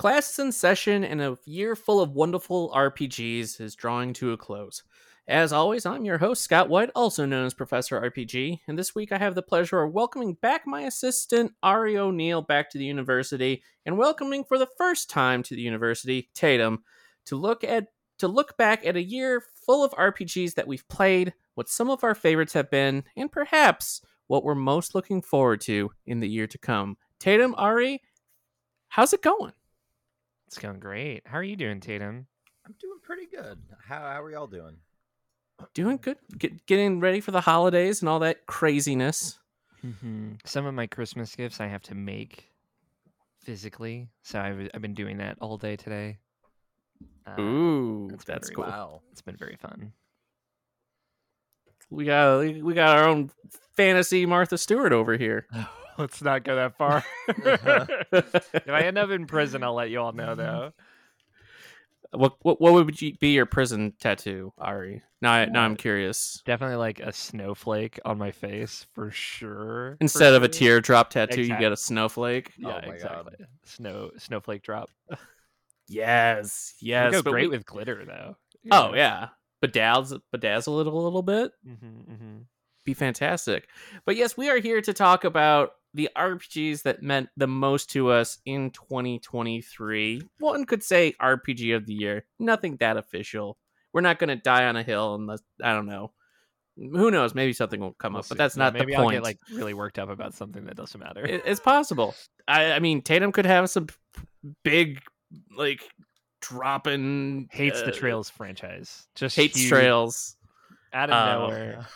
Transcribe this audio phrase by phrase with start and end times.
[0.00, 4.36] Class is in session, and a year full of wonderful RPGs is drawing to a
[4.38, 4.82] close.
[5.28, 9.12] As always, I'm your host, Scott White, also known as Professor RPG, and this week
[9.12, 13.62] I have the pleasure of welcoming back my assistant, Auri O'Neill, back to the university,
[13.84, 16.82] and welcoming for the first time to the university, Tatum,
[17.26, 17.88] to look at
[18.20, 22.04] to look back at a year full of RPGs that we've played, what some of
[22.04, 26.46] our favorites have been, and perhaps what we're most looking forward to in the year
[26.46, 26.96] to come.
[27.18, 28.00] Tatum, Auri,
[28.88, 29.52] how's it going?
[30.50, 31.22] It's going great.
[31.26, 32.26] How are you doing, Tatum?
[32.66, 33.56] I'm doing pretty good.
[33.86, 34.78] How how are y'all doing?
[35.74, 36.16] Doing good.
[36.36, 39.38] Get, getting ready for the holidays and all that craziness.
[39.86, 40.32] Mm-hmm.
[40.44, 42.48] Some of my Christmas gifts I have to make
[43.44, 46.18] physically, so I've I've been doing that all day today.
[47.24, 48.64] Uh, Ooh, it's that's very- cool.
[48.64, 49.02] Wow.
[49.12, 49.92] It's been very fun.
[51.90, 53.30] We got we got our own
[53.76, 55.46] fantasy Martha Stewart over here.
[56.00, 57.04] Let's not go that far.
[57.28, 60.72] if I end up in prison, I'll let you all know, though.
[62.12, 65.02] what, what what would you, be your prison tattoo, Auri?
[65.20, 66.42] Now I, now I'm curious.
[66.46, 69.96] Definitely like a snowflake on my face for sure.
[69.96, 70.52] for Instead of a sure.
[70.52, 72.52] teardrop tattoo, you get a snowflake.
[72.56, 73.28] Yeah, Oh my God.
[73.28, 73.46] exactly.
[73.66, 74.90] Snow snowflake drop.
[75.88, 77.12] Yes, yes.
[77.12, 78.36] go great we- with glitter though.
[78.70, 79.28] oh yeah,
[79.62, 81.52] bedazzle bedazzle it a little bit.
[81.64, 82.36] hmm hmm
[82.84, 83.68] be fantastic.
[84.06, 88.10] But yes, we are here to talk about the RPGs that meant the most to
[88.10, 90.22] us in 2023.
[90.38, 92.24] One could say RPG of the year.
[92.38, 93.58] Nothing that official.
[93.92, 96.12] We're not going to die on a hill unless I don't know.
[96.76, 97.34] Who knows?
[97.34, 99.16] Maybe something will come We'll up, but that's not maybe the I'll point.
[99.16, 101.24] get like really worked up about something that doesn't matter.
[101.26, 102.14] It- it's possible.
[102.48, 103.88] I, I mean, Tatum could have some
[104.64, 105.00] big,
[105.56, 105.82] like,
[106.40, 109.06] dropping Hates the uh, Trails franchise.
[109.14, 110.36] Just Hates huge, trails.
[110.92, 111.42] out of Oh.
[111.48, 111.86] nowhere.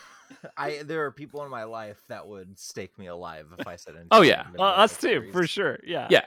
[0.56, 3.92] I there are people in my life that would stake me alive if I said
[3.94, 4.08] anything.
[4.10, 4.46] Oh, yeah.
[4.48, 5.32] in Well, us too, series.
[5.32, 5.78] for sure.
[5.84, 6.08] Yeah.
[6.10, 6.24] Yeah.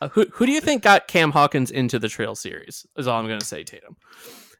[0.00, 2.86] Uh, who who do you think got Cam Hawkins into the Trail series?
[2.96, 3.96] Is all I'm going to say, Tatum.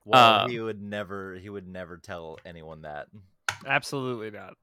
[0.05, 3.06] Well, Uh, he would never he would never tell anyone that.
[3.67, 4.55] Absolutely not.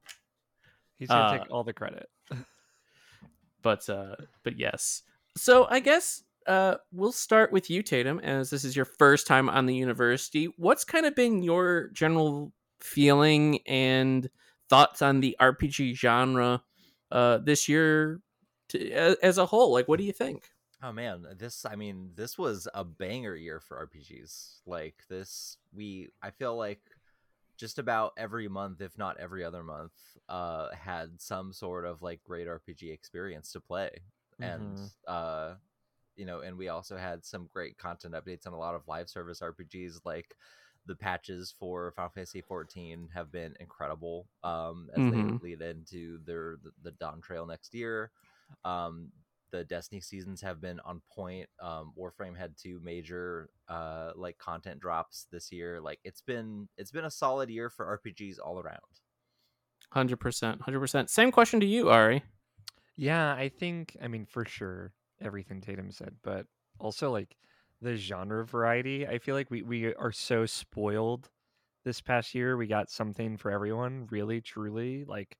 [0.98, 2.08] He's gonna Uh, take all the credit.
[3.62, 4.14] but uh
[4.44, 5.02] but yes
[5.36, 9.48] so i guess uh we'll start with you tatum as this is your first time
[9.48, 14.30] on the university what's kind of been your general feeling and
[14.68, 16.62] thoughts on the rpg genre
[17.10, 18.20] uh this year
[18.68, 20.50] to, as, as a whole like what do you think
[20.82, 24.62] Oh man, this I mean, this was a banger year for RPGs.
[24.64, 26.82] Like this we I feel like
[27.56, 29.94] just about every month, if not every other month,
[30.28, 33.90] uh had some sort of like great RPG experience to play.
[34.40, 34.90] And Mhm.
[35.08, 35.56] uh
[36.16, 39.08] you know, and we also had some great content updates on a lot of live
[39.10, 40.36] service RPGs like
[40.88, 45.10] the patches for Final Fantasy 14 have been incredible um as Mhm.
[45.10, 48.12] they lead into their the, the Dawn Trail next year.
[48.64, 49.12] Um
[49.50, 51.48] the Destiny seasons have been on point.
[51.58, 55.80] Um, Warframe had two major uh, like content drops this year.
[55.80, 59.00] Like it's been it's been a solid year for RPGs all around.
[59.92, 62.22] 100% 100% same question to you auri
[62.96, 66.46] Yeah, I think I mean for sure everything Tatum said, but
[66.78, 67.36] also like
[67.80, 69.06] the genre variety.
[69.06, 71.30] I feel like we we are so spoiled
[71.84, 72.56] this past year.
[72.56, 75.38] We got something for everyone, really, truly, like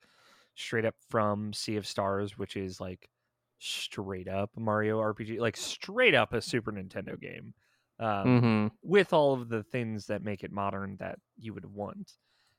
[0.55, 3.11] straight up from Sea of Stars, which is like
[3.59, 7.55] straight up Mario RPG, like straight up a Super Nintendo game.
[7.99, 12.13] Um, hmm with all of the things that make it modern that you would want.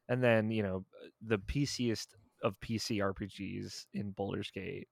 [0.09, 0.85] And then, you know,
[1.21, 2.07] the PCest
[2.43, 4.89] of PC RPGs in Baldur's Gate,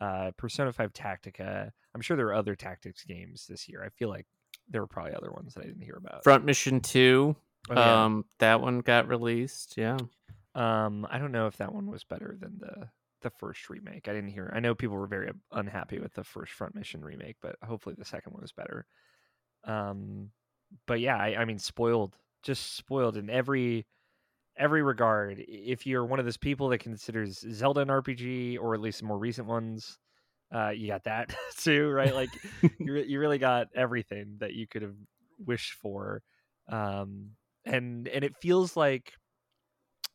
[0.00, 1.70] uh, Persona 5 Tactica.
[1.94, 3.82] I'm sure there are other tactics games this year.
[3.84, 4.26] I feel like
[4.68, 6.24] there were probably other ones that I didn't hear about.
[6.24, 7.36] front mission 2
[7.70, 8.04] Oh, yeah.
[8.04, 9.96] um that one got released yeah
[10.54, 12.88] Um, I don't know if that one was better than the
[13.22, 14.06] the first remake.
[14.06, 14.52] I didn't hear.
[14.54, 18.04] I know people were very unhappy with the first Front Mission remake, but hopefully the
[18.04, 18.86] second one was better.
[19.64, 20.30] Um,
[20.86, 23.86] but yeah, I, I mean, spoiled, just spoiled in every
[24.56, 25.44] every regard.
[25.48, 29.18] If you're one of those people that considers Zelda an RPG, or at least more
[29.18, 29.98] recent ones,
[30.54, 32.14] uh, you got that too, right?
[32.14, 32.40] Like
[32.84, 34.96] you, re- you really got everything that you could have
[35.38, 36.22] wished for,
[36.68, 37.32] um,
[37.64, 39.14] and and it feels like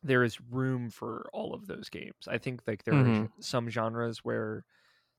[0.02, 2.26] there is room for all of those games.
[2.26, 3.30] I think like there are Mhm.
[3.40, 4.64] some genres where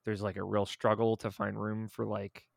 [0.06, 2.48] there's like a real struggle to find room for like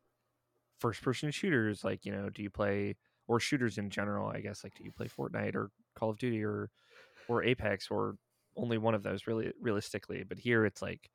[0.79, 1.83] first person shooters.
[1.83, 2.97] Like, you know, do you play
[3.27, 4.29] or shooters in general?
[4.29, 6.69] I guess like do you play Fortnite or Call of Duty or
[7.27, 8.15] or Apex or
[8.57, 10.23] only one of those really realistically?
[10.27, 11.09] But here it's like,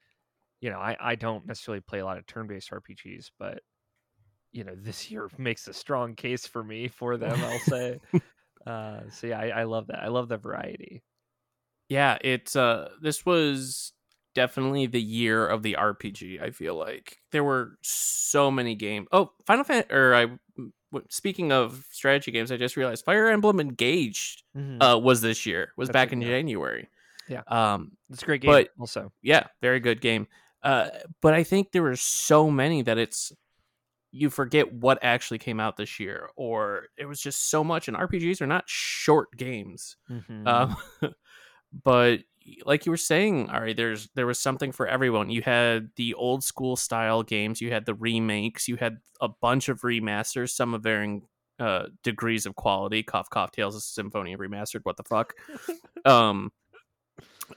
[0.61, 3.61] you know, I I don't necessarily play a lot of turn based RPGs, but
[4.53, 7.41] you know, this year makes a strong case for me for them.
[7.43, 8.01] I'll say.
[8.67, 10.03] uh, so yeah, I, I love that.
[10.03, 11.03] I love the variety.
[11.89, 13.93] Yeah, it's uh this was
[14.35, 17.19] definitely the year of the RPG, I feel like.
[17.33, 19.09] There were so many games.
[19.13, 20.27] Oh, Final Fantasy or I
[21.09, 24.83] speaking of strategy games, I just realized Fire Emblem Engaged mm-hmm.
[24.83, 25.73] uh was this year.
[25.77, 26.89] Was That's back in January.
[27.29, 27.43] Yeah.
[27.47, 29.13] Um it's a great game but, also.
[29.23, 30.27] Yeah, very good game.
[30.63, 30.89] Uh
[31.21, 33.33] but I think there were so many that it's
[34.13, 37.97] you forget what actually came out this year or it was just so much and
[37.97, 40.47] rpgs are not short games mm-hmm.
[40.47, 40.75] uh,
[41.85, 42.21] but
[42.65, 45.31] like you were saying, Auri, there's there was something for everyone.
[45.31, 49.69] You had the old school style games, you had the remakes, you had a bunch
[49.69, 51.23] of remasters, some of varying
[51.59, 53.03] uh, degrees of quality.
[53.03, 54.81] Cough, cough, Tales of Symphonia remastered.
[54.85, 55.35] What the fuck?
[56.05, 56.53] um,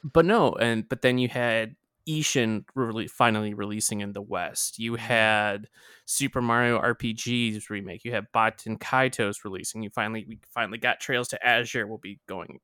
[0.04, 1.76] but no, and but then you had
[2.08, 4.80] Ishin really finally releasing in the West.
[4.80, 5.06] You mm-hmm.
[5.06, 5.70] had
[6.06, 8.04] Super Mario RPG's remake.
[8.04, 9.84] You had Baten Kaitos releasing.
[9.84, 11.88] You finally we finally got Trails to Azure.
[11.88, 12.60] We'll be going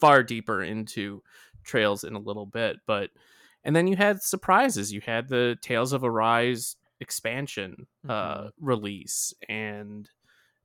[0.00, 1.22] far deeper into
[1.64, 3.10] trails in a little bit, but
[3.64, 4.92] and then you had surprises.
[4.92, 8.48] You had the Tales of Arise expansion uh, mm-hmm.
[8.60, 10.08] release and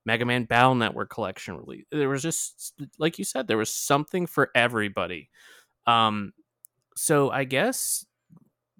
[0.06, 1.86] Mega Man Battle Network collection release.
[1.92, 5.30] There was just like you said, there was something for everybody.
[5.88, 6.33] Um,
[6.95, 8.06] so I guess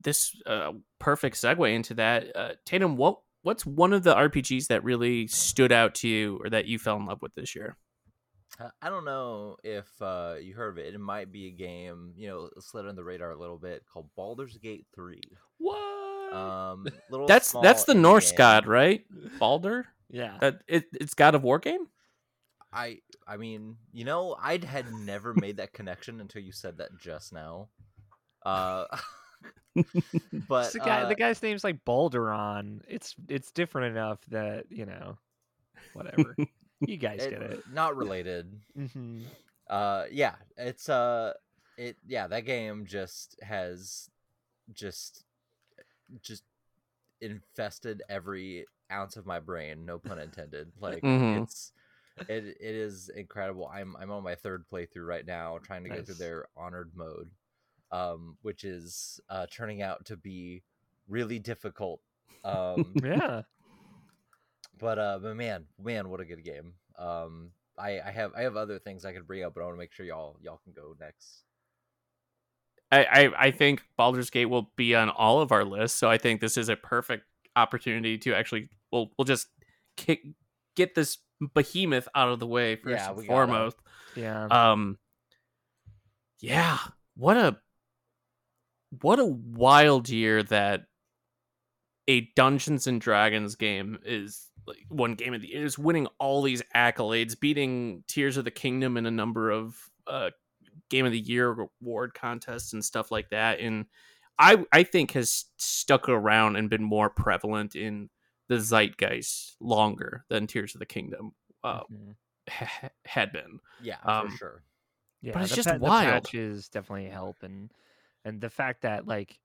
[0.02, 2.36] this uh, perfect segue into that.
[2.36, 6.50] Uh, Tatum, what what's one of the RPGs that really stood out to you or
[6.50, 7.78] that you fell in love with this year?
[8.60, 10.94] Uh, I don't know if uh, you heard of it.
[10.94, 14.10] It might be a game, you know, slid on the radar a little bit called
[14.16, 15.22] Baldur's Gate Three.
[15.58, 16.34] What?
[16.34, 16.88] Um,
[17.28, 18.38] that's that's the Norse game.
[18.38, 19.06] god, right?
[19.40, 19.88] Baldur.
[20.10, 20.38] yeah.
[20.42, 21.88] Uh, it, it's God of War game.
[22.72, 26.98] I I mean, you know, I had never made that connection until you said that
[27.00, 27.70] just now.
[28.46, 28.86] Uh,
[30.48, 32.82] but the guy, uh, the guy's name's like Balderon.
[32.88, 35.18] It's it's different enough that you know,
[35.94, 36.36] whatever.
[36.88, 37.64] You guys it, get it.
[37.72, 38.54] Not related.
[38.78, 39.22] mm-hmm.
[39.70, 41.34] Uh, yeah, it's uh,
[41.78, 44.10] it yeah, that game just has
[44.74, 45.24] just
[46.22, 46.44] just
[47.22, 49.86] infested every ounce of my brain.
[49.86, 50.72] No pun intended.
[50.80, 51.44] Like mm-hmm.
[51.44, 51.72] it's
[52.30, 53.70] it it is incredible.
[53.74, 56.00] I'm I'm on my third playthrough right now, trying to nice.
[56.00, 57.30] go through their honored mode,
[57.92, 60.64] um, which is uh, turning out to be
[61.08, 62.02] really difficult.
[62.46, 63.42] Um, yeah,
[64.80, 66.74] but uh, but man, man, what a good game.
[66.98, 69.76] Um, I I have I have other things I could bring up, but I want
[69.76, 71.44] to make sure y'all y'all can go next.
[72.92, 76.18] I, I I think Baldur's Gate will be on all of our lists, so I
[76.18, 77.26] think this is a perfect
[77.56, 79.48] opportunity to actually we'll we'll just
[79.98, 80.22] kick
[80.76, 81.18] get this
[81.54, 83.78] behemoth out of the way first yeah, and foremost.
[84.16, 84.46] Yeah.
[84.46, 84.98] Um.
[86.40, 86.78] Yeah.
[87.16, 87.58] What a
[89.02, 90.86] what a wild year that
[92.08, 95.66] a Dungeons and Dragons game is like one game of the year.
[95.66, 99.76] is winning all these accolades, beating Tears of the Kingdom in a number of
[100.08, 100.30] uh,
[100.90, 103.60] game of the year award contests and stuff like that.
[103.60, 103.86] And
[104.38, 108.10] I I think has stuck around and been more prevalent in
[108.48, 112.12] the zeitgeist longer than Tears of the Kingdom uh, mm-hmm.
[112.50, 113.60] ha- had been.
[113.82, 114.64] Yeah, um, for sure.
[115.22, 116.08] Yeah, but it's just pa- wild.
[116.08, 117.72] The patches definitely help, and
[118.24, 119.40] and the fact that like,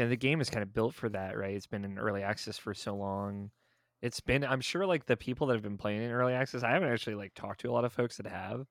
[0.00, 1.54] know, the game is kind of built for that, right?
[1.54, 3.50] It's been in early access for so long
[4.04, 6.70] it's been i'm sure like the people that have been playing in early access i
[6.70, 8.66] haven't actually like talked to a lot of folks that have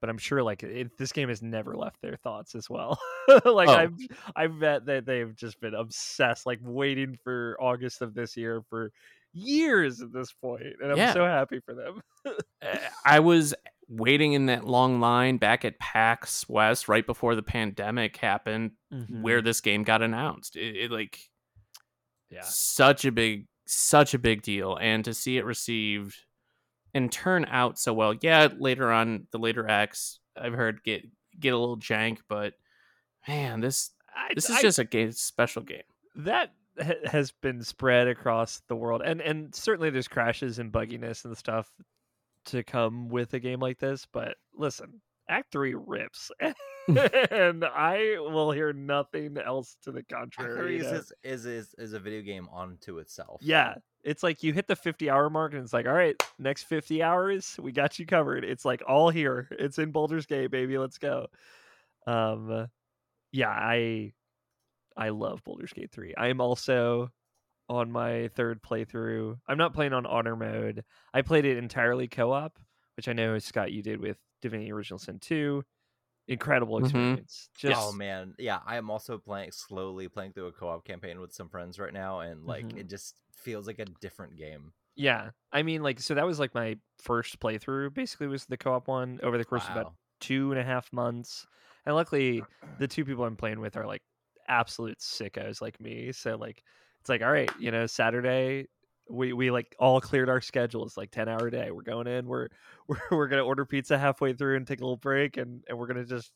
[0.00, 2.96] but i'm sure like it, this game has never left their thoughts as well
[3.44, 3.74] like oh.
[3.74, 3.94] i've
[4.36, 8.92] i bet that they've just been obsessed like waiting for august of this year for
[9.32, 11.12] years at this point and i'm yeah.
[11.12, 12.00] so happy for them
[12.62, 13.52] eh, i was
[13.90, 19.22] waiting in that long line back at pax west right before the pandemic happened mm-hmm.
[19.22, 20.56] where this game got announced.
[20.56, 21.18] It, it like
[22.30, 22.42] yeah.
[22.42, 24.76] such a big such a big deal.
[24.80, 26.16] And to see it received
[26.94, 31.04] and turn out so well yeah later on the later acts i've heard get
[31.38, 32.54] get a little jank but
[33.28, 33.92] man this
[34.34, 35.82] this I, is just a game, special game.
[36.16, 36.52] That
[37.04, 39.02] has been spread across the world.
[39.04, 41.70] And and certainly there's crashes and bugginess and stuff
[42.44, 46.30] to come with a game like this but listen act 3 rips
[47.30, 50.78] and I will hear nothing else to the contrary.
[50.78, 53.40] Is, is, is is a video game onto itself.
[53.44, 56.64] Yeah, it's like you hit the 50 hour mark and it's like all right next
[56.64, 60.78] 50 hours we got you covered it's like all here it's in Baldur's Gate baby
[60.78, 61.26] let's go
[62.06, 62.68] um
[63.32, 64.12] yeah i
[64.96, 66.14] I love Baldur's Gate 3.
[66.18, 67.10] I am also
[67.70, 69.38] on my third playthrough.
[69.46, 70.84] I'm not playing on honor mode.
[71.14, 72.58] I played it entirely co-op,
[72.96, 75.64] which I know Scott you did with Divinity Original Sin 2.
[76.28, 76.80] Incredible Mhm.
[76.80, 77.48] experience.
[77.56, 81.32] Just oh man, yeah, I am also playing slowly playing through a co-op campaign with
[81.32, 82.76] some friends right now, and like Mhm.
[82.76, 84.72] it just feels like a different game.
[84.96, 85.30] yeah.
[85.52, 87.94] I mean, like, so that was like my first playthrough.
[87.94, 89.88] Basically, was the co-op one over the course of about
[90.20, 91.46] two and a half months.
[91.86, 92.48] And luckily,
[92.78, 94.02] the two people I'm playing with are like
[94.48, 96.12] absolute sickos like me.
[96.12, 96.62] So like,
[97.00, 98.66] it's like, all right, you know, Saturday
[99.08, 101.70] we we like all cleared our schedules like 10 hour day.
[101.72, 102.26] We're going in.
[102.26, 102.48] We're
[102.88, 105.86] we're we're gonna order pizza halfway through and take a little break, and and we're
[105.88, 106.30] gonna just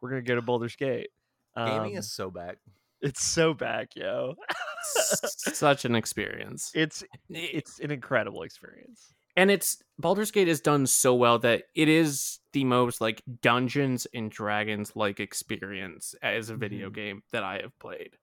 [0.00, 1.08] we're gonna go to Baldur's Gate.
[1.56, 2.58] Gaming Um, is so back.
[3.00, 4.34] it's so back, yo.
[4.82, 6.70] Such an experience.
[6.74, 9.14] it's it's an incredible experience.
[9.36, 14.06] and it's Baldur's Gate is done so well that it is the most like Dungeons
[14.14, 16.94] and Dragons like experience as a video Mhm.
[16.94, 18.16] game that I have played.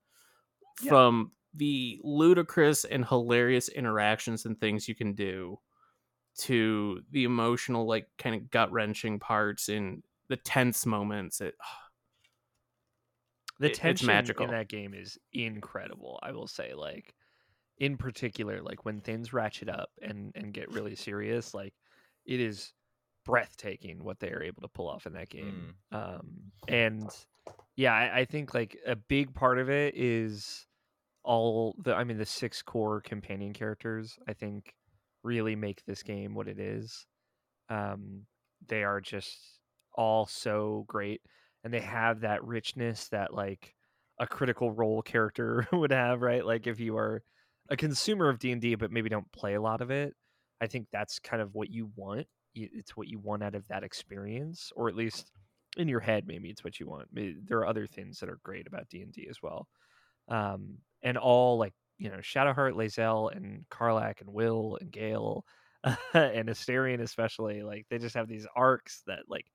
[0.82, 0.89] Yeah.
[0.89, 5.60] From the ludicrous and hilarious interactions and things you can do
[6.39, 11.42] to the emotional like kind of gut wrenching parts and the tense moments.
[11.42, 11.56] It,
[13.60, 14.46] the It- it's tension magical.
[14.46, 17.16] in that game is incredible i will say like
[17.80, 21.74] in particular like when things ratchet up and and get really serious like
[22.25, 22.74] it is
[23.25, 27.10] breathtaking what they are able to pull off in that game um and
[27.75, 30.66] yeah I, I think like a big part of it is
[31.27, 34.74] all the i mean the six core companion characters i think
[35.24, 37.05] really make this game what it is.
[37.69, 38.25] Um
[38.67, 39.60] they are just
[39.93, 41.22] all so great
[41.63, 43.75] and they have that richness that like
[44.19, 46.46] a critical role character would have right?
[46.46, 47.24] Like if you are
[47.69, 50.13] a consumer of d&d but maybe don't play a lot of it
[50.62, 52.27] i think that's kind of what you want.
[52.55, 55.31] It's what you want out of that experience or at least
[55.77, 57.10] in your head maybe it's what you want.
[57.13, 59.67] There are other things that are great about d&d as well.
[60.29, 65.46] Um, and all like you know shadowheart lae'zel and karlach and wyll and gale
[66.13, 69.46] and astarion especially like they just have these arcs that like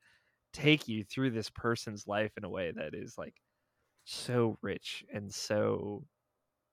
[0.52, 3.40] take you through this person's life in a way that is like
[4.04, 6.06] so rich and so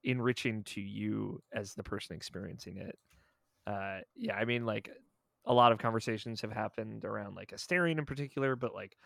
[0.03, 2.97] enriching to you as the person experiencing it.
[3.67, 4.89] Uh, yeah, I mean, like
[5.45, 8.97] a lot of conversations have happened around like Astarion in particular, but like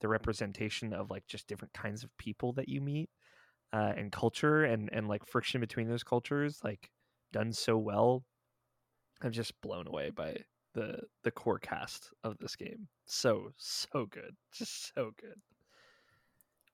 [0.00, 3.10] the representation of like just different kinds of people that you meet
[3.72, 6.90] uh, and culture and and like friction between those cultures, like
[7.32, 8.24] done so well.
[9.22, 10.36] I'm just blown away by
[10.74, 12.88] the the core cast of this game.
[13.06, 15.40] So so good, just so good.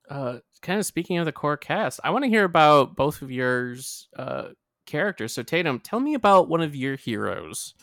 [0.09, 3.31] uh, kind of speaking of the core cast, I want to hear about both of
[3.31, 4.49] yours uh,
[4.85, 5.33] characters.
[5.33, 7.73] So Tatum, tell me about one of your heroes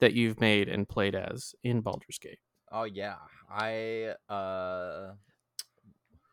[0.00, 2.38] that you've made and played as in Baldur's Gate.
[2.70, 3.16] Oh yeah,
[3.50, 5.12] I uh,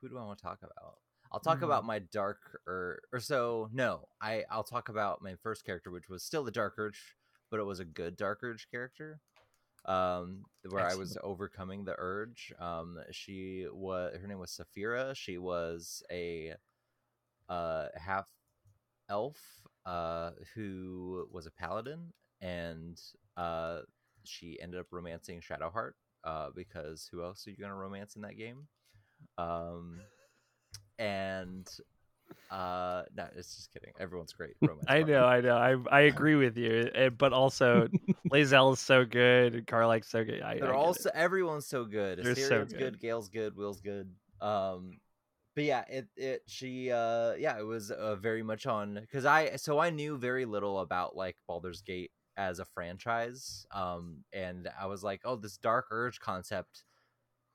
[0.02, 0.98] who do I want to talk about?
[1.32, 1.64] I'll talk Hmm.
[1.64, 6.10] about my dark or or so no, I I'll talk about my first character, which
[6.10, 7.16] was still the Dark Urge,
[7.52, 9.20] but it was a good Dark Urge character.
[9.86, 12.54] Um, where I was overcoming the urge.
[12.60, 15.16] Um, she was her name was Saphira.
[15.16, 16.54] She was a
[17.50, 18.26] uh half
[19.10, 19.38] elf
[19.86, 23.00] uh who was a paladin and
[23.38, 23.80] uh
[24.24, 25.92] she ended up romancing Shadowheart
[26.24, 28.68] uh because who else are you gonna romance in that game?
[29.38, 30.00] Um
[31.00, 31.68] and
[32.52, 33.94] uh no, it's just kidding.
[34.00, 34.56] Everyone's great.
[34.62, 37.88] Romance I know, I know, I I agree with you, eh, but also
[38.32, 40.42] Lae'zel is so good, and Karlach's so good.
[40.42, 41.02] I, I They're get all it.
[41.02, 42.20] so everyone's so good.
[42.24, 42.78] They're so good.
[42.78, 43.00] good.
[43.00, 43.56] Gale's good.
[43.56, 44.10] Wyll's good.
[44.42, 45.00] Um,
[45.56, 49.56] but yeah, it it she uh yeah it was uh, very much on because I
[49.56, 53.66] so I knew very little about like Baldur's Gate as a franchise.
[53.72, 56.84] Um, and I was like, oh, this Dark Urge concept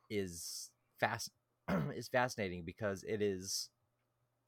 [0.09, 1.30] is fast
[1.95, 3.71] is fascinating because it is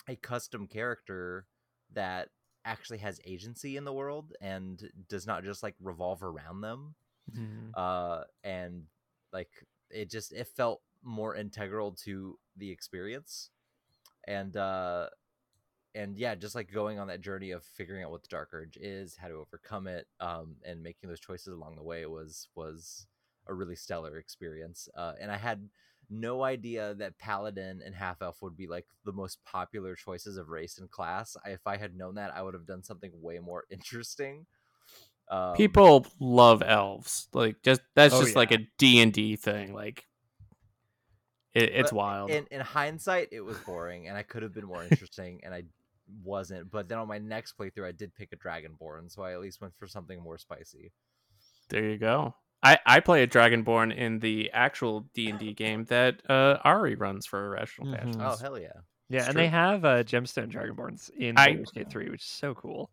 [0.08, 1.46] a custom character
[1.92, 2.28] that
[2.64, 6.94] actually has agency in the world and does not just like revolve around them
[7.32, 7.74] Mhm.
[7.74, 8.82] uh and
[9.32, 9.50] like
[9.90, 13.50] it just it felt more integral to the experience
[14.26, 15.06] and uh
[15.94, 18.76] and yeah just like going on that journey of figuring out what the dark urge
[18.80, 23.06] is how to overcome it um and making those choices along the way was was
[23.46, 25.68] a really stellar experience uh and i had
[26.12, 30.48] no idea that paladin and half elf would be like the most popular choices of
[30.50, 33.38] race and class I, if i had known that i would have done something way
[33.40, 34.46] more interesting
[35.30, 37.28] um, People love elves.
[37.32, 38.58] Like just that's Oh, just like yeah.
[38.58, 39.74] a D and D thing.
[39.74, 40.06] Like
[41.54, 42.30] it, it's But wild.
[42.30, 45.64] In in hindsight, it was boring, and I could have been more interesting, and I
[46.22, 46.70] wasn't.
[46.70, 49.60] But then on my next playthrough, I did pick a Dragonborn, so I at least
[49.60, 50.92] went for something more spicy.
[51.68, 52.34] there you go.
[52.62, 56.94] I, I play a Dragonborn in the actual D and D game that uh, Auri
[56.94, 58.16] runs for Irrational Mhm.
[58.20, 58.68] Oh hell yeah!
[59.08, 59.42] Yeah, It's and true.
[59.42, 62.90] they have uh, gemstone dragonborns in I- Baldur's Gate 3, which is so cool.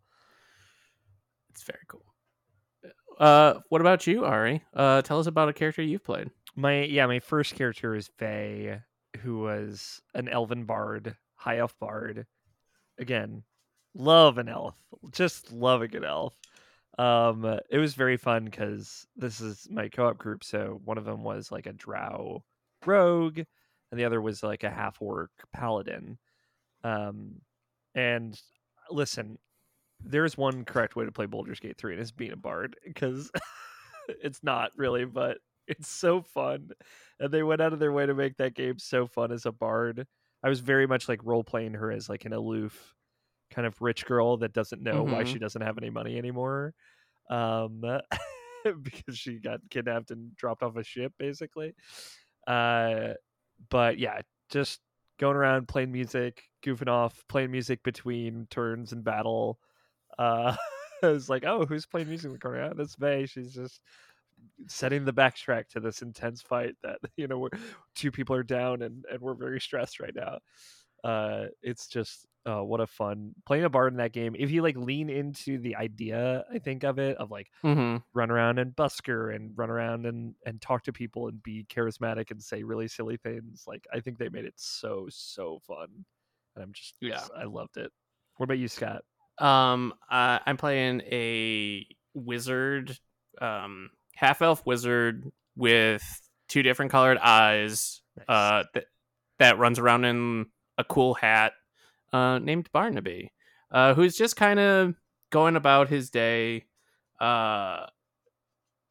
[1.50, 2.04] It's very cool.
[3.18, 4.62] Uh, what about you, Auri?
[4.74, 6.30] Uh, tell us about a character you've played.
[6.56, 8.80] My yeah, my first character is Faye,
[9.20, 12.26] who was an elven bard, high elf bard.
[12.98, 13.44] Again,
[13.94, 14.74] love an elf.
[15.12, 16.34] Just love a good elf.
[17.00, 20.44] Um, it was very fun because this is my co-op group.
[20.44, 22.44] So one of them was like a drow
[22.84, 26.18] rogue, and the other was like a half orc paladin.
[26.84, 27.40] Um,
[27.94, 28.38] and
[28.90, 29.38] listen,
[30.04, 33.30] there's one correct way to play Baldur's Gate 3, and it's being a bard because
[34.22, 36.68] it's not really, but it's so fun.
[37.18, 39.52] And they went out of their way to make that game so fun as a
[39.52, 40.06] bard.
[40.42, 42.94] I was very much like role playing her as like an aloof
[43.50, 45.26] kind of rich girl that doesn't know why Mhm.
[45.26, 46.74] she doesn't have any money anymore.
[47.30, 47.82] Um
[48.82, 51.74] because she got kidnapped and dropped off a ship basically.
[52.46, 53.14] Uh
[53.70, 54.80] but yeah, just
[55.18, 59.60] going around playing music, goofing off, playing music between turns and battle.
[60.18, 60.56] Uh
[61.02, 62.62] I was like, oh, who's playing music in the corner?
[62.70, 63.26] Ah, that's May.
[63.26, 63.80] She's just
[64.68, 67.50] setting the backtrack to this intense fight that you know we're
[67.94, 70.38] two people are down and and we're very stressed right now
[71.04, 74.62] uh it's just uh what a fun playing a bard in that game if you
[74.62, 77.98] like lean into the idea i think of it of like Mm-hmm.
[78.14, 82.30] run around and busker and run around and and talk to people and be charismatic
[82.30, 85.88] and say really silly things like i think they made it so so fun
[86.56, 87.20] and i'm just Yeah.
[87.36, 87.90] i loved it
[88.36, 89.02] what about you scott
[89.38, 92.98] Um, uh, I'm playing a wizard,
[93.40, 96.02] um, half elf wizard with
[96.48, 98.02] two different colored eyes.
[98.18, 98.26] Nice.
[98.28, 98.84] Uh, that
[99.38, 101.52] that runs around in a cool hat.
[102.12, 103.32] Uh, named Barnaby.
[103.70, 104.94] Uh, who's just kind of
[105.30, 106.64] going about his day.
[107.20, 107.86] Uh,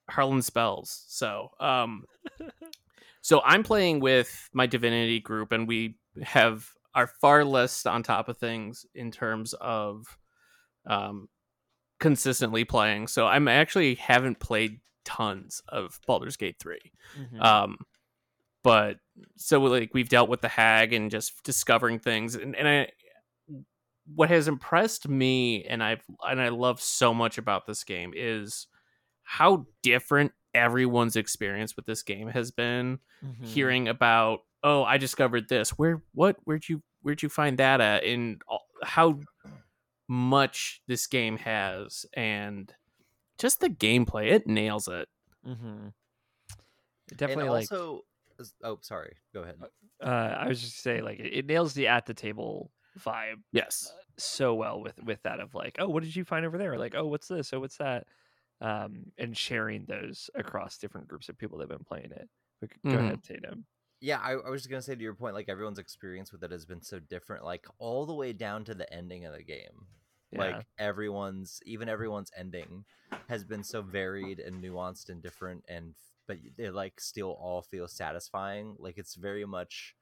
[0.10, 1.04] hurling spells.
[1.08, 2.06] So, um,
[3.22, 8.30] so I'm playing with my divinity group, and we have are far less on top
[8.30, 10.18] of things in terms of
[10.88, 11.30] um,
[12.00, 13.08] consistently playing.
[13.08, 16.80] So I'm actually haven't played tons of Baldur's Gate 3.
[17.20, 17.42] Mm-hmm.
[17.42, 17.78] Um,
[18.64, 18.98] but
[19.38, 22.92] so like we've dealt with the hag and just discovering things, and, and I
[24.16, 28.68] what has impressed me and I've and I love so much about this game is
[29.24, 33.44] how different everyone's experience with this game has been Mm-hmm.
[33.44, 38.06] hearing about oh i discovered this where what where'd you where'd you find that at
[38.06, 38.42] and
[38.82, 39.20] how
[40.08, 42.74] much this game has and
[43.38, 45.10] just the gameplay it nails it
[45.46, 45.90] mm-hmm.
[47.18, 48.06] definitely and like also,
[48.64, 49.18] oh, sorry.
[49.34, 49.56] Go ahead.
[50.02, 52.72] uh, I was just say like it, it nails the at the table
[53.04, 53.94] vibe yes.
[54.18, 56.78] so well with with that of like oh what did you find over there?
[56.78, 57.52] Like oh what's this?
[57.54, 58.08] Oh what's that?
[58.62, 62.30] Um and sharing those across different groups of people that have been playing it.
[62.60, 63.06] But go Mhm.
[63.06, 63.66] ahead Tatum.
[64.02, 66.52] Yeah, I, I was just gonna say to your point, like everyone's experience with it
[66.52, 69.88] has been so different, like all the way down to the ending of the game.
[70.32, 70.40] yeah.
[70.40, 72.86] Like everyone's, even everyone's ending
[73.28, 75.96] has been so varied and nuanced and different, and
[76.28, 78.76] but they like still all feel satisfying.
[78.80, 79.96] Like it's very much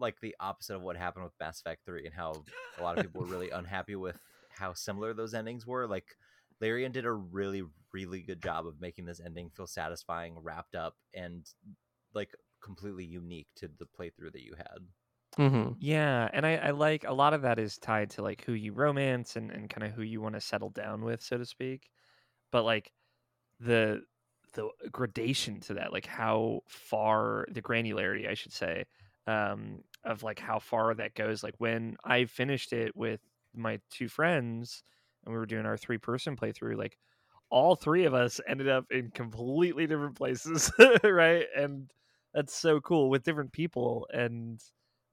[0.00, 2.42] like the opposite of what happened with Mass Effect Three, and how
[2.78, 4.18] a lot of people were really unhappy with
[4.50, 5.86] how similar those endings were.
[5.86, 6.16] Like
[6.60, 10.94] Larian did a really, really good job of making this ending feel satisfying, wrapped up,
[11.14, 11.46] and
[12.14, 12.30] like
[12.62, 14.78] completely unique to the playthrough that you had.
[15.38, 15.72] mm-hmm.
[15.78, 18.72] yeah and I, I like a lot of that is tied to like who you
[18.72, 21.88] romance and, and kind of who you want to settle down with so to speak
[22.50, 22.90] but like
[23.60, 24.02] the
[24.54, 28.84] the gradation to that like how far the granularity i should say
[29.28, 33.20] um of like how far that goes like when i finished it with
[33.54, 34.82] my two friends
[35.24, 36.96] and we were doing our three person playthrough like
[37.50, 40.70] all three of us ended up in completely different places
[41.04, 41.46] right?
[41.56, 41.90] And
[42.34, 44.60] that's so cool with different people and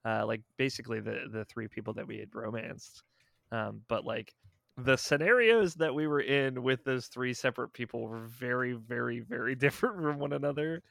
[0.04, 3.04] uh like basically the the three people that we had romanced
[3.52, 4.34] um but like
[4.78, 9.56] the scenarios that we were in with those three separate people were very very very
[9.66, 10.84] different from one another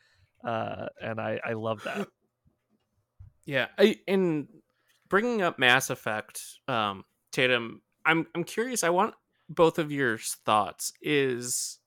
[0.45, 2.09] uh and i i love that
[3.47, 4.49] yeah I, in
[5.09, 9.15] bringing up mass effect um tatum i'm i'm curious i want
[9.49, 11.79] both of your thoughts is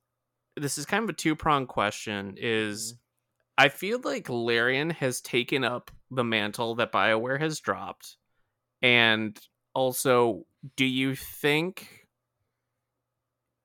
[0.55, 2.95] this is kind of a two-pronged question is
[3.57, 8.17] I feel like Larian has taken up the mantle that BioWare has dropped.
[8.81, 9.37] And
[9.73, 12.07] also, do you think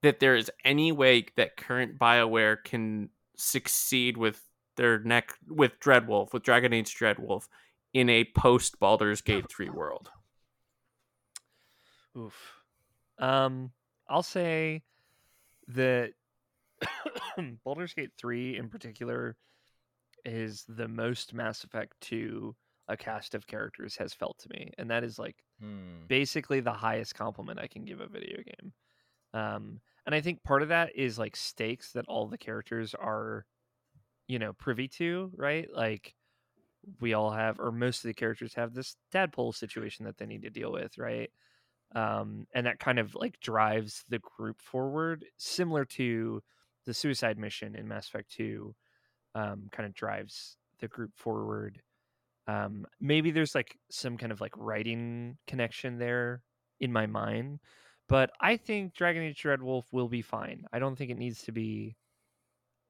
[0.02, 4.42] that there is any way that current BioWare can succeed with
[4.76, 7.48] their neck with Dreadwolf, with Dragon Age Dreadwolf,
[7.92, 10.10] in a post Baldur's Gate 3 world?
[12.16, 12.34] Oof.
[13.18, 13.70] Um,
[14.08, 14.82] I'll say
[15.68, 16.12] that
[17.64, 19.36] Baldur's Gate 3 in particular
[20.24, 22.54] is the most Mass Effect 2
[22.88, 26.06] a cast of characters has felt to me, and that is like Hmm.
[26.08, 28.72] basically the highest compliment I can give a video game.
[29.32, 33.46] Um, and I think part of that is like stakes that all the characters are,
[34.26, 35.68] you know, privy to, right?
[35.72, 36.14] Like
[37.00, 40.42] we all have, or most of the characters have this tadpole situation that they need
[40.42, 41.30] to deal with, right?
[41.94, 46.42] Um, and that kind of like drives the group forward, similar to
[46.86, 48.74] the suicide mission in Mass Effect 2,
[49.34, 51.80] um, kind of drives the group forward.
[52.46, 56.42] Um, maybe there's like some kind of like writing connection there
[56.80, 57.60] in my mind,
[58.08, 60.64] but I think Dragon Age Dreadwolf will be fine.
[60.72, 61.96] I don't think it needs to be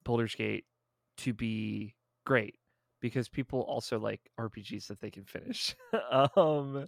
[0.05, 0.64] Baldur's Gate
[1.18, 2.55] to be great
[3.02, 5.76] because people also like RPGs that they can finish.
[6.36, 6.86] um,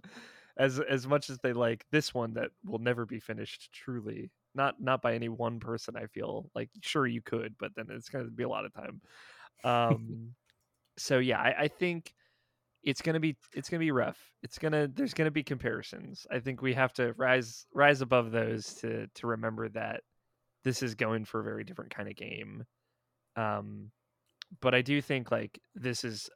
[0.57, 4.31] as as much as they like this one that will never be finished truly.
[4.55, 6.49] Not not by any one person, I feel.
[6.55, 9.01] Like sure you could, but then it's gonna be a lot of time.
[9.63, 10.35] Um
[10.97, 12.13] so yeah, I, I think
[12.83, 14.19] it's gonna be it's gonna be rough.
[14.43, 16.27] It's gonna there's gonna be comparisons.
[16.29, 20.01] I think we have to rise rise above those to to remember that
[20.63, 22.65] this is going for a very different kind of game.
[23.37, 23.91] Um
[24.61, 26.29] but I do think like this is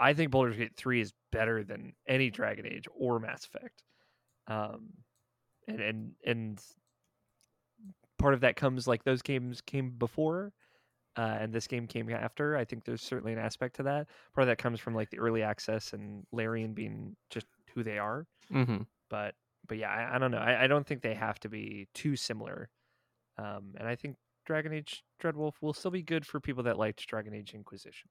[0.00, 3.82] I think Baldur's Gate 3 is better than any Dragon Age or Mass Effect.
[4.46, 4.90] Um
[5.66, 6.62] and and and
[8.18, 10.52] part of that comes like those games came before
[11.18, 12.56] uh, and this game came after.
[12.56, 14.06] I think there's certainly an aspect to that.
[14.34, 17.98] Part of that comes from like the early access and Larian being just who they
[17.98, 18.24] are.
[18.52, 18.82] Mm-hmm.
[19.10, 19.34] But
[19.66, 20.38] but yeah, I, I don't know.
[20.38, 22.70] I, I don't think they have to be too similar.
[23.36, 24.16] Um, and I think
[24.48, 28.08] Dragon Age Dreadwolf will still be good for people that liked Dragon Age Inquisition.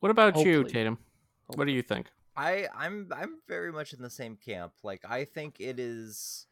[0.00, 0.72] What about you, Hopefully.
[0.72, 0.98] Tatum?
[1.54, 2.08] What do you think?
[2.36, 4.72] I I'm I'm very much in the same camp.
[4.82, 6.48] Like I think it is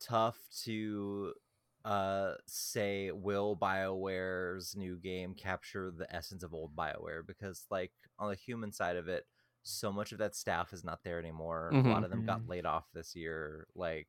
[0.00, 1.34] tough to
[1.84, 8.28] uh say will BioWare's new game capture the essence of old BioWare because like on
[8.30, 9.26] the human side of it,
[9.64, 11.70] so much of that staff is not there anymore.
[11.72, 12.04] A lot Mhm.
[12.04, 12.48] of them got Mhm.
[12.48, 13.66] laid off this year.
[13.74, 14.08] Like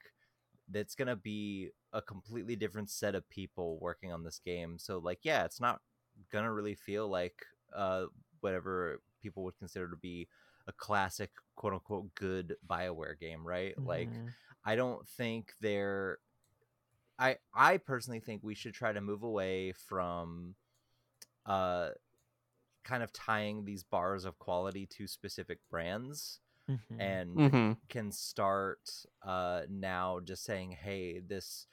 [0.71, 4.77] that's gonna be a completely different set of people working on this game.
[4.79, 5.81] So like yeah, it's not
[6.31, 8.05] gonna really feel like uh
[8.41, 10.27] whatever people would consider to be
[10.67, 14.33] a classic quote unquote good bioware game right like Mhm.
[14.65, 16.19] i don't think they're
[17.19, 20.55] i i personally think we should try to move away from
[21.45, 21.89] uh
[22.83, 26.39] kind of tying these bars of quality to specific brands
[26.91, 26.99] Mhm.
[26.99, 27.73] and Mm-hmm.
[27.89, 28.79] can start
[29.25, 31.67] uh now just saying hey this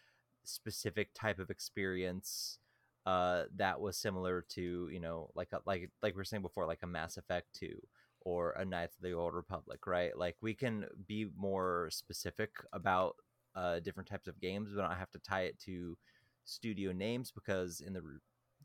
[0.45, 2.59] specific type of experience
[3.07, 6.67] uh that was similar to you know like a, like like we were saying before
[6.67, 7.79] like a mass effect 2
[8.21, 13.17] or a knights of the old republic right like we can be more specific about
[13.55, 15.97] uh different types of games but not have to tie it to
[16.45, 18.21] studio names because in the r-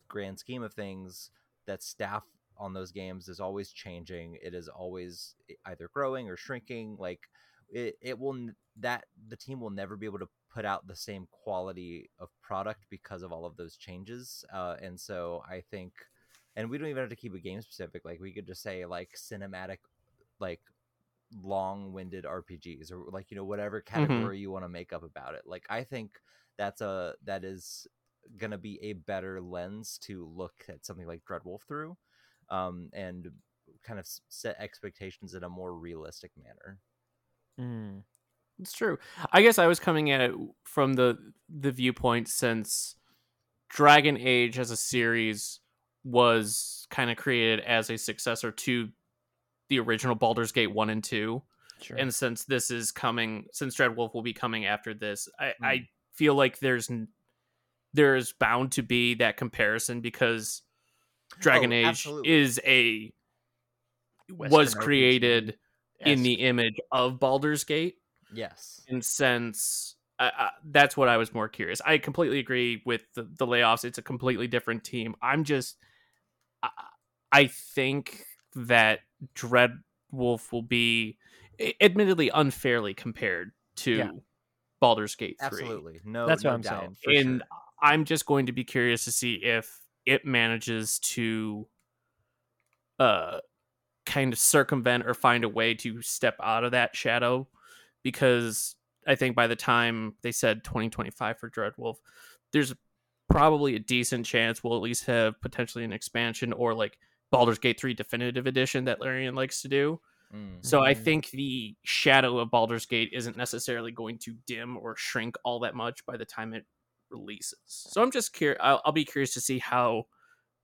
[0.08, 1.30] grand scheme of things
[1.67, 2.24] that staff
[2.58, 4.38] on those games is always changing.
[4.42, 5.36] It is always
[5.66, 7.22] either growing or shrinking like
[7.70, 11.28] it, it will that the team will never be able to put out the same
[11.32, 15.94] quality of product because of all of those changes uh, and so i think
[16.56, 18.86] and we don't even have to keep it game specific like we could just say
[18.86, 19.78] like cinematic
[20.39, 20.62] like
[21.42, 25.42] long-winded rpgs or like you know whatever category you want to make up about it.
[25.46, 26.12] Like i think
[26.58, 27.88] that's a that is
[28.38, 31.98] gonna be a better lens to look at something like dreadwolf through
[32.54, 33.30] um and
[33.84, 36.80] kind of set expectations in a more realistic manner
[37.60, 38.02] Mm.
[38.60, 38.98] It's true.
[39.32, 40.32] I guess I was coming at it
[40.63, 41.18] from the
[41.50, 42.96] the viewpoint since
[43.70, 45.60] Dragon Age as a series
[46.04, 48.89] was kind of created as a successor to
[49.70, 51.42] the original Baldur's Gate 1 and 2.
[51.82, 51.98] Sure.
[51.98, 55.66] And since this is coming, since Dreadwolf will be coming after this, I, Hmm.
[55.66, 56.89] I feel like there's
[57.94, 60.63] there's bound to be that comparison because
[61.39, 62.32] Dragon Oh, Age absolutely.
[62.32, 63.13] is a
[64.30, 65.58] was Western RPG created
[66.00, 67.98] in the image of Baldur's Gate
[68.34, 71.82] yes and since uh, uh, that's what I was more curious.
[71.84, 73.84] I completely agree with the, the layoffs.
[73.84, 75.15] It's a completely different team.
[75.24, 75.78] I'm just,
[76.62, 76.69] I,
[77.32, 78.24] I think
[78.56, 79.00] that
[79.36, 81.17] Dreadwolf will be,
[81.82, 84.12] admittedly, unfairly compared to Yeah.
[84.80, 85.62] Baldur's Gate Three.
[85.63, 87.48] absolutely no That's what no I'm doubt, saying, and sure.
[87.82, 91.68] I'm just going to be curious to see if it manages to,
[93.00, 93.39] uh,
[94.06, 97.48] kind of circumvent or find a way to step out of that shadow,
[98.04, 98.76] because
[99.08, 101.98] I think by the time they said 2025 for Dreadwolf,
[102.54, 102.74] there's
[103.30, 107.00] probably a decent chance we'll at least have potentially an expansion or like
[107.32, 110.02] Baldur's Gate 3 Definitive Edition that Larian likes to do.
[110.34, 110.66] Mm.
[110.66, 110.98] So I Mhm.
[111.04, 115.76] think the shadow of Baldur's Gate isn't necessarily going to dim or shrink all that
[115.76, 116.66] much by the time it
[117.13, 117.60] releases.
[117.65, 118.60] So I'm just curious.
[118.62, 120.06] I'll, I'll be curious to see how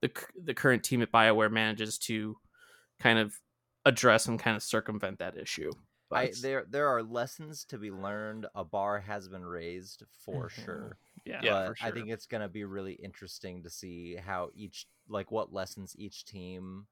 [0.02, 0.12] the
[0.44, 2.38] the current team at Bioware manages to
[3.00, 3.36] kind of
[3.86, 5.72] address and kind of circumvent that issue.
[6.14, 8.48] I, there there are lessons to be learned.
[8.56, 10.50] A bar has been raised for Mhm.
[10.50, 10.98] sure.
[11.26, 11.88] Yeah, Yeah, but for sure.
[11.88, 16.26] I think it's gonna be really interesting to see how each like what lessons each
[16.26, 16.88] team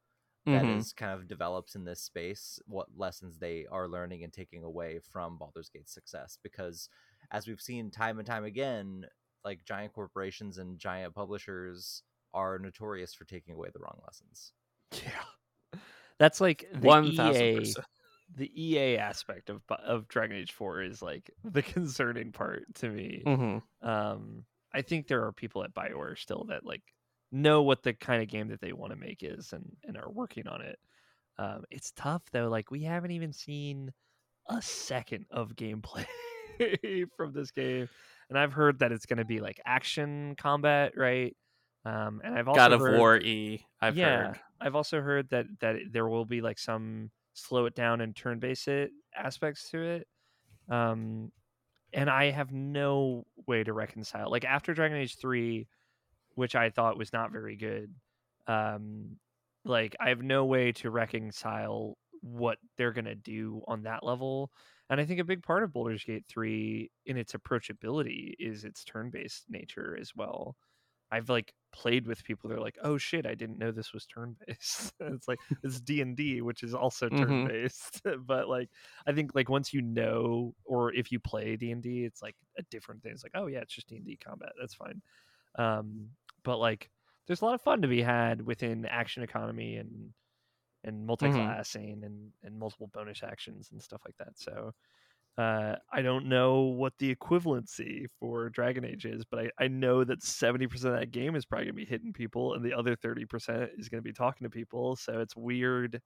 [0.50, 0.94] that is Mhm.
[0.94, 5.38] kind of develops in this space, what lessons they are learning and taking away from
[5.38, 6.38] Baldur's Gate's success.
[6.42, 6.90] Because
[7.32, 9.08] as we've seen time and time again,
[9.46, 14.52] like giant corporations and giant publishers are notorious for taking away the wrong lessons.
[14.94, 15.80] yeah.
[16.20, 17.86] That's like the one thousand EA percent.
[18.36, 23.22] the EA aspect of of Dragon Age 4 is like the concerning part to me.
[23.26, 23.88] Mm-hmm.
[23.88, 26.82] Um I think there are people at BioWare still that like
[27.32, 30.10] know what the kind of game that they want to make is and and are
[30.10, 30.80] working on it.
[31.38, 33.94] Um it's tough though like we haven't even seen
[34.50, 36.06] a second of gameplay
[37.18, 37.88] from this game
[38.30, 41.36] and I've heard that it's going to be like action combat, right?
[41.86, 43.66] Um and I've also God of heard, War E.
[43.82, 44.40] I've yeah, heard.
[44.60, 48.40] I've also heard that that there will be like some slow it down and turn
[48.40, 50.08] base it aspects to it.
[50.70, 51.32] Um,
[51.94, 54.30] and I have no way to reconcile.
[54.30, 55.68] Like after Dragon Age three,
[56.36, 57.94] which I thought was not very good.
[58.48, 59.18] Um,
[59.66, 64.52] like I have no way to reconcile what they're gonna do on that level.
[64.90, 68.84] And I think a big part of Baldur's Gate 3 in its approachability is its
[68.86, 70.58] turn-based nature as well.
[71.12, 74.94] I've like played with people they're like, "Oh shit, I didn't know this was turn-based."
[75.00, 77.50] it's like it's D&D, which is also Mhm.
[77.50, 78.02] turn-based.
[78.26, 78.72] but like
[79.08, 83.04] I think like once you know or if you play D&D, it's like a different
[83.04, 83.14] thing.
[83.14, 84.52] It's like, "Oh yeah, it's just D&D combat.
[84.60, 85.02] That's fine."
[85.58, 86.12] Um
[86.44, 86.92] but like
[87.28, 90.14] there's a lot of fun to be had within action economy and
[90.88, 94.38] and multi-classing and and multiple bonus actions and stuff like that.
[94.40, 94.74] So
[95.38, 100.04] uh, I don't know what the equivalency for Dragon Age is, but I, I know
[100.04, 102.96] that 70% of that game is probably going to be hitting people and the other
[102.96, 104.96] 30% is going to be talking to people.
[104.96, 106.02] So it's weird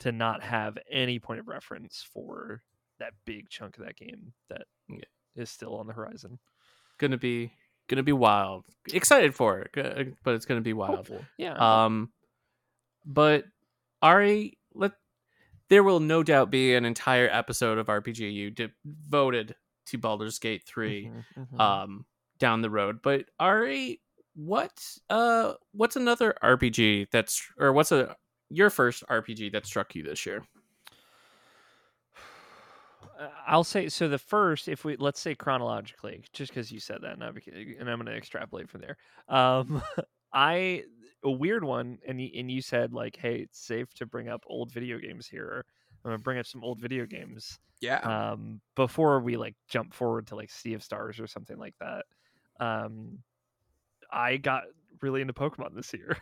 [0.00, 2.62] to not have any point of reference for
[3.00, 4.98] that big chunk of that game that is
[5.34, 5.44] Yeah.
[5.46, 6.38] still on the horizon.
[6.98, 7.50] Gonna be
[7.88, 8.66] gonna be wild.
[8.92, 10.96] Excited for it, but it's gonna be wild.
[11.08, 11.24] Hopeful.
[11.38, 11.54] Yeah.
[11.54, 12.12] Um,
[13.04, 13.44] but
[14.04, 14.92] Auri, let
[15.70, 21.06] there will no doubt be an entire episode of RPGU devoted to Baldur's Gate 3
[21.06, 21.60] Mhm, mhm.
[21.60, 22.06] um
[22.38, 23.00] down the road.
[23.02, 24.00] But Auri,
[24.34, 24.72] what
[25.08, 28.16] uh what's another RPG that's or what's a
[28.50, 30.44] your first RPG that struck you this year?
[33.46, 34.08] I'll say so.
[34.08, 38.06] The first, if we let's say chronologically, just because you said that, and I'm going
[38.06, 38.96] to extrapolate from there.
[39.28, 39.82] Um,
[40.34, 40.84] I
[41.24, 44.44] a weird one, and y- and you said like, hey, it's safe to bring up
[44.48, 45.64] old video games here.
[46.04, 48.00] I'm gonna bring up some old video games Yeah.
[48.00, 52.06] um, before we like jump forward to like Sea of Stars or something like that.
[52.60, 53.24] Um,
[54.12, 54.64] I got
[55.02, 56.16] really into Pokemon this year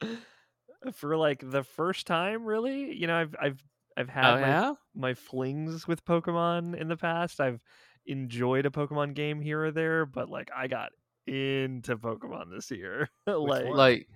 [0.92, 2.44] for like the first time.
[2.44, 3.64] Really, you know, I've I've
[3.96, 4.74] I've had oh my yeah?
[4.94, 7.40] my flings with Pokemon in the past.
[7.40, 7.62] I've
[8.06, 10.92] enjoyed a Pokemon game here or there, but like I got
[11.26, 13.08] into Pokemon this year.
[13.26, 13.66] like?
[13.66, 14.08] Like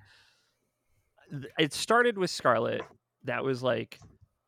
[1.59, 2.83] it started with Scarlet.
[3.25, 3.99] That was like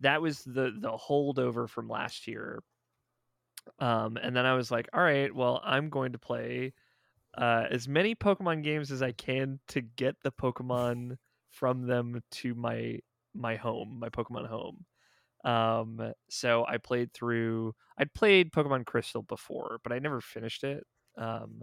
[0.01, 2.63] that was the the holdover from last year.
[3.79, 6.73] Um, and then I was like, all right, well, I'm going to play
[7.37, 11.17] uh, as many Pokemon games as I can to get the Pokemon
[11.51, 12.99] from them to my
[13.35, 14.85] my home, my Pokemon home.
[15.45, 17.75] Um, so I played through.
[17.99, 20.85] I'd played Pokemon Crystal before, but I never finished it.
[21.17, 21.63] Um,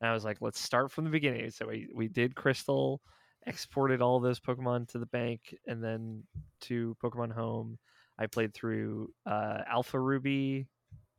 [0.00, 1.50] and I was like, let's start from the beginning.
[1.50, 3.00] So we we did Crystal,
[3.46, 6.24] exported all those Pokemon to the bank, and then
[6.62, 7.78] to Pokemon Home.
[8.18, 10.66] I played through uh, Alpha Ruby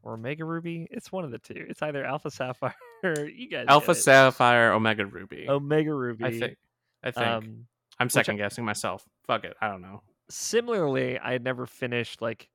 [0.02, 0.88] or Omega Ruby.
[0.90, 1.66] It's one of the two.
[1.70, 2.74] It's either Alpha Sapphire.
[3.04, 3.94] you guys, Alpha.
[3.94, 5.48] Sapphire, Omega Ruby.
[5.48, 6.26] Omega Ruby.
[6.26, 6.58] I think.
[7.04, 7.28] I think.
[7.28, 7.68] Um,
[8.00, 9.04] I'm second guessing myself.
[9.26, 9.56] Fuck it.
[9.62, 10.02] I don't know.
[10.30, 12.50] similarly, I had never finished like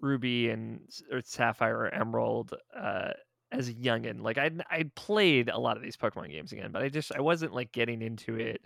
[0.00, 0.80] Ruby and
[1.12, 3.10] or Sapphire or Emerald uh,
[3.52, 4.20] as a youngin.
[4.22, 7.20] Like I'd I'd played a lot of these Pokemon games again, but I just I
[7.20, 8.62] wasn't like getting into it,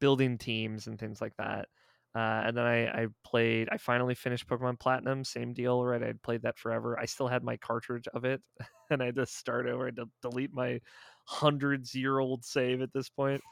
[0.00, 1.68] building teams and things like that.
[2.14, 3.68] Uh, and then I, I played.
[3.70, 5.24] I finally finished Pokemon Platinum.
[5.24, 6.02] Same deal, right?
[6.02, 6.98] I'd played that forever.
[6.98, 8.40] I still had my cartridge of it,
[8.90, 9.84] and I had to start over.
[9.84, 10.80] I had to delete my
[11.28, 13.42] hundreds year old save at this point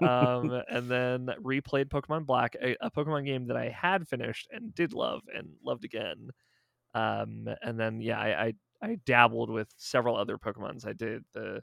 [0.00, 4.74] um, and then replayed Pokemon Black, a, a Pokemon game that I had finished and
[4.74, 6.30] did love and loved again.
[6.94, 10.86] Um, and then yeah, I, I I dabbled with several other Pokemons.
[10.86, 11.62] I did the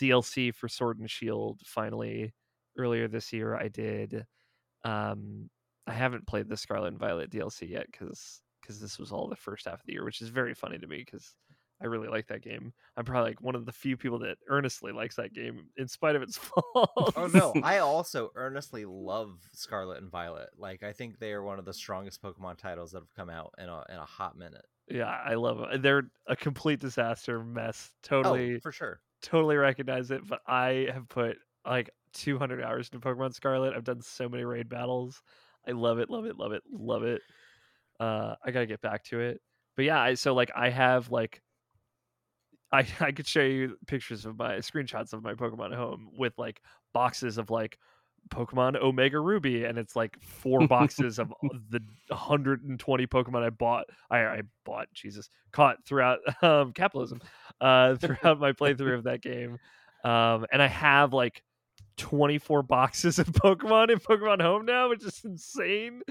[0.00, 2.32] DLC for Sword and Shield finally
[2.78, 3.56] earlier this year.
[3.56, 4.24] I did.
[4.84, 5.50] Um,
[5.86, 9.36] I haven't played the Scarlet and Violet DLC yet because because this was all the
[9.36, 11.34] first half of the year, which is very funny to me because
[11.82, 12.72] I really like that game.
[12.96, 16.16] I'm probably like one of the few people that earnestly likes that game in spite
[16.16, 17.12] of its flaws.
[17.16, 20.50] Oh no, I also earnestly love Scarlet and Violet.
[20.56, 23.54] Like I think they are one of the strongest Pokemon titles that have come out
[23.58, 24.64] in a in a hot minute.
[24.88, 25.82] Yeah, I love them.
[25.82, 27.92] They're a complete disaster mess.
[28.22, 29.00] Oh, Totally, for sure.
[29.22, 30.26] totally recognize it.
[30.26, 33.74] But I have put like 200 hours into Pokemon Scarlet.
[33.74, 35.22] I've done so many raid battles.
[35.66, 37.22] I love it, love it, love it, love it.
[38.00, 39.40] Uh, I gotta get back to it.
[39.76, 41.42] But yeah, I so like I have like
[42.72, 46.34] I I could show you pictures of my screenshots of my Pokemon at home with
[46.38, 46.60] like
[46.92, 47.78] boxes of like
[48.28, 51.32] Pokemon Omega Ruby, and it's like four boxes of
[51.70, 53.86] the 120 Pokemon I bought.
[54.10, 57.20] I I bought Jesus caught throughout um, capitalism,
[57.60, 59.58] uh, throughout my playthrough of that game,
[60.04, 61.42] um, and I have like
[61.96, 66.02] 24 boxes of Pokemon in Pokemon Home now, which is insane.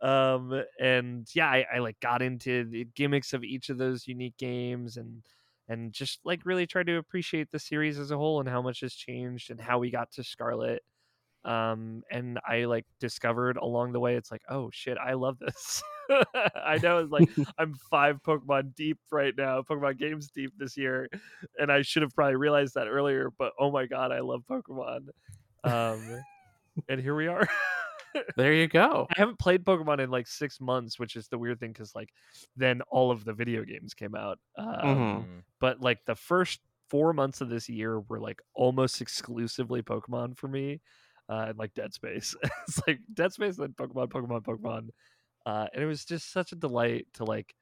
[0.00, 4.36] Um, and yeah, I, I like got into the gimmicks of each of those unique
[4.36, 5.22] games and
[5.68, 8.80] and just like really tried to appreciate the series as a whole and how much
[8.80, 10.82] has changed and how we got to Scarlet.
[11.48, 15.82] Um, and I like discovered along the way, it's like, oh shit, I love this.
[16.54, 21.08] I know it's like I'm five Pokemon deep right now, Pokemon games deep this year,
[21.58, 23.30] and I should have probably realized that earlier.
[23.38, 25.08] But oh my god, I love Pokemon.
[25.64, 26.22] Um,
[26.88, 27.48] and here we are.
[28.36, 29.06] There you go.
[29.10, 32.08] I haven't played Pokemon in like six months, which is the weird thing because like
[32.56, 34.38] then all of the video games came out.
[34.56, 34.96] Um, Mhm.
[34.96, 35.42] Mm.
[35.60, 40.48] But like the first four months of this year were like almost exclusively Pokemon for
[40.48, 40.80] me,
[41.28, 42.34] uh, and like Dead Space.
[42.68, 44.88] it's like Dead Space, then Pokemon, Pokemon, Pokemon,
[45.46, 47.54] uh, and it was just such a delight to like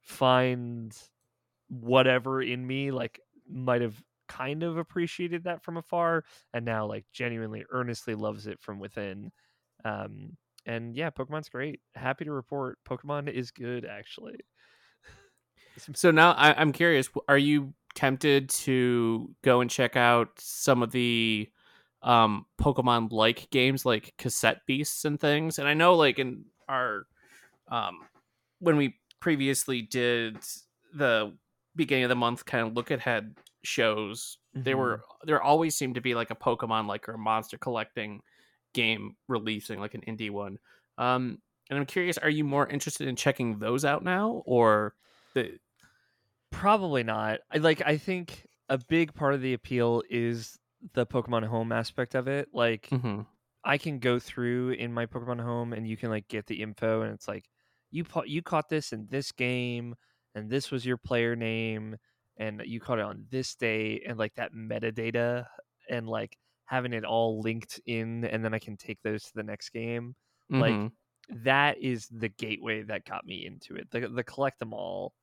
[0.00, 0.96] find
[1.68, 7.04] whatever in me like might have kind of appreciated that from afar and now like
[7.12, 9.30] genuinely earnestly loves it from within
[9.84, 14.36] um and yeah pokemon's great happy to report pokemon is good actually
[15.94, 17.08] So now I, I'm curious.
[17.28, 21.48] Are you tempted to go and check out some of the
[22.02, 25.58] um, Pokemon like games, like Cassette Beasts and things?
[25.58, 27.06] And I know, like in our
[27.68, 28.08] um,
[28.60, 30.38] when we previously did
[30.94, 31.36] the
[31.76, 34.78] beginning of the month kind of look ahead shows, there Mhm.
[34.78, 38.22] were there always seemed to be like a Pokemon like or monster collecting
[38.74, 40.58] game releasing, like an indie one.
[40.98, 44.94] Um, and I'm curious, are you more interested in checking those out now, or
[45.34, 45.58] the
[46.50, 47.40] Probably not.
[47.50, 50.57] I like I think a big part of the appeal is
[50.94, 52.48] the Pokemon Home aspect of it.
[52.52, 53.26] Like Mhm.
[53.64, 57.02] I can go through in my Pokemon Home and you can like get the info
[57.02, 57.48] and it's like
[57.90, 59.94] you pa- you caught this in this game
[60.34, 61.96] and this was your player name
[62.38, 65.46] and you caught it on this day and like that metadata
[65.90, 69.42] and like having it all linked in and then I can take those to the
[69.42, 70.14] next game.
[70.58, 70.92] Like, Mhm.
[71.30, 73.90] That is the gateway that got me into it.
[73.90, 75.14] The the collect them all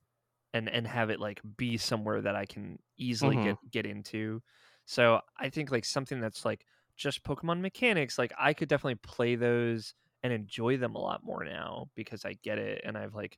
[0.54, 3.44] and and have it like be somewhere that I can easily Mhm.
[3.44, 4.42] get get into.
[4.86, 9.36] So I think like something that's like just Pokemon mechanics, like I could definitely play
[9.36, 9.94] those
[10.24, 13.38] and enjoy them a lot more now because I get it and I've like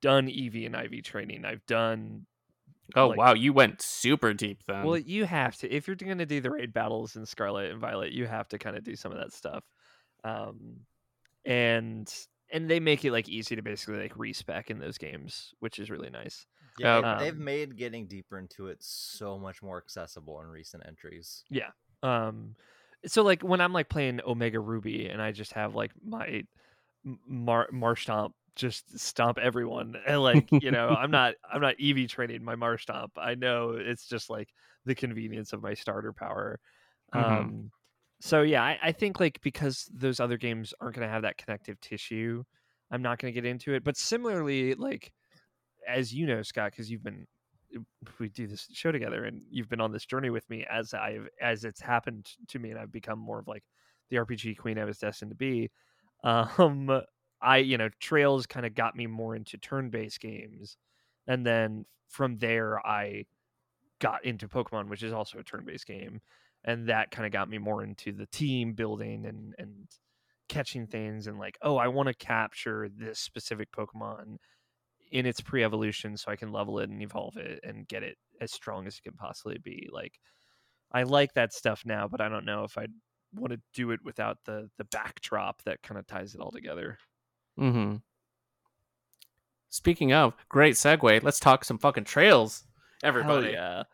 [0.00, 1.44] done EV and IV training.
[1.44, 2.26] I've done
[2.96, 4.84] Oh like- wow, you went super deep then.
[4.84, 7.80] well, you have to if you're going to do the raid battles in Scarlet and
[7.80, 9.64] Violet, you have to kind of do some of that stuff.
[10.24, 10.80] Um
[11.44, 12.12] and
[12.50, 15.90] and they make it like easy to basically like respec in those games, which is
[15.90, 16.46] really nice.
[16.78, 20.84] Yeah, they- they've Um, made getting deeper into it so much more accessible in recent
[20.86, 21.44] entries.
[21.50, 21.70] Yeah.
[22.02, 22.56] Um
[23.06, 26.42] so like when i'm like playing omega ruby and i just have like my
[27.06, 32.08] M- mar Marshtomp just stomp everyone and like you know i'm not i'm not ev
[32.08, 34.48] training my Marshtomp i know it's just like
[34.84, 36.58] the convenience of my starter power
[37.14, 37.24] Mhm.
[37.24, 37.70] um
[38.20, 41.38] so yeah I, I think like because those other games aren't going to have that
[41.38, 42.42] connective tissue
[42.90, 45.12] i'm not going to get into it but similarly like
[45.88, 47.26] as you know scott because you've been
[48.18, 51.28] we do this show together and you've been on this journey with me as i've
[51.40, 53.64] as it's happened to me and i've become more of like
[54.10, 55.70] the rpg queen i was destined to be.
[56.24, 56.90] Um
[57.40, 60.76] i you know trails kind of got me more into turn-based games
[61.28, 63.24] and then from there i
[64.00, 66.20] got into pokemon which is also a turn-based game
[66.64, 69.86] and that kind of got me more into the team building and and
[70.48, 74.38] catching things and like oh i want to capture this specific pokemon
[75.10, 78.52] in its pre-evolution so I can level it and evolve it and get it as
[78.52, 79.88] strong as it can possibly be.
[79.92, 80.18] Like
[80.92, 82.92] I like that stuff now, but I don't know if I'd
[83.34, 86.98] want to do it without the the backdrop that kind of ties it all together.
[87.58, 87.96] Mm-hmm.
[89.70, 92.64] Speaking of great segue, let's talk some fucking trails,
[93.02, 93.52] everybody.
[93.52, 93.84] Hell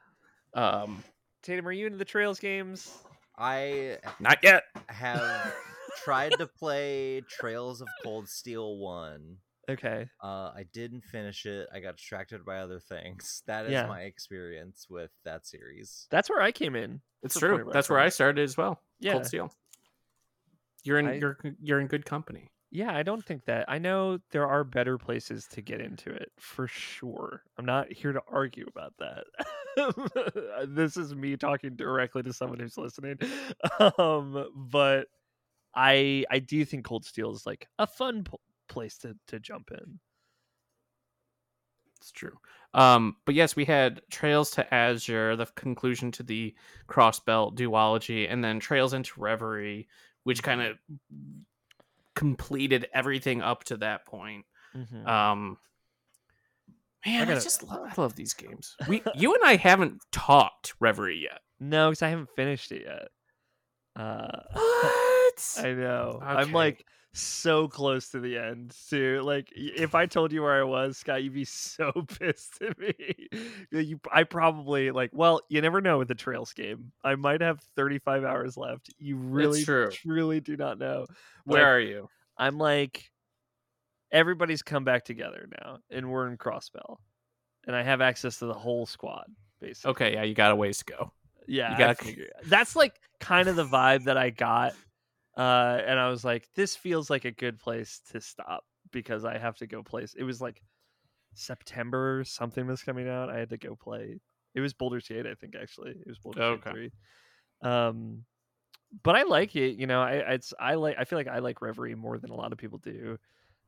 [0.55, 0.81] yeah.
[0.83, 1.03] Um,
[1.43, 2.97] Tatum, are you into the Trails games?
[3.37, 4.63] I not yet.
[4.89, 5.53] have
[6.05, 9.39] tried to play Trails of Cold Steel 1
[9.71, 10.09] Okay.
[10.23, 11.69] Uh, I didn't finish it.
[11.73, 13.43] I got distracted by other things.
[13.47, 13.87] That is Yeah.
[13.87, 16.07] my experience with that series.
[16.11, 17.01] That's where I came in.
[17.23, 17.51] It's true.
[17.57, 18.81] point of That's where I started as well.
[19.01, 19.13] Yeah.
[19.13, 19.53] Cold Steel.
[20.83, 22.51] You're in I- you're you're in good company.
[22.71, 23.67] Yeah, I don't think that.
[23.69, 27.43] I know there are better places to get into it for sure.
[27.57, 29.25] I'm not here to argue about that.
[30.69, 33.19] this is me talking directly to someone who's listening.
[33.99, 35.07] Um, but
[35.75, 38.37] I I do think Cold Steel is like a fun p-
[38.69, 39.99] place to to jump in.
[42.01, 42.37] It's true.
[42.75, 46.55] Um, but yes, we had Trails to Azure, the conclusion to the
[46.89, 49.89] Crossbell duology, and then Trails into Reverie,
[50.25, 50.77] which kind of
[52.15, 54.45] completed everything up to that point.
[54.75, 55.07] Mhm.
[55.07, 55.57] Um,
[57.07, 58.77] man, I, gotta- just love, I love these games.
[58.89, 61.41] We, you and I haven't talked Reverie yet.
[61.61, 63.09] no, because I haven't finished it yet.
[63.97, 65.55] Uh, What?
[65.67, 66.21] I know.
[66.23, 66.87] I'm like
[67.17, 69.21] so close to the end too.
[69.23, 72.93] Like if I told you where I was, Scott, you'd be so pissed at me.
[73.71, 75.11] You, I probably like.
[75.13, 76.93] Well, you never know with the Trails game.
[77.03, 78.91] I might have 35 hours left.
[78.99, 81.07] You really, truly do not know.
[81.45, 82.09] Where are you?
[82.37, 83.11] I'm like,
[84.11, 86.97] everybody's come back together now, and we're in Crossbell,
[87.67, 89.27] and I have access to the whole squad.
[89.61, 91.13] Basically, Okay, yeah, you got a ways to go.
[91.47, 94.75] yeah, You gotta- that's like kind of the vibe that I got,
[95.37, 99.39] uh, and I was like, this feels like a good place to stop because I
[99.39, 100.15] have to go place.
[100.17, 100.63] It was like
[101.35, 103.31] September, something was coming out.
[103.31, 104.21] I had to go play.
[104.55, 105.55] It was Baldur's Gate, I think.
[105.61, 106.71] Actually, it was Baldur's Okay.
[106.71, 106.91] Gate three.
[107.69, 108.25] Um,
[109.03, 109.77] but I like it.
[109.77, 110.97] You know, I it's I like.
[110.99, 113.19] I feel like I like Reverie more than a lot of people do.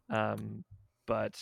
[0.08, 0.64] Um,
[1.06, 1.40] but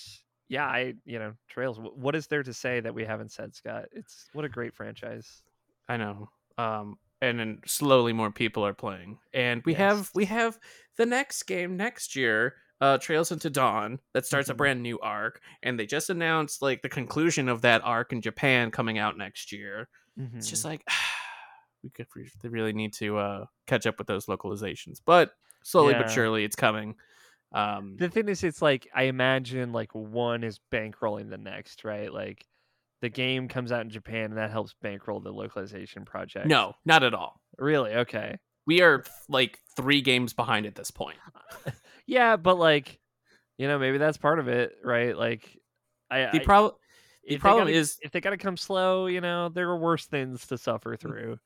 [0.49, 1.79] yeah, I you know Trails.
[1.79, 3.87] What is there to say that we haven't said, Scott?
[3.93, 5.43] It's what a great franchise.
[5.89, 6.31] I know.
[6.57, 10.59] Um, and then slowly more people are playing, and we have we have
[10.97, 14.59] the next game next year, uh, Trails into Dawn, that starts a Mhm.
[14.59, 18.71] brand new arc, and they just announced like the conclusion of that arc in Japan
[18.71, 19.89] coming out next year.
[20.37, 20.85] It's just like
[21.83, 25.93] we could re- they really need to uh catch up with those localizations, but slowly
[25.93, 26.03] Yeah.
[26.03, 26.95] but surely it's coming.
[27.53, 32.12] Um, the thing is it's like i imagine like one is bankrolling the next right
[32.12, 32.45] like
[33.05, 36.46] the game comes out in japan and that helps bankroll the localization project.
[36.46, 37.40] No, not at all.
[37.59, 37.92] really?
[37.94, 38.38] Okay.
[38.66, 41.18] We are like three games behind at this point.
[42.07, 42.98] yeah but like
[43.59, 45.16] you know maybe that's part of it right?
[45.16, 45.59] Like
[46.11, 46.74] i, The problem
[47.22, 50.07] if they problem gotta- is- if they gotta come slow you know there are worse
[50.07, 50.61] things to Mm.
[50.61, 51.38] suffer through.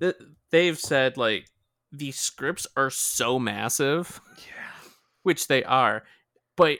[0.00, 0.14] Th-
[0.50, 1.46] they've said like
[1.92, 4.90] the scripts are so massive, yeah.
[5.24, 6.04] Which they are,
[6.56, 6.78] but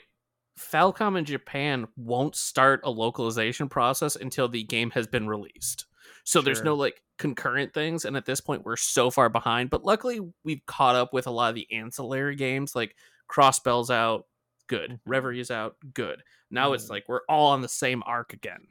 [0.61, 5.85] Falcom in Japan won't start a localization process until the game has been released.
[6.23, 9.69] So there's no like concurrent things, and at this point we're so far behind.
[9.71, 12.95] But luckily we've caught up with a lot of the ancillary games, like
[13.29, 14.27] Crossbells out,
[14.67, 14.91] good.
[14.91, 14.99] Mhm.
[15.05, 16.21] Reverie is out, good.
[16.51, 16.89] Now it's Mhm.
[16.91, 18.67] like we're all on the same arc again.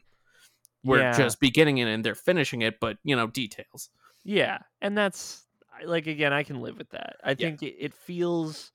[0.84, 1.16] We're Yeah.
[1.16, 3.90] just beginning it and they're finishing it, but you know details.
[4.22, 5.46] Yeah, and that's
[5.84, 7.16] like again, I can live with that.
[7.24, 7.34] I Yeah.
[7.36, 8.70] think it, it feels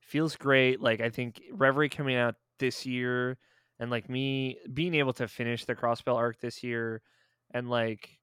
[0.00, 0.80] feels great.
[0.80, 3.38] Like I think Reverie coming out this year,
[3.78, 7.02] and like me being able to finish the Crossbell arc this year,
[7.52, 8.18] and like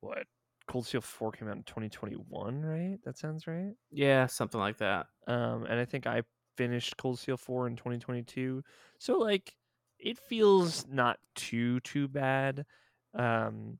[0.00, 0.26] what
[0.66, 2.98] Cold Steel Four came out in 2021, right?
[3.04, 3.72] That sounds right.
[3.90, 5.06] Yeah, something like that.
[5.26, 6.22] Um, and I think I
[6.56, 8.62] finished Cold Steel 4 in 2022.
[8.98, 9.54] So like
[9.98, 12.66] it feels not too too bad.
[13.14, 13.78] Um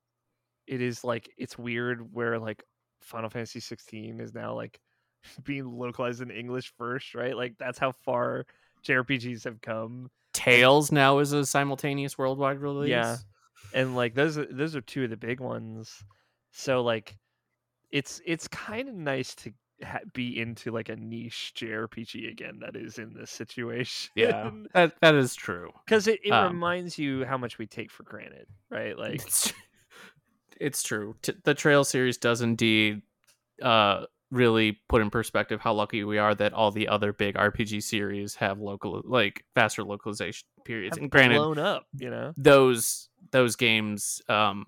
[0.67, 2.63] it is like it's weird where like
[3.01, 4.79] Final Fantasy 16 is now like
[5.45, 7.37] being localized in English first, right?
[7.37, 8.47] Like that's how far
[8.89, 10.11] JRPGs have come.
[10.33, 12.91] Tales now is a simultaneous worldwide release.
[12.91, 13.17] Yeah.
[13.75, 15.93] And like those are, those are two of the big ones.
[16.53, 17.17] So like
[17.91, 22.77] it's it's kind of nice to ha- be into like a niche JRPG again that
[22.77, 24.11] is in this situation.
[24.15, 25.71] Yeah, that that is true.
[25.85, 28.97] because it, it Um, reminds you how much we take for granted, right?
[28.99, 29.53] Like, It's,
[30.61, 31.17] it's true.
[31.23, 33.03] T- the Trail series does indeed
[33.63, 37.83] uh, really put in perspective how lucky we are that all the other big RPG
[37.83, 40.97] series have local, like faster localization periods.
[40.97, 42.33] have and granted, blown up, you know.
[42.37, 44.65] those those games um,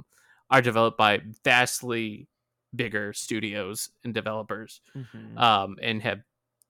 [0.50, 2.26] are developed by vastly
[2.74, 6.20] bigger studios and developers, Mhm, um, and have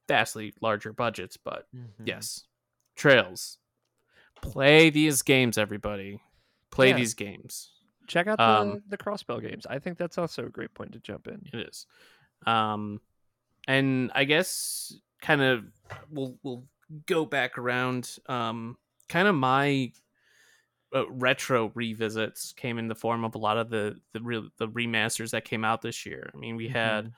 [0.09, 1.37] vastly larger budgets.
[1.37, 2.07] But mhm.
[2.07, 2.45] yes,
[2.97, 3.59] Trails,
[4.43, 6.21] play these games, everybody.
[6.71, 6.97] Play Yeah.
[6.97, 7.73] these games.
[8.07, 9.65] check out the um, the Crossbell games.
[9.71, 11.43] I think that's also a great point to jump in.
[11.53, 11.87] It is.
[12.47, 13.01] Um
[13.69, 15.65] and I guess kind of
[16.11, 16.65] we'll we'll
[17.07, 18.77] go back around um
[19.09, 19.93] kind of my
[20.95, 24.69] uh, retro revisits came in the form of a lot of the the real the
[24.69, 26.31] remasters that came out this year.
[26.35, 27.13] I mean, we had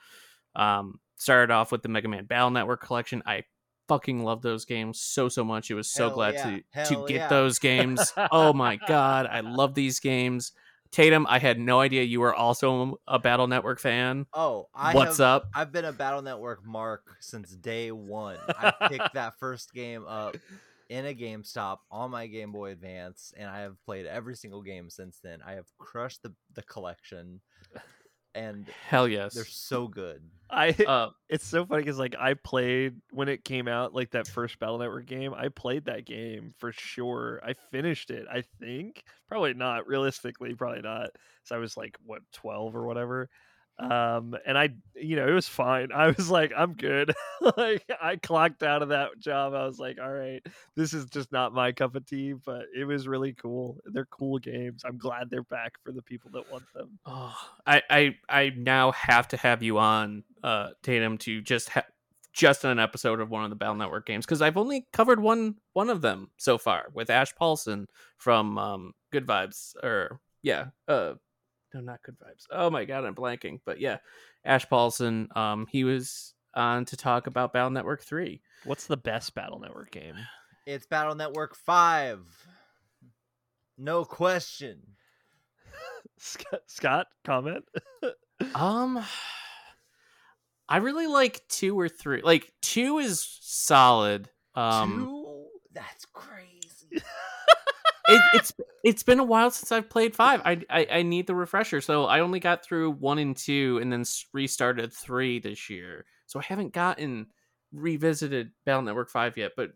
[0.56, 0.60] Mhm.
[0.60, 3.22] um started off with the Mega Man Battle Network collection.
[3.24, 3.44] I
[3.88, 5.70] fucking love those games so so much.
[5.70, 6.84] It was so Hell glad yeah.
[6.84, 7.28] to to get yeah.
[7.28, 8.12] those games.
[8.30, 10.52] oh my god, I love these games.
[10.92, 14.26] Tatum, I had no idea you were also a Battle Network fan.
[14.34, 15.48] Oh, I What's have, up?
[15.54, 18.36] I've been a Battle Network mark since day one.
[18.46, 20.36] I picked that first game up
[20.90, 24.90] in a GameStop on my Game Boy Advance, and I have played every single game
[24.90, 25.40] since then.
[25.44, 27.40] I have crushed the the collection,
[28.34, 29.34] and Hell yes.
[29.34, 30.22] they're so good.
[30.50, 34.26] I Uh, it's so funny because like I played when it came out, like that
[34.26, 35.32] first Battle Network game.
[35.34, 37.40] I played that game for sure.
[37.44, 38.26] I finished it.
[38.30, 39.86] I think probably not.
[39.86, 41.10] Realistically, probably not.
[41.44, 43.30] So I was like what twelve or whatever.
[43.82, 45.90] Um, and I, you know, it was fine.
[45.92, 47.12] I was like, I'm good.
[47.56, 49.54] like I clocked out of that job.
[49.54, 50.44] I was like, all right,
[50.76, 52.32] this is just not my cup of tea.
[52.32, 53.78] But it was really cool.
[53.86, 54.82] They're cool games.
[54.84, 56.98] I'm glad they're back for the people that want them.
[57.06, 61.84] Oh, I, I I now have to have you on uh Tatum to just ha-
[62.32, 65.56] just an episode of one of the Battle Network games because I've only covered one
[65.72, 71.14] one of them so far with Ash Paulson from um Good Vibes or yeah uh
[71.74, 73.98] no not Good Vibes oh my god I'm blanking but yeah
[74.44, 79.34] Ash Paulson um he was on to talk about Battle Network three What's the best
[79.34, 80.14] Battle Network game?
[80.66, 82.20] It's Battle Network Five,
[83.76, 84.80] no question.
[86.18, 87.64] Scott, Scott comment.
[88.54, 89.04] um
[90.68, 95.06] I really like two or three like two is solid um.
[95.06, 95.46] Two?
[95.72, 97.02] That's crazy.
[98.12, 98.52] it, it's
[98.84, 100.40] it's been a while since I've played five.
[100.44, 103.92] I, I I need the refresher, so I only got through one and two, and
[103.92, 106.04] then restarted three this year.
[106.26, 107.26] So I haven't gotten
[107.72, 109.72] revisited Battle Network five yet, but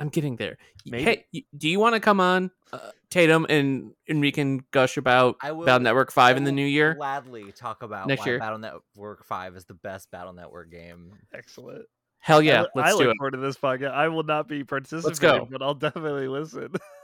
[0.00, 0.56] I'm getting there.
[0.86, 1.04] Maybe.
[1.04, 2.78] Hey, do you want to come on, uh,
[3.10, 5.66] Tatum, and and we can gush about I will.
[5.66, 6.94] Battle Network five I in the new year?
[6.94, 8.38] Gladly talk about Next why year.
[8.38, 11.12] Battle Network Five is the best Battle Network game.
[11.34, 11.84] Excellent.
[12.18, 13.16] Hell yeah, I, let's I do look it.
[13.18, 13.92] forward to this podcast.
[13.92, 15.48] I will not be participating, go.
[15.50, 16.72] but I'll definitely listen.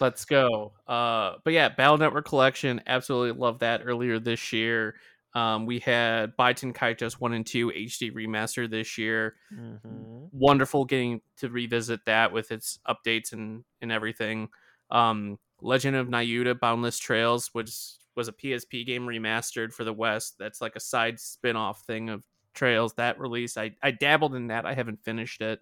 [0.00, 0.72] Let's go.
[0.86, 3.82] Uh, but yeah, Battle Network Collection, absolutely love that.
[3.84, 4.96] Earlier this year,
[5.34, 9.36] um, we had Baten Kaitos one and two HD remaster this year.
[9.52, 10.28] Mhm.
[10.32, 14.48] Wonderful getting to revisit that with its updates and and everything.
[14.90, 17.70] Um, Legend of Nayuta Boundless Trails, which
[18.14, 20.36] was a PSP game remastered for the West.
[20.38, 23.56] That's like a side spin-off thing of Trails that release.
[23.56, 24.66] I I dabbled in that.
[24.66, 25.60] I haven't finished it.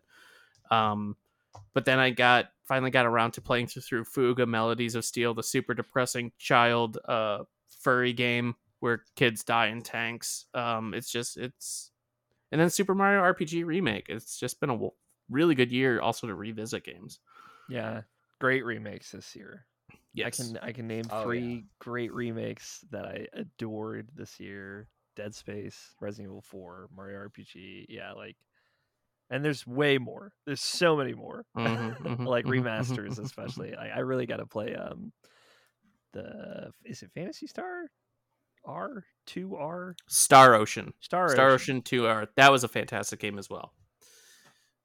[0.71, 1.17] Um,
[1.75, 5.35] but then I got finally got around to playing through, through Fuga Melodies of Steel,
[5.35, 7.45] the super depressing child uh
[7.81, 10.47] furry game where kids die in tanks.
[10.55, 11.91] Um, it's just it's
[12.53, 14.07] and then Super Mario RPG remake.
[14.09, 14.79] It's just been a
[15.31, 17.19] really good year also to revisit games.
[17.69, 18.03] Yeah,
[18.41, 19.67] great remakes this year.
[20.15, 20.41] Yes.
[20.41, 21.25] I can I can name Oh, yeah.
[21.25, 27.87] three great remakes that I adored this year: Dead Space, Resident Evil 4, Mario RPG.
[27.89, 28.37] Yeah, like,
[29.31, 30.33] and there's way more.
[30.47, 31.45] There's so many more.
[31.57, 33.75] Mhm, mhm, like mhm, mhm, remasters, mhm, especially.
[33.75, 35.13] I, I really got to play um
[36.13, 37.85] the is it Fantasy Star
[38.65, 40.93] R two R Star Ocean.
[41.01, 41.83] Star Star Ocean.
[41.83, 42.29] 2 R.
[42.37, 43.73] That was a fantastic game as well.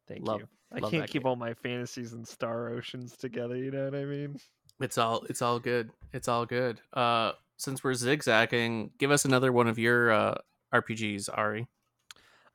[0.07, 0.47] Thank Love- you.
[0.73, 1.27] I can't keep game.
[1.27, 3.57] all my fantasies and Star Oceans together.
[3.57, 4.37] You know what I mean?
[4.79, 5.91] It's all it's all good.
[6.13, 6.79] It's all good.
[6.93, 10.35] Uh since we're zigzagging, give us another one of your uh
[10.73, 11.67] RPGs, Auri.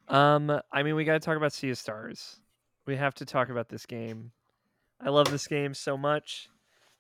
[0.09, 2.41] Um, I mean, we got to talk about Sea of Stars.
[2.87, 4.33] We have to talk about this game.
[5.01, 6.49] I love this game so much.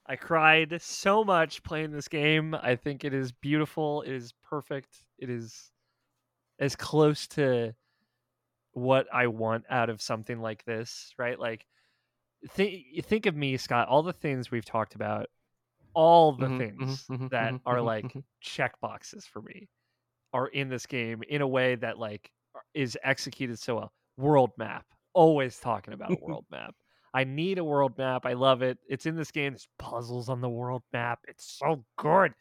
[0.06, 2.54] I cried so much playing this game.
[2.54, 4.02] I think it is beautiful.
[4.02, 5.04] It is perfect.
[5.18, 5.72] It is
[6.58, 7.74] as close to
[8.72, 11.38] what I want out of something like this, right?
[11.38, 11.66] Like,
[12.48, 13.88] think think of me, Scott.
[13.88, 15.28] All the things we've talked about,
[15.94, 18.24] all the Mhm, things mhm, mhm, that mhm, are mhm, like mhm.
[18.40, 19.68] check boxes for me
[20.32, 22.32] are in this game in a way that like
[22.76, 23.92] is executed so well.
[24.16, 24.84] World map.
[25.14, 26.74] Always talking about a world map.
[27.14, 28.26] I need a world map.
[28.26, 28.78] I love it.
[28.86, 29.54] It's in this game.
[29.54, 31.20] There's puzzles on the world map.
[31.26, 32.32] It's so good.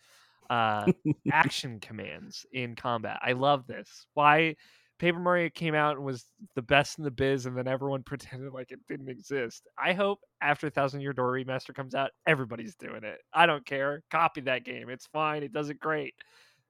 [0.49, 0.91] Uh
[1.31, 3.19] action commands in combat.
[3.23, 4.05] I love this.
[4.13, 4.55] Why
[4.99, 6.25] Paper Mario came out and was
[6.55, 9.67] the best in the biz, and then everyone pretended like it didn't exist.
[9.77, 13.19] I hope after Thousand Year Door Remaster comes out, everybody's doing it.
[13.33, 14.03] I don't care.
[14.11, 14.89] Copy that game.
[14.89, 15.43] It's fine.
[15.43, 16.13] It does it great.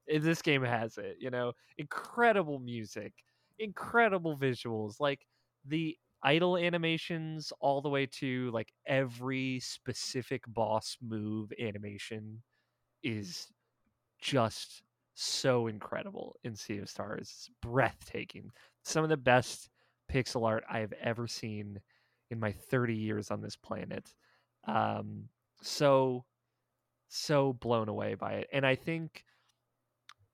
[0.07, 1.17] This game has it.
[1.19, 3.13] You know, incredible music,
[3.59, 5.25] incredible visuals, like
[5.65, 12.41] the idle animations, all the way to like every specific boss move animation
[13.03, 13.47] is
[14.19, 14.83] just
[15.13, 17.21] so incredible in Sea of Stars.
[17.21, 18.51] It's breathtaking.
[18.83, 19.69] Some of the best
[20.11, 21.79] pixel art I have ever seen
[22.29, 24.13] in my 30 years on this planet.
[24.67, 25.29] Um,
[25.61, 26.25] so,
[27.07, 28.47] so blown away by it.
[28.51, 29.23] And I think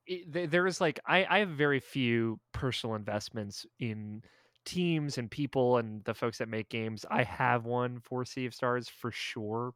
[0.08, 4.24] it, there is like, I, I have very few personal investments in
[4.66, 7.06] teams and people and the folks that make games.
[7.10, 9.74] I have one for Sea of Stars for sure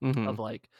[0.00, 0.26] Mhm.
[0.26, 0.70] of like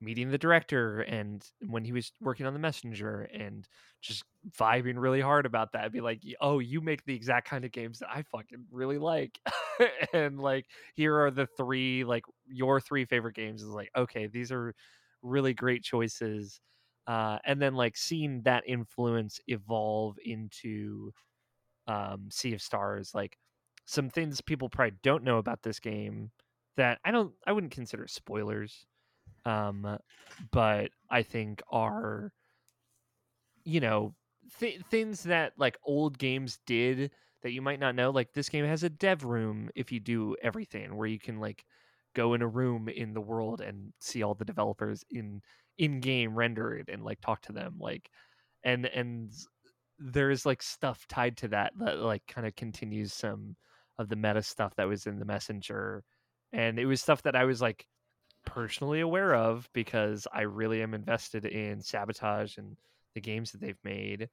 [0.00, 3.68] meeting the director and when he was working on the messenger and
[4.00, 7.64] just vibing really hard about that I'd be like oh you make the exact kind
[7.64, 9.40] of games that i fucking really like
[10.12, 14.52] and like here are the three like your three favorite games is like okay these
[14.52, 14.74] are
[15.22, 16.60] really great choices
[17.06, 21.12] uh and then like seeing that influence evolve into
[21.88, 23.38] um sea of stars like
[23.86, 26.30] some things people probably don't know about this game
[26.76, 28.86] that i don't i wouldn't consider spoilers
[29.46, 29.98] um
[30.52, 32.32] but i think are
[33.64, 34.14] you know
[34.58, 37.10] th- things that like old games did
[37.42, 40.36] that you might not know like this game has a dev room if you do
[40.42, 41.64] everything where you can like
[42.14, 45.40] go in a room in the world and see all the developers in
[45.78, 48.10] in game render it and like talk to them like
[48.64, 49.32] and and
[49.98, 53.56] there's like stuff tied to that that like kind of continues some
[53.98, 56.02] of the meta stuff that was in the messenger
[56.52, 57.86] and it was stuff that i was like
[58.44, 62.76] personally aware of because I really am invested in sabotage and
[63.14, 64.28] the games that they've made,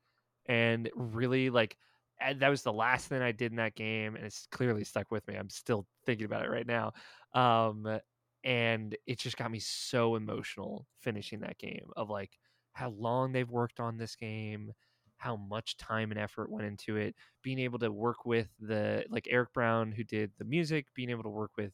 [0.48, 1.78] and really like
[2.20, 5.26] that was the last thing I did in that game, and it's clearly stuck with
[5.28, 5.36] me.
[5.36, 6.94] I'm still thinking about it right now,
[7.34, 8.00] um,
[8.44, 12.38] and it just got me so emotional finishing that game of like
[12.74, 14.72] how long they've worked on this game
[15.18, 17.14] how much time and effort went into it
[17.44, 21.24] being able to work with the like eric brown who did the music being able
[21.24, 21.74] to work with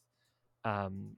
[0.63, 1.15] um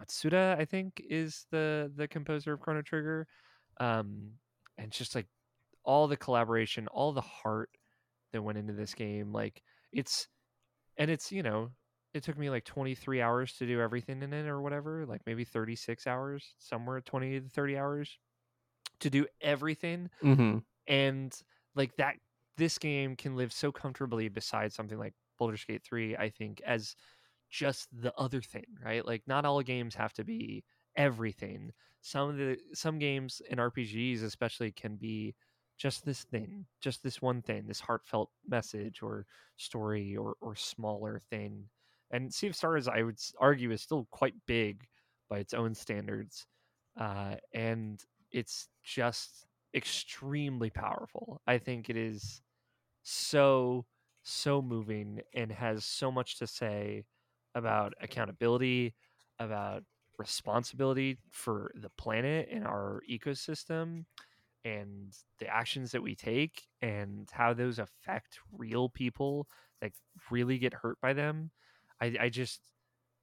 [0.00, 3.26] Mitsuda, I think, is the the composer of Chrono Trigger,
[3.80, 4.32] um,
[4.78, 5.26] and just like
[5.84, 7.70] all the collaboration, all the heart
[8.32, 9.32] that went into this game.
[9.32, 9.62] Like
[9.92, 10.28] it's,
[10.96, 11.70] and it's you know,
[12.14, 15.44] it took me like 23 hours to do everything in it or whatever, like maybe
[15.44, 18.18] 36 hours, somewhere 20 to 30 hours
[19.00, 20.64] to do everything Mhm.
[20.86, 21.42] and
[21.74, 22.16] like that
[22.56, 26.96] this game can live so comfortably beside something like Baldur's Gate 3 I think as
[27.50, 29.04] just the other thing right?
[29.04, 30.64] Like not all games have to be
[30.96, 31.72] everything.
[32.00, 35.36] Some of the some games in RPGs especially can be
[35.78, 41.18] just this thing just this one thing this heartfelt message or story or or smaller
[41.20, 41.68] thing
[42.14, 44.86] and Sea of Stars I would argue is still quite big
[45.30, 46.46] by its own standards
[47.00, 48.02] uh and
[48.32, 51.40] it's just extremely powerful.
[51.46, 52.42] I think it is
[53.02, 53.86] so
[54.22, 57.04] so moving and has so much to say
[57.54, 58.94] about accountability,
[59.38, 59.84] about
[60.18, 64.04] responsibility for the planet and our ecosystem
[64.64, 69.48] and the actions that we take and how those affect real people
[69.80, 69.92] that
[70.30, 71.50] really get hurt by them.
[72.00, 72.60] I, I just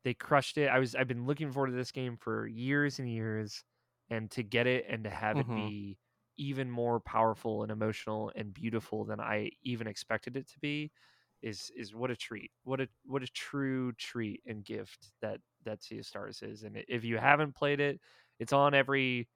[0.03, 0.67] they crushed it.
[0.69, 3.63] I was I've been looking forward to this game for years and years
[4.09, 5.41] and to get it and to have Mhm.
[5.41, 5.97] it be
[6.37, 10.91] even more powerful and emotional and beautiful than I even expected it to be
[11.41, 12.51] is is what a treat.
[12.63, 16.63] What a what a true treat and gift that that Sea of Stars is.
[16.63, 17.99] And if you haven't played it,
[18.39, 19.29] it's on every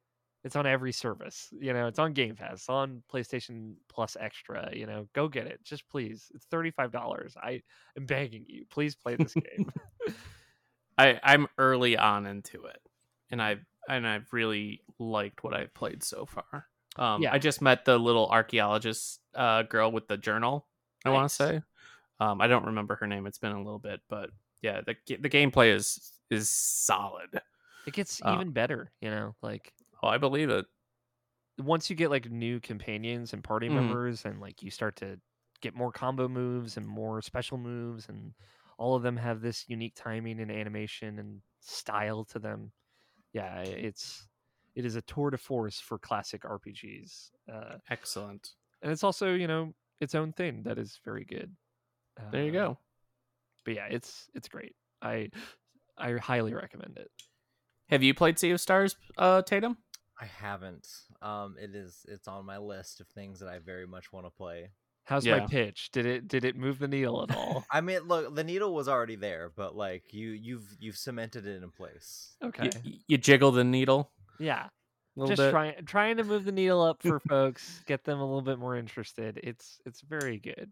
[0.46, 1.50] it's on every service.
[1.60, 4.70] You know, it's on Game Pass, it's on PlayStation Plus Extra.
[4.74, 5.60] You know, go get it.
[5.64, 6.32] Just please.
[6.34, 7.36] It's thirty five dollars.
[7.42, 7.64] I
[7.98, 8.64] am begging you.
[8.70, 9.70] Please play this game.
[10.98, 12.80] I I'm early on into it,
[13.32, 13.58] and I
[13.90, 16.68] and I've really liked what I've played so far.
[16.96, 17.34] Um, Yeah.
[17.34, 20.66] I just met the little archaeologist uh, girl with the journal.
[21.04, 21.62] I want to say,
[22.20, 23.28] um, I don't remember her name.
[23.28, 24.30] It's been a little bit, but
[24.62, 27.42] yeah, the the gameplay is is solid.
[27.86, 28.92] it gets Uh, even better.
[29.02, 29.74] You know, like
[30.06, 30.68] Oh, I believe it.
[31.58, 33.76] once you get like new companions and party Mhm.
[33.76, 35.20] members and like you start to
[35.62, 38.34] get more combo moves and more special moves and
[38.78, 42.72] all of them have this unique timing and animation and style to them
[43.34, 44.28] yeah it's
[44.76, 48.54] it is a tour de force for classic rpgs uh, Excellent.
[48.82, 51.56] and it's also you know its own thing that is very good
[52.32, 52.78] There you Uh, go.
[53.66, 55.30] but yeah it's it's great i
[55.98, 57.12] i highly recommend it
[57.90, 59.78] Have you played Sea of Stars, uh, Tatum?
[60.20, 60.88] I haven't.
[61.22, 62.06] Um, it is.
[62.08, 64.70] It's on my list of things that I very much want to play.
[65.06, 65.40] how's Yeah.
[65.40, 68.44] my pitch did it did it move the needle at all I mean, look, the
[68.44, 72.36] needle was already there, but like you, you've you've cemented it in place.
[72.44, 74.68] okay You, you jiggle the needle yeah
[75.28, 75.52] just bit.
[75.52, 78.76] trying trying to move the needle up for folks, get them a little bit more
[78.76, 79.40] interested.
[79.44, 80.72] It's it's very good.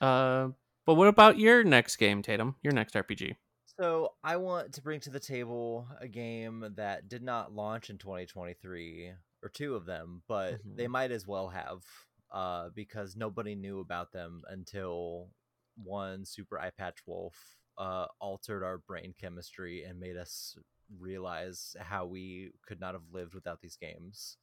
[0.00, 0.48] Uh,
[0.86, 2.56] but what about your next game, Tatum?
[2.62, 3.34] Your next RPG?
[3.78, 7.98] So I want to bring to the table a game that did not launch in
[7.98, 9.12] 2023,
[9.42, 10.88] or two of them, but they Mhm.
[10.88, 11.82] might as well have,
[12.30, 15.30] uh, because nobody knew about them until
[15.76, 17.34] one Super Eyepatch Wolf
[17.78, 20.56] uh, altered our brain chemistry and made us
[20.98, 24.36] realize how we could not have lived without these games.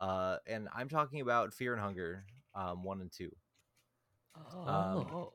[0.00, 3.30] Uh, and I'm talking about Fear and Hunger, um, one and two.
[4.34, 5.32] Oh,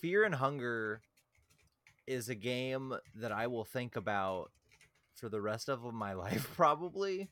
[0.00, 1.02] Fear and Hunger
[2.06, 4.50] is a game that I will think about
[5.14, 7.30] for the rest of my life probably.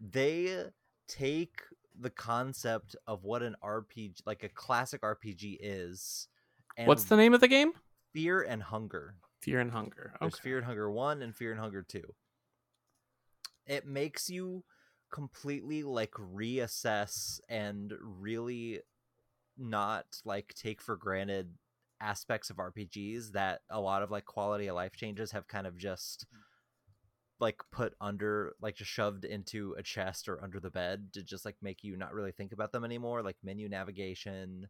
[0.00, 0.64] They
[1.08, 1.60] take
[1.98, 6.28] the concept of what an RPG like a classic RPG is
[6.76, 7.72] and What's the name of the game?
[8.12, 9.16] Fear and Hunger.
[9.40, 10.14] Fear and Hunger.
[10.20, 12.02] There's Fear and Hunger 1 and Fear and Hunger 2.
[13.66, 14.64] It makes you
[15.12, 18.80] completely like reassess and really
[19.58, 21.50] not like take for granted
[22.02, 25.78] aspects of RPGs that a lot of like quality of life changes have kind of
[25.78, 26.26] just
[27.42, 31.44] like put under like just shoved into a chest or under the bed to just
[31.44, 34.68] like make you not really think about them anymore like menu navigation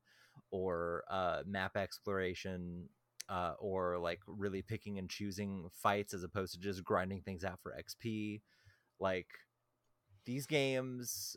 [0.51, 2.89] or uh map exploration
[3.29, 7.61] uh or like really picking and choosing fights as opposed to just grinding things out
[7.63, 8.41] for XP
[8.99, 9.29] like
[10.25, 11.37] these games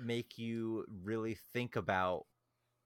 [0.00, 2.26] make you really think about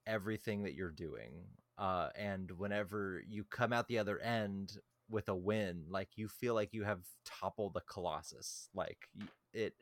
[0.07, 1.45] everything that you're doing
[1.79, 4.79] uh and whenever you come out the other end
[5.11, 9.09] with a win like you feel like you have toppled the colossus like
[9.53, 9.75] it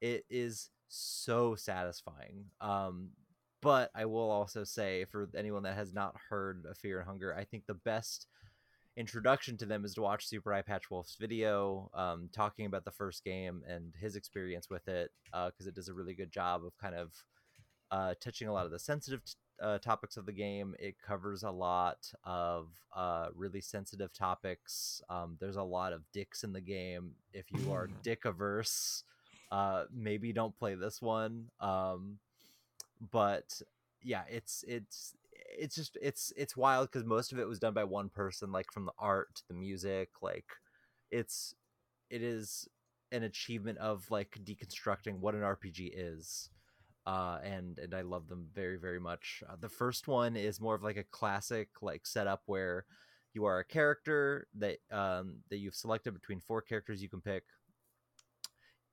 [0.00, 3.10] it is so satisfying um
[3.62, 7.34] but i will also say for anyone that has not heard of fear and hunger
[7.34, 8.26] i think the best
[8.96, 13.24] introduction to them is to watch super eyepatch wolf's video um talking about the first
[13.24, 16.76] game and his experience with it uh because it does a really good job of
[16.78, 17.12] kind of
[17.90, 20.74] uh touching a lot of the sensitive t- uh, topics of the game.
[20.78, 25.02] It covers a lot of uh, really sensitive topics.
[25.08, 27.12] Um, there's a lot of dicks in the game.
[27.32, 29.04] If you are dick averse,
[29.50, 31.46] uh, maybe don't play this one.
[31.60, 32.18] Um,
[33.10, 33.60] but
[34.02, 35.14] yeah, it's it's
[35.58, 38.72] it's just it's it's wild because most of it was done by one person, like
[38.72, 40.10] from the art to the music.
[40.22, 40.46] Like
[41.10, 41.54] it's
[42.10, 42.68] it is
[43.12, 46.50] an achievement of like deconstructing what an RPG is
[47.06, 49.42] uh, and and I love them very very much.
[49.48, 52.84] Uh, the first one is more of like a classic like setup where
[53.32, 57.44] you are a character that um, that you've selected between four characters you can pick.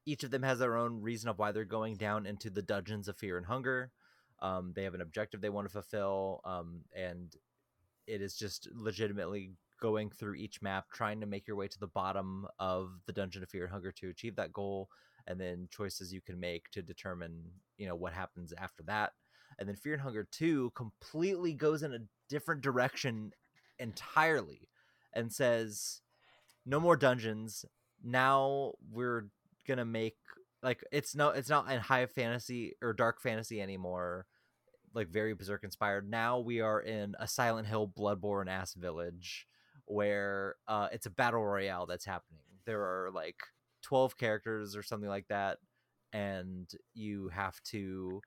[0.05, 3.07] Each of them has their own reason of why they're going down into the dungeons
[3.07, 3.91] of fear and hunger.
[4.41, 7.33] Um, they have an objective they want to fulfill, um, and
[8.05, 11.87] it is just legitimately going through each map, trying to make your way to the
[11.87, 14.89] bottom of the dungeon of fear and hunger to achieve that goal
[15.27, 17.43] and then choices you can make to determine
[17.77, 19.11] you know what happens after that.
[19.59, 21.99] And then fear and hunger 2 completely goes in a
[22.29, 23.31] different direction
[23.79, 24.69] entirely
[25.13, 26.01] and says
[26.65, 27.65] no more dungeons.
[28.03, 29.27] Now we're
[29.67, 30.17] gonna make
[30.61, 34.25] like it's no it's not in high fantasy or dark fantasy anymore
[34.93, 36.09] like very berserk inspired.
[36.09, 39.47] Now we are in a silent hill bloodborne ass village
[39.85, 42.43] where uh it's a battle royale that's happening.
[42.65, 43.37] There are like
[43.83, 45.59] 12 characters or something like that
[46.11, 48.21] and you have to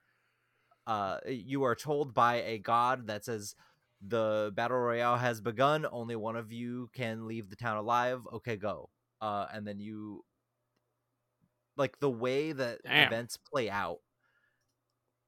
[0.86, 3.54] uh you are told by a god that says
[4.06, 5.86] the battle royale has begun.
[5.90, 8.20] Only one of you can leave the town alive.
[8.32, 8.90] Okay go.
[9.20, 10.24] Uh and then you
[11.76, 13.06] like the way that Damn.
[13.06, 13.98] events play out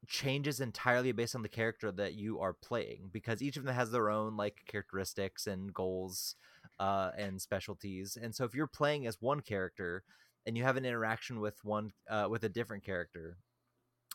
[0.06, 3.90] changes entirely based on the character that you are playing because each of them has
[3.90, 6.34] their own like characteristics and goals
[6.78, 8.16] uh, and specialties.
[8.20, 10.02] And so if you're playing as one character
[10.46, 13.36] and you have an interaction with one uh, with a different character,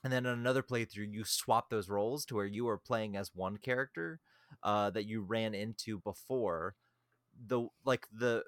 [0.03, 3.32] and then in another playthrough you swap those roles to where you are playing as
[3.34, 4.20] one character
[4.64, 6.76] uh, that you ran into before,
[7.47, 8.43] the like the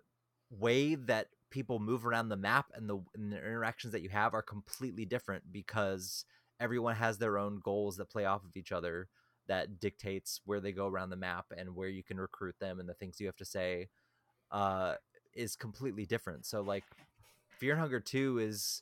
[0.49, 4.33] way that people move around the map and the, and the interactions that you have
[4.33, 6.25] are completely different because
[6.59, 9.07] everyone has their own goals that play off of each other
[9.47, 12.89] that dictates where they go around the map and where you can recruit them and
[12.89, 13.87] the things you have to say
[14.51, 14.95] uh,
[15.33, 16.45] is completely different.
[16.45, 16.83] So like
[17.59, 18.81] Fear and Hunger 2 is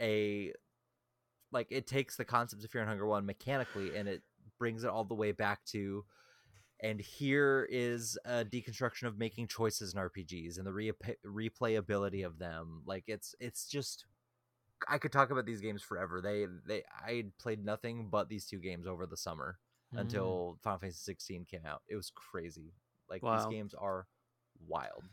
[0.00, 0.52] a
[1.50, 4.22] like it takes the concepts of Fear and Hunger 1 mechanically and it
[4.58, 6.04] brings it all the way back to
[6.80, 10.92] and here is a deconstruction of making choices in RPGs and the re-
[11.24, 12.82] replayability of them.
[12.86, 14.04] Like it's it's just
[14.88, 16.20] I could talk about these games forever.
[16.20, 19.58] They they I played nothing but these two games over the summer
[19.94, 20.00] Mm.
[20.00, 21.82] until Final Fantasy 16 came out.
[21.86, 22.72] It was crazy.
[23.10, 23.36] Like Wow.
[23.36, 24.06] these games are
[24.68, 25.04] wild.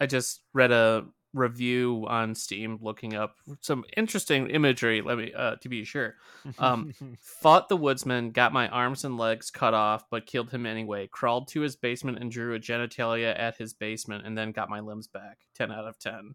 [0.00, 5.56] I just read a review on Steam looking up some interesting imagery, let me uh
[5.56, 6.14] to be sure.
[6.58, 11.08] Um, Fought the woodsman, got my arms and legs cut off, but killed him anyway.
[11.08, 14.78] Crawled to his basement and drew a genitalia at his basement, and then got my
[14.80, 15.38] limbs back.
[15.56, 16.34] Ten out of ten.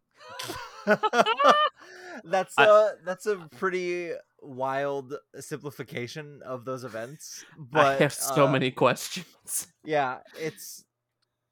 [2.26, 4.12] that's I- a that's a pretty
[4.42, 7.46] wild simplification of those events.
[7.58, 9.68] But I have so uh, many questions.
[9.84, 10.84] Yeah, it's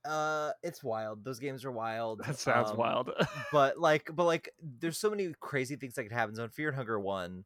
[0.08, 1.24] uh it's wild.
[1.24, 2.22] Those games are wild.
[2.26, 3.12] that sounds um, wild.
[3.52, 4.50] but like but like
[4.80, 7.44] there's so many crazy things that could happen so in fear and hunger 1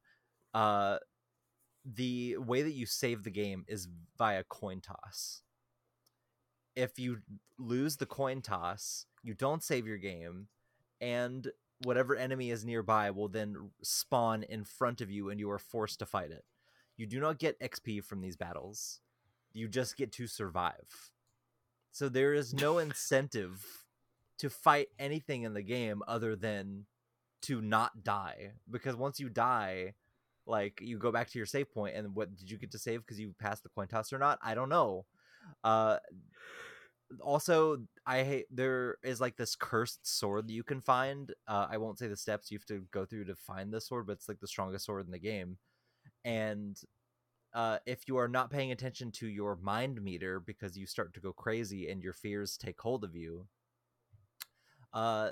[0.53, 0.97] uh
[1.85, 3.87] the way that you save the game is
[4.17, 5.41] via coin toss
[6.75, 7.19] if you
[7.57, 10.47] lose the coin toss, you don't save your game,
[10.99, 11.51] and
[11.83, 15.99] whatever enemy is nearby will then spawn in front of you, and you are forced
[15.99, 16.45] to fight it.
[16.97, 18.99] You do not get XP from these battles.
[19.53, 21.10] You just get to survive.
[21.91, 23.85] So there is no incentive
[24.37, 26.85] to fight anything in the game other than
[27.43, 29.93] to not die because once you die
[30.45, 33.01] like you go back to your save point and what did you get to save
[33.01, 34.39] because you passed the coin toss or not?
[34.41, 35.05] I don't know.
[35.63, 35.97] Uh
[37.19, 41.33] also i hate there is like this cursed sword that you can find.
[41.47, 44.07] Uh i won't say the steps you have to go through to find the sword
[44.07, 45.57] but it's like the strongest sword in the game.
[46.23, 46.79] And
[47.53, 51.19] uh if you are not paying attention to your mind meter because you start to
[51.19, 53.45] go crazy and your fears take hold of you
[54.93, 55.29] uh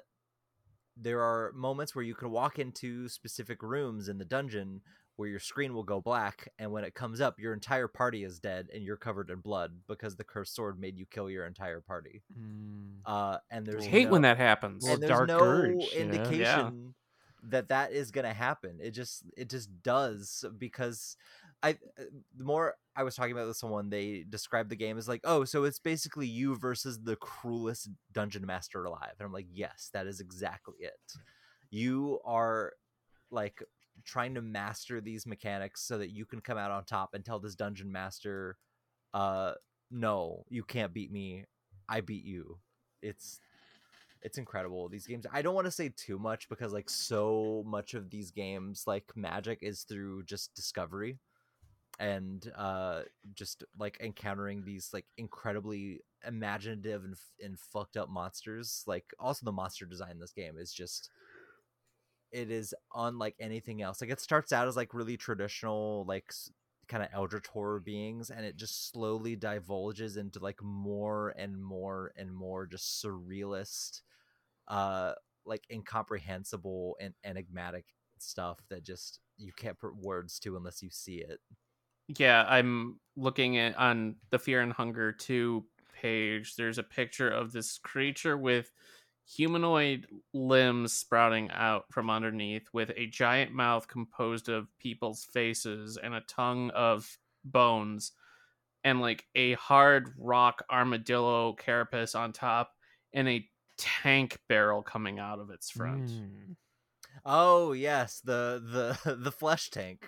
[0.97, 4.81] there are moments where you can walk into specific rooms in the dungeon
[5.15, 8.39] where your screen will go black and when it comes up your entire party is
[8.39, 11.81] dead and you're covered in blood because the cursed sword made you kill your entire
[11.81, 12.97] party Mm.
[13.05, 14.87] uh and there's I hate no, when that happens.
[14.87, 16.13] And there's Dark no Urge, you know?
[16.13, 16.93] indication
[17.49, 21.15] that that is gonna happen it just it just does because
[21.63, 22.03] i uh,
[22.37, 25.43] the more i was talking about with someone they described the game as like oh
[25.43, 29.13] so it's basically you versus the cruelest dungeon master alive.
[29.19, 30.93] And i'm like yes that is exactly it.
[31.71, 32.73] You are
[33.31, 33.61] like
[34.05, 37.39] trying to master these mechanics so that you can come out on top and tell
[37.39, 38.57] this dungeon master
[39.13, 39.53] uh
[39.91, 41.45] no you can't beat me.
[41.87, 42.59] I beat you.
[43.01, 43.39] It's
[44.21, 45.25] it's incredible these games.
[45.31, 49.05] I don't want to say too much because like so much of these games like
[49.15, 51.19] magic is through just discovery
[51.99, 53.01] and uh
[53.33, 59.51] just like encountering these like incredibly imaginative and, and fucked up monsters like also the
[59.51, 61.09] monster design in this game is just
[62.31, 66.31] it is unlike anything else like it starts out as like really traditional like
[66.87, 72.11] kind of eldritch horror beings and it just slowly divulges into like more and more
[72.17, 74.01] and more just surrealist
[74.69, 75.13] uh
[75.45, 77.85] like incomprehensible and enigmatic
[78.19, 81.39] stuff that just you can't put words to unless you see it
[82.17, 85.63] Yeah, I'm looking at on the Fear and Hunger 2
[86.01, 86.55] page.
[86.55, 88.71] There's a picture of this creature with
[89.27, 96.15] humanoid limbs sprouting out from underneath with a giant mouth composed of people's faces and
[96.15, 98.13] a tongue of bones
[98.83, 102.71] and like a hard rock armadillo carapace on top
[103.13, 103.47] and a
[103.77, 106.09] tank barrel coming out of its front.
[106.09, 106.55] Mm.
[107.25, 110.07] oh yes the the the flesh tank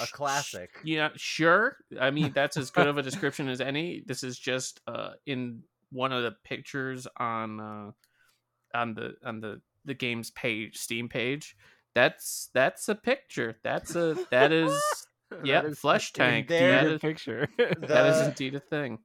[0.00, 0.70] a classic.
[0.84, 1.76] Yeah, sure.
[2.00, 4.02] I mean, that's as good of a description as any.
[4.06, 7.90] This is just uh, in one of the pictures on uh,
[8.74, 11.56] on the on the the game's page, Steam page.
[11.94, 13.56] That's that's a picture.
[13.64, 14.72] That's a that is
[15.44, 16.48] yeah, flesh tank.
[16.48, 17.48] That is, picture.
[17.58, 18.98] that is indeed a thing.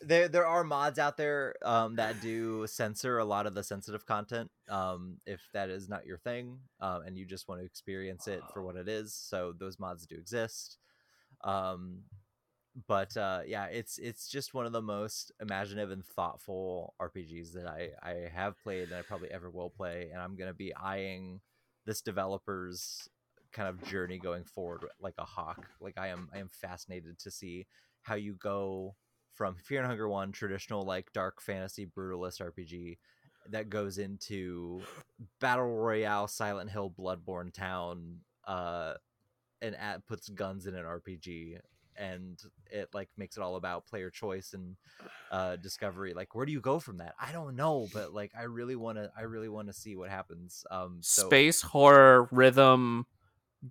[0.00, 4.06] There there are mods out there um, that do censor a lot of the sensitive
[4.06, 8.26] content um, if that is not your thing um, and you just want to experience
[8.28, 10.78] it for what it is so those mods do exist.
[11.44, 12.02] Um,
[12.86, 17.66] but uh, yeah it's it's just one of the most imaginative and thoughtful rpgs that
[17.66, 20.74] i i have played and i probably ever will play and i'm going to be
[20.74, 21.40] eyeing
[21.86, 23.08] this developer's
[23.52, 25.66] kind of journey going forward like a hawk.
[25.80, 27.66] Like i am i am fascinated to see
[28.02, 28.94] how you go
[29.36, 32.96] from Fear and Hunger One, traditional like dark fantasy brutalist RPG,
[33.50, 34.80] that goes into
[35.40, 38.94] battle royale, Silent Hill, Bloodborne Town, uh,
[39.60, 41.58] and at, puts guns in an RPG,
[41.96, 44.76] and it like makes it all about player choice and
[45.30, 46.14] uh, discovery.
[46.14, 47.14] Like, where do you go from that?
[47.20, 49.10] I don't know, but like, I really want to.
[49.16, 50.64] I really want to see what happens.
[50.70, 53.06] Um, so Space horror rhythm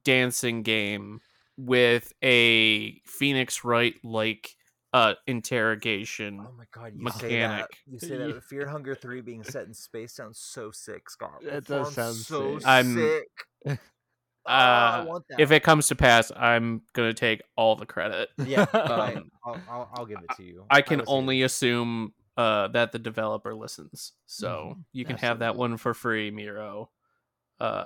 [0.03, 1.21] dancing game
[1.57, 4.55] with a Phoenix Wright like
[4.95, 6.39] uh interrogation.
[6.39, 7.47] Oh my god, you say that.
[7.49, 7.65] mechanic.
[7.85, 8.43] You say that.
[8.45, 11.41] Fear Hunger Three being set in space sounds so sick, Scott.
[11.41, 12.67] It does sound so sick.
[12.67, 12.95] I'm-
[13.65, 13.79] sick.
[14.47, 15.39] Ah, I Uh, want that.
[15.39, 18.29] if it comes to pass, I'm gonna take all the credit.
[18.45, 18.61] yeah.
[18.73, 20.65] Um, I'll, I'll, I'll give it to you.
[20.69, 21.15] I can will see it.
[21.15, 25.95] only assume uh, that the developer listens, so Mhm, you can have that one for
[25.95, 26.91] free, Miro.
[27.59, 27.85] Uh,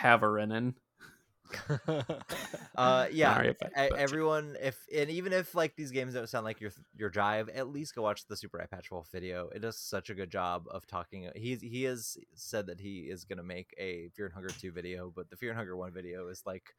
[0.00, 0.74] Haverinen.
[2.76, 3.98] uh yeah Sorry if I e- butchered.
[3.98, 7.68] everyone if and even if like these games don't sound like your your drive at
[7.68, 10.86] least go watch the super eyepatch wolf video it does such a good job of
[10.86, 14.48] talking he's he has said that he is going to make a fear and hunger
[14.60, 16.74] 2 video but the fear and hunger 1 video is like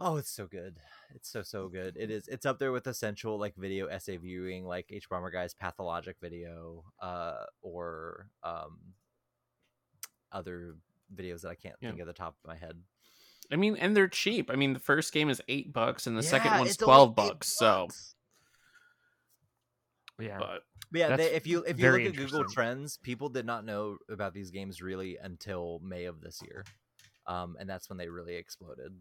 [0.00, 0.78] oh it's so good
[1.14, 4.64] it's so so good it is it's up there with essential like video essay viewing
[4.64, 8.78] like hbomberguy's pathologic video uh or um
[10.32, 10.76] other
[11.14, 11.90] videos that i can't Yeah.
[11.90, 12.80] think of the top of my head
[13.52, 14.50] I mean, and they're cheap.
[14.50, 17.28] I mean, the first game is eight bucks, and the second one's twelve only twelve
[17.28, 17.56] eight bucks.
[17.56, 17.88] So.
[20.20, 20.38] Yeah.
[20.38, 22.44] But But yeah, they, if you if you look at Google.
[22.44, 26.64] Trends, people did not know about these games really until May of this year,
[27.26, 28.92] um, and that's when they really exploded.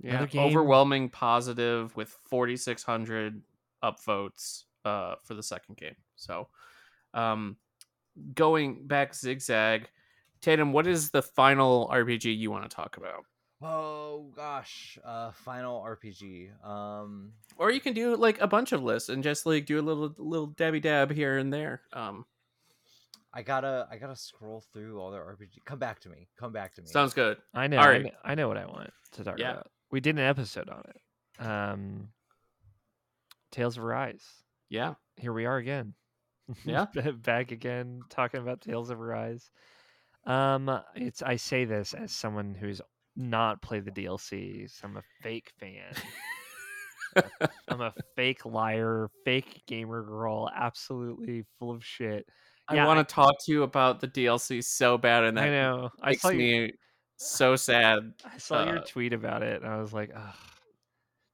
[0.00, 3.40] yeah, game- overwhelming positive with 4,600
[3.84, 5.96] upvotes uh, for the second game.
[6.16, 6.48] So,
[7.14, 7.56] um,
[8.34, 9.88] going back zigzag,
[10.40, 13.24] Tatum, what is the final RPG you want to talk about?
[13.60, 16.50] Oh gosh, uh, final RPG.
[16.64, 19.82] Um, Or you can do like a bunch of lists and just like do a
[19.82, 21.82] little little dabby dab here and there.
[21.92, 22.24] Um,
[23.32, 25.64] I gotta I gotta scroll through all their RPG.
[25.64, 26.28] Come back to me.
[26.38, 26.88] Come back to me.
[26.88, 27.38] sounds good.
[27.52, 27.78] I know.
[27.78, 28.14] All I right.
[28.24, 29.52] I know what I want to talk Yeah.
[29.52, 29.70] about.
[29.90, 31.44] We did an episode on it.
[31.44, 32.08] Um,
[33.50, 34.24] Tales of Arise.
[34.68, 35.94] Yeah, Here we are again.
[36.64, 36.86] Yeah.
[37.22, 39.50] Back again talking about Tales of Arise.
[40.28, 42.80] Um, it's I say this as someone who's
[43.16, 44.70] not played the DLC.
[44.70, 45.94] So I'm a fake fan.
[47.68, 52.28] I'm a fake liar, fake gamer girl, absolutely full of shit.
[52.68, 55.90] I want to talk to you about the DLC so bad, and that I know.
[56.02, 56.68] I makes saw your,
[57.16, 58.12] so sad.
[58.24, 60.34] I saw your uh, tweet about it, and I was like, Ugh,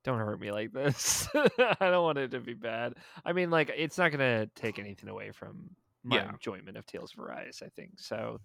[0.05, 1.28] "Don't hurt me like this.
[1.34, 5.09] I don't want it to be bad." I mean, like, it's not gonna take anything
[5.09, 5.70] away from
[6.05, 6.30] my Yeah.
[6.30, 7.61] enjoyment of Tales of Arise.
[7.64, 8.40] I think so,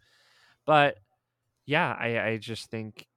[0.70, 1.00] but
[1.68, 3.08] yeah, I, I just think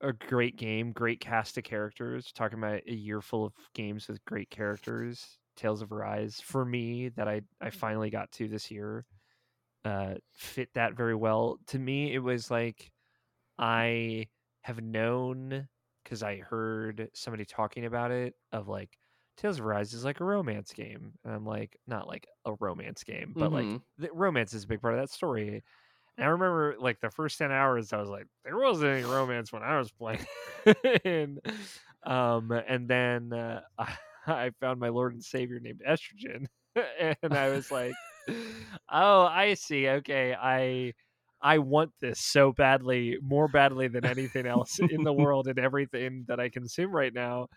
[0.00, 2.32] a great game, great cast of characters.
[2.32, 5.38] Talking about a year full of games with great characters.
[5.56, 9.06] Tales of Arise for me that I I finally got to this year
[9.84, 11.58] uh fit that very well.
[11.68, 12.92] To me it was like
[13.58, 14.28] I
[14.62, 15.68] have known
[16.04, 18.98] cuz I heard somebody talking about it of like
[19.36, 21.14] Tales of Arise is like a romance game.
[21.24, 23.84] And I'm like not like a romance game, but like Mhm.
[23.98, 25.64] the romance is a big part of that story.
[26.16, 29.52] And I remember like the first 10 hours I was like there wasn't any romance
[29.52, 30.26] when I was playing.
[31.04, 31.40] and
[32.04, 33.60] um and then uh,
[34.26, 36.46] I found my lord and savior named Estrogen
[37.22, 37.92] and I was like
[38.90, 39.88] oh, I see.
[39.88, 40.94] Okay, I
[41.40, 46.24] I want this so badly, more badly than anything else in the world and everything
[46.28, 47.48] that I consume right now.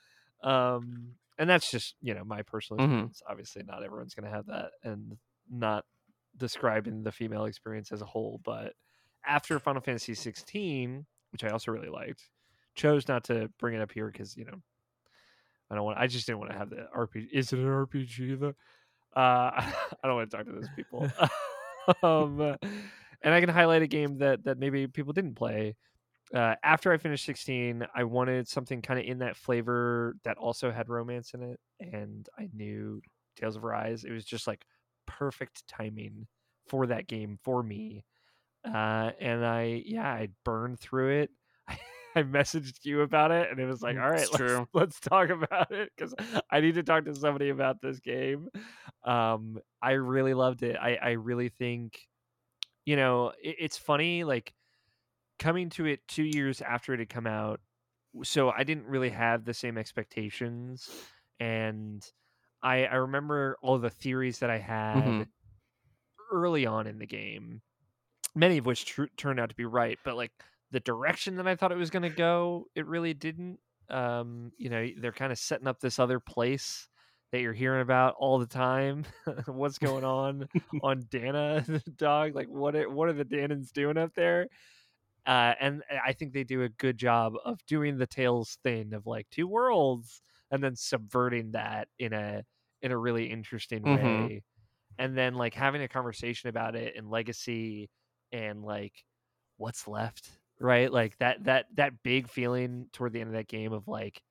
[0.43, 2.91] Um, and that's just you know my personal Mhm.
[2.91, 3.21] experience.
[3.29, 5.17] Obviously, not everyone's going to have that, and
[5.49, 5.85] not
[6.39, 8.41] describing the female experience as a whole.
[8.43, 8.73] But
[9.25, 12.29] after Final Fantasy 16, which I also really liked,
[12.75, 14.61] chose not to bring it up here because you know
[15.69, 15.99] I don't want.
[15.99, 17.27] I just didn't want to have the RPG.
[17.31, 18.55] Is it an RPG though?
[19.15, 19.73] Uh, I
[20.03, 21.09] don't want to talk to those people.
[22.03, 22.55] um,
[23.21, 25.75] and I can highlight a game that that maybe people didn't play.
[26.33, 30.71] Uh, after I finished 16, I wanted something kind of in that flavor that also
[30.71, 33.01] had romance in it, and I knew
[33.35, 34.03] Tales of Rise.
[34.03, 34.63] It was just like
[35.09, 36.27] perfect timing
[36.67, 38.05] for that game for me.
[38.65, 41.31] Uh, and I, yeah, I burned through it.
[42.15, 45.29] I messaged you about it, and it was like, Mm, all right, let's, let's talk
[45.29, 46.13] about it because
[46.51, 48.49] I need to talk to somebody about this game.
[49.03, 50.75] Um, I really loved it.
[50.79, 52.07] I, I really think,
[52.85, 54.53] you know, it, it's funny, like
[55.39, 57.61] coming to it two years after it had come out.
[58.23, 60.89] So I didn't really have the same expectations,
[61.39, 62.05] and
[62.61, 65.27] I I remember all the theories that I had Mhm.
[66.31, 67.61] early on in the game,
[68.35, 70.31] many of which tr- turned out to be right, but like
[70.71, 73.59] the direction that I thought it was going to go, it really didn't.
[73.89, 76.87] Um, you know, they're kind of setting up this other place
[77.31, 79.05] that you're hearing about all the time.
[79.47, 80.47] What's going on
[80.83, 82.35] on Dahna dog?
[82.35, 84.47] Like what are, what are the Dahnans doing up there?
[85.25, 89.05] Uh, and I think they do a good job of doing the Tales thing of
[89.07, 90.21] like two worlds
[90.51, 92.43] and then subverting that in a
[92.81, 93.89] in a really interesting Mhm.
[93.89, 94.43] way.
[94.97, 97.89] And then like having a conversation about it and legacy
[98.31, 99.05] and like
[99.57, 100.91] what's left, right?
[100.91, 104.23] Like that that that big feeling toward the end of that game of like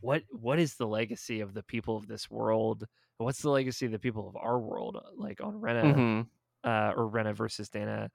[0.00, 2.86] what what is the legacy of the people of this world?
[3.18, 4.98] What's the legacy of the people of our world?
[5.16, 6.28] Like on Rena Mhm.
[6.64, 8.10] uh, or Rena versus Dahna.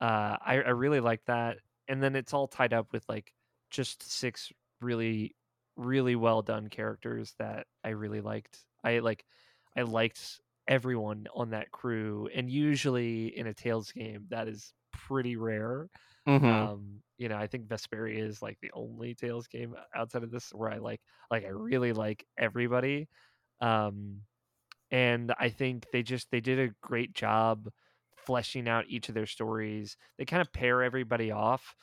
[0.00, 1.58] Uh, I, I really like that.
[1.88, 3.34] And then it's all tied up with like
[3.70, 5.36] just six really,
[5.80, 8.66] really well done characters that I really liked.
[8.84, 9.24] I like,
[9.76, 12.28] I liked everyone on that crew.
[12.34, 15.90] And usually in a Tales game, that is pretty rare.
[16.26, 16.70] Mhm.
[16.70, 20.50] Um, you know, I think Vesperia is like the only Tales game outside of this
[20.52, 23.08] where I like, like I really like everybody.
[23.60, 24.22] Um,
[24.90, 27.68] and I think they just they did a great job
[28.16, 29.96] fleshing out each of their stories.
[30.18, 31.76] They kind of pair everybody off,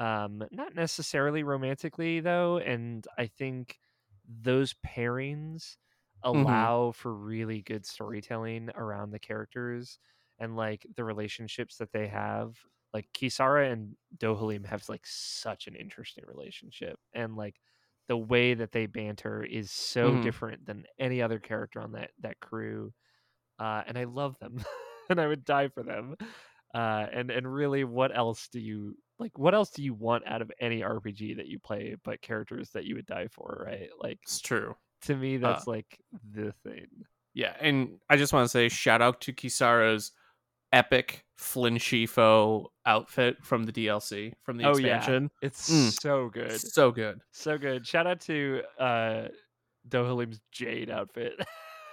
[0.00, 3.80] um, not necessarily romantically though, and I think
[4.28, 5.78] those pairings
[6.22, 9.98] allow for really good storytelling around the characters
[10.38, 12.58] and like the relationships that they have.
[12.94, 17.60] Like Kisara and Dohalim have like such an interesting relationship, and like
[18.08, 20.18] the way that they banter is so Mhm.
[20.18, 22.92] different than any other character on that that crew,
[23.58, 24.58] uh, and I love them,
[25.10, 26.16] and I would die for them.
[26.74, 29.38] Uh, and and really, what else do you like?
[29.38, 32.84] What else do you want out of any RPG that you play, but characters that
[32.84, 33.88] you would die for, right?
[34.00, 34.74] Like It's true.
[35.02, 35.98] to me, that's like
[36.32, 36.86] the thing.
[37.34, 40.10] Yeah, and I just want to say shout out to Kisara's
[40.72, 44.96] epic Flynn Scifo outfit from the DLC from the Oh, yeah.
[44.96, 45.30] expansion.
[45.42, 46.00] It's Mm.
[46.00, 46.60] so good.
[46.60, 47.20] So good.
[47.32, 47.86] So good.
[47.86, 49.28] Shout out to uh
[49.88, 51.34] Dohalim's Jade outfit.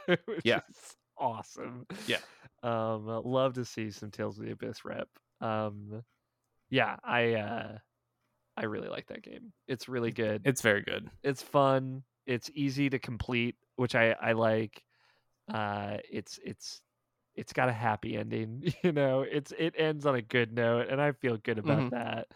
[0.43, 0.61] Yeah.
[1.17, 1.85] awesome.
[2.07, 2.19] Yeah.
[2.63, 5.07] Um love to see some Tales of the Abyss rep.
[5.41, 6.03] Um
[6.69, 7.77] yeah, I uh
[8.57, 9.53] I really like that game.
[9.67, 10.41] It's really good.
[10.45, 11.09] It's very good.
[11.23, 12.03] it's fun.
[12.25, 14.83] It's easy to complete, which I I like.
[15.51, 16.81] Uh it's it's
[17.35, 19.21] it's got a happy ending, you know.
[19.21, 21.91] It's it ends on a good note and I feel good about Mhm.
[21.91, 22.27] that.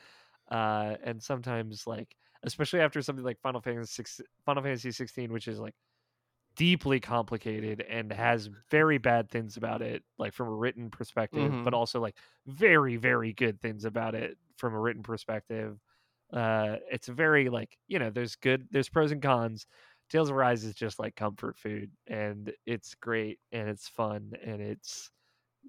[0.49, 5.47] Uh and sometimes like especially after something like Final Fantasy 6 Final Fantasy 16 which
[5.47, 5.75] is like
[6.55, 11.73] deeply complicated and has very bad things about it like from a written perspective but
[11.73, 11.75] Mhm.
[11.75, 15.79] also like very very good things about it from a written perspective
[16.33, 19.65] uh it's very like you know there's good there's pros and cons
[20.09, 24.61] tales of rise is just like comfort food and it's great and it's fun and
[24.61, 25.09] it's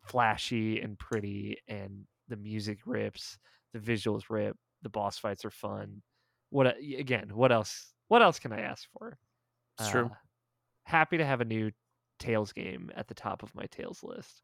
[0.05, 3.39] flashy and pretty and the music rips
[3.73, 6.03] the visuals rip the boss fights are fun
[6.51, 9.19] what again what else what else can i ask for
[9.79, 10.11] It's true.
[10.85, 11.71] Happy to have a new
[12.19, 14.43] Tales game at the top of my Tales list.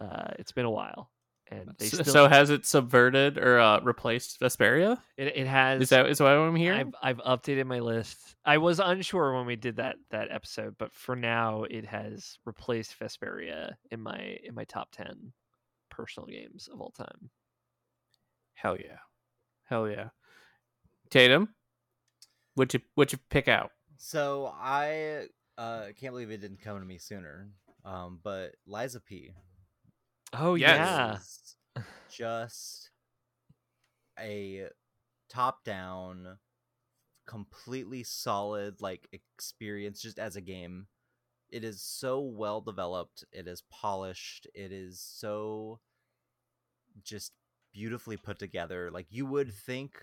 [0.00, 1.10] Uh, it's been a while,
[1.50, 4.98] and they So, still so has it subverted or uh, replaced Vesperia?
[5.18, 5.82] it, it has.
[5.82, 6.92] Is that is what I'm hearing?
[7.02, 8.36] I've I've updated my list.
[8.44, 12.98] I was unsure when we did that that episode, but for now, it has replaced
[12.98, 15.32] Vesperia in my in my top ten
[15.90, 17.28] personal games of all time.
[18.54, 18.98] Hell yeah,
[19.64, 20.08] hell yeah.
[21.10, 21.48] Tatum,
[22.54, 23.70] what you what you pick out?
[23.98, 25.26] So I
[25.58, 27.48] uh, can't believe it didn't come to me sooner.
[27.84, 29.32] Um, but Lies of P.
[30.32, 31.56] Oh Yes.
[31.76, 32.90] yeah, just
[34.18, 34.68] a
[35.28, 36.38] top-down,
[37.26, 40.86] completely solid like experience just as a game.
[41.50, 43.24] It is so well developed.
[43.32, 44.46] It is polished.
[44.54, 45.80] It is so
[47.04, 47.32] just
[47.72, 48.90] beautifully put together.
[48.90, 50.02] Like you would think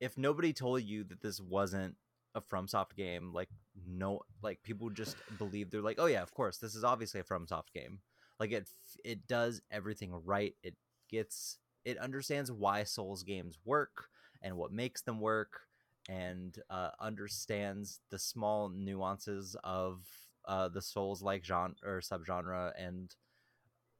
[0.00, 1.96] if nobody told you that this wasn't
[2.38, 3.48] a FromSoft game, like
[3.86, 7.24] no, like people just believe they're like, oh yeah, of course, this is obviously a
[7.24, 8.00] FromSoft game.
[8.40, 8.68] Like it,
[9.04, 10.54] it does everything right.
[10.62, 10.74] It
[11.10, 14.08] gets, it understands why Souls games work
[14.42, 15.60] and what makes them work,
[16.08, 20.00] and uh, understands the small nuances of
[20.46, 23.14] uh, the Souls like genre or subgenre, and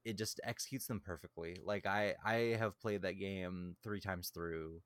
[0.04, 1.56] it just executes them perfectly.
[1.62, 4.80] Like I, I have played that game three times through.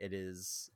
[0.00, 0.70] It is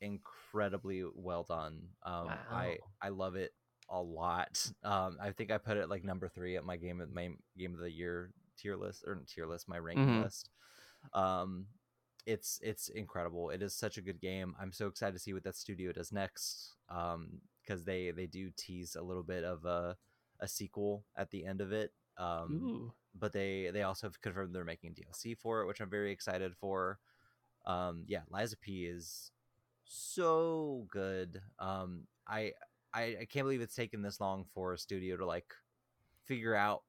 [0.00, 1.88] incredibly well done.
[2.02, 2.92] Um, I Wow.
[3.00, 3.52] I love it
[3.88, 4.72] a lot.
[4.84, 7.74] Um, I think I put it like number three at my game of my game
[7.74, 10.22] of the year tier list or tier list, my ranking Mhm.
[10.22, 10.50] list.
[11.12, 11.66] Um,
[12.26, 13.50] it's it's incredible.
[13.50, 14.54] It is such a good game.
[14.60, 16.74] I'm so excited to see what that studio does next.
[16.88, 19.96] Um, because they they do tease a little bit of a
[20.40, 21.92] a sequel at the end of it.
[22.18, 22.92] Um, Ooh.
[23.14, 26.54] but they they also have confirmed they're making DLC for it, which I'm very excited
[26.56, 26.98] for.
[27.66, 29.32] Um, yeah, Lies of P is
[29.88, 31.40] so good.
[31.58, 32.52] Um, I,
[32.92, 35.54] I I can't believe it's taken this long for a studio to like
[36.24, 36.82] figure out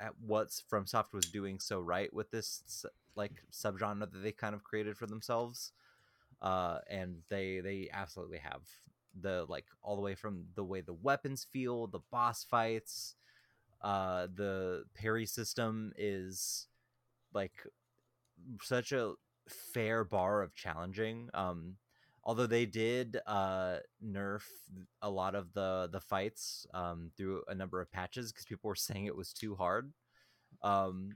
[0.00, 2.84] at what's FromSoft was doing so right with this
[3.16, 5.72] like subgenre that they kind of created for themselves.
[6.42, 8.62] Uh, and they they absolutely have
[9.20, 13.14] the like all the way from the way the weapons feel, the boss fights,
[13.82, 16.68] uh the parry system is
[17.34, 17.54] like
[18.62, 19.14] such a
[19.48, 21.76] fair bar of challenging um
[22.26, 24.42] although they did uh nerf
[25.02, 28.76] a lot of the the fights um through a number of patches because people were
[28.76, 29.92] saying it was too hard
[30.62, 31.10] um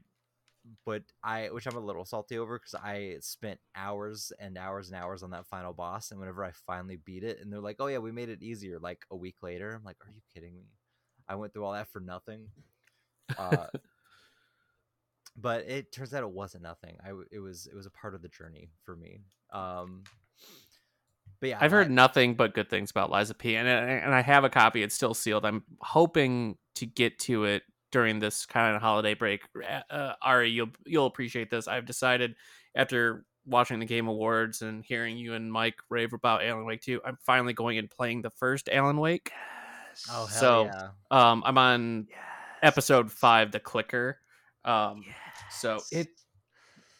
[0.86, 4.96] but i which i'm a little salty over because i spent hours and hours and
[5.00, 7.88] hours on that final boss and whenever i finally beat it and they're like oh
[7.88, 10.64] yeah we made it easier like a week later i'm like are you kidding me
[11.28, 12.46] i went through all that for nothing
[13.38, 13.66] uh,
[15.36, 16.96] but it turns out it wasn't nothing.
[17.04, 19.20] I it was it was a part of the journey for me.
[19.52, 20.04] Um,
[21.40, 24.14] but yeah, I've heard Li- nothing but good things about Lies of P, and and
[24.14, 24.82] I have a copy.
[24.82, 25.44] It's still sealed.
[25.44, 27.62] I'm hoping to get to it
[27.92, 29.42] during this kind of holiday break.
[29.90, 31.66] Uh, Auri, you'll you'll appreciate this.
[31.68, 32.34] I've decided
[32.74, 37.00] after watching the Game Awards and hearing you and Mike rave about Alan Wake 2,
[37.04, 39.32] I'm finally going and playing the first Alan Wake.
[39.88, 40.06] Yes.
[40.10, 40.88] Oh hell so- yeah!
[41.10, 42.18] Um, I'm on Yes.
[42.62, 44.20] episode five, the clicker.
[44.64, 45.04] Um,
[45.50, 46.08] so it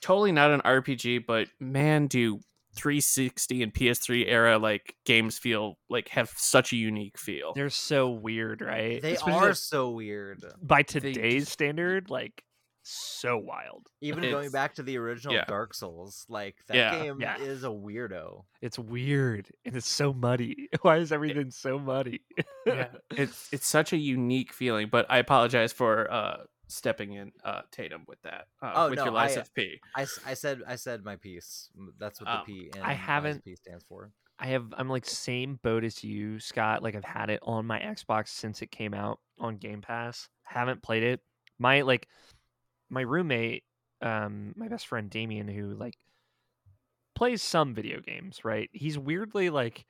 [0.00, 2.40] totally not an RPG, but man, do
[2.80, 7.52] 360 and PS3 era like games feel like have such a unique feel.
[7.54, 9.00] They're so weird, right?
[9.02, 10.44] They Especially, are like, so weird.
[10.62, 12.42] by today's just- standard, like
[12.82, 13.86] so wild.
[14.00, 15.44] Even It's- going back to the original yeah.
[15.44, 17.02] Dark Souls, like that Yeah.
[17.02, 17.38] game Yeah.
[17.38, 18.44] is a weirdo.
[18.62, 20.68] It's weird and it's so muddy.
[20.82, 22.22] Why is everything so muddy?
[22.66, 24.88] yeah, it's it's such a unique feeling.
[24.90, 26.38] But I apologize for uh
[26.70, 28.46] stepping in uh Tatum with that.
[28.62, 29.80] Uh, Oh, with no, your I- lies of P.
[29.94, 31.68] I, s- I said I said my piece.
[31.98, 34.10] That's what Um, the P in I haven't- P stands for.
[34.38, 36.82] I have I'm like same boat as you, Scott.
[36.82, 40.28] Like I've had it on my Xbox since it came out on Game Pass.
[40.44, 41.20] Haven't played it.
[41.58, 42.08] My like
[42.88, 43.64] my roommate,
[44.00, 45.94] um, my best friend Damien, who like
[47.14, 48.70] plays some video games, right?
[48.72, 49.84] He's weirdly like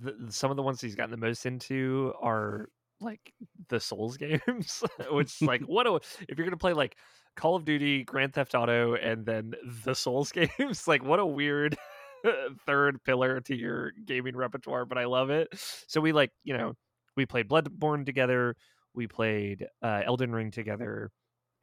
[0.00, 2.68] the, some of the ones he's gotten the most into are
[3.00, 3.32] like
[3.68, 5.94] the Souls games, which like what a
[6.28, 6.96] if you're gonna play like
[7.36, 9.54] Call of Duty, Grand Theft Auto, and then
[9.84, 11.76] the Souls games, like what a weird
[12.66, 15.48] third pillar to your gaming repertoire, but I love it.
[15.88, 16.74] So we like, you know,
[17.16, 18.56] we played Bloodborne together,
[18.94, 21.10] we played uh, Elden Ring together,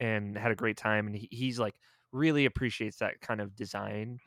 [0.00, 1.06] and had a great time.
[1.06, 1.74] And he, he's like
[2.12, 4.18] really appreciates that kind of design.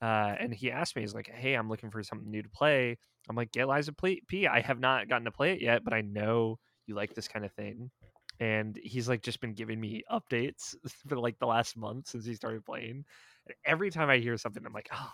[0.00, 2.96] Uh, and he asked me, he's like, "Hey, I'm looking for something new to play."
[3.28, 4.22] I'm like, "Get Lies of P.
[4.26, 4.46] P.
[4.46, 7.44] I have not gotten to play it yet, but I know you like this kind
[7.44, 7.90] of thing."
[8.38, 10.74] And he's like just been giving me updates
[11.08, 13.04] for like the last month since he started playing.
[13.46, 15.12] And every time I hear something, I'm like, "Oh,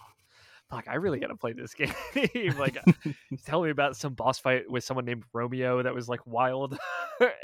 [0.71, 1.93] fuck, I really got to play this game."
[2.57, 2.79] like,
[3.45, 6.79] tell me about some boss fight with someone named Romeo that was like wild,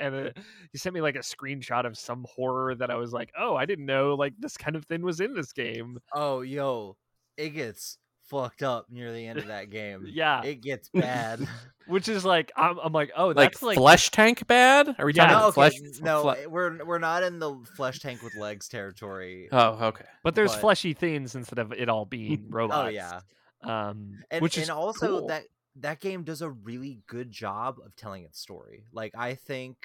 [0.00, 0.30] and uh
[0.70, 3.66] he sent me like a screenshot of some horror that I was like, "Oh, I
[3.66, 6.96] didn't know like this kind of thing was in this game." Oh, yo,
[7.42, 10.04] it gets fucked up near the end of that game.
[10.08, 10.42] Yeah.
[10.42, 11.46] it gets bad.
[11.86, 14.94] Which is like, I'm, I'm like, oh, Like, that's like, flesh tank bad?
[14.98, 15.72] Are we Yeah, talking no, about flesh?
[15.78, 19.48] okay, no, fle- we're we're not in the flesh tank with legs territory.
[19.52, 20.04] oh, okay.
[20.22, 22.86] but there's but- fleshy things instead of it all being robots.
[22.86, 23.20] oh yeah,
[23.64, 25.26] um, and which and is also cool.
[25.26, 25.42] that
[25.76, 28.84] that game does a really good job of telling its story.
[28.92, 29.76] Like I think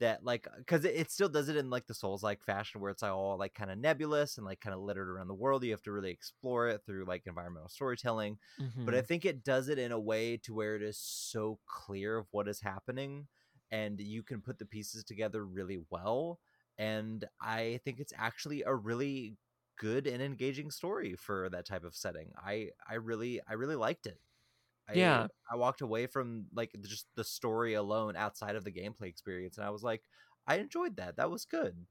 [0.00, 2.90] that like because it, it still does it in like the Souls like fashion where
[2.90, 5.64] it's like all like kind of nebulous and like kind of littered around the world.
[5.64, 8.38] You have to really explore it through like environmental storytelling.
[8.84, 9.02] but I Mhm.
[9.02, 12.48] think it does it in a way to where it is so clear of what
[12.48, 13.28] is happening
[13.70, 16.40] and you can put the pieces together really well
[16.78, 19.36] and I think it's actually a really
[19.78, 22.32] good and engaging story for that type of setting.
[22.36, 24.20] I I really I really liked it.
[24.88, 25.26] I, Yeah.
[25.50, 29.66] I walked away from like just the story alone outside of the gameplay experience and
[29.66, 30.02] I was like
[30.46, 31.16] I enjoyed that.
[31.16, 31.86] That was good.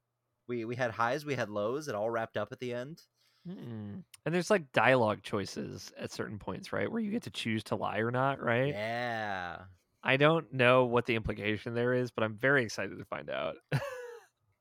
[0.48, 3.02] We we had highs, we had lows, it all wrapped up at the end.
[3.48, 4.02] Mm.
[4.24, 7.76] and there's like dialogue choices at certain points, right, where you get to choose to
[7.76, 8.74] lie or not, right?
[8.74, 9.58] Yeah.
[10.02, 13.56] I don't know what the implication there is, but I'm very excited to find out.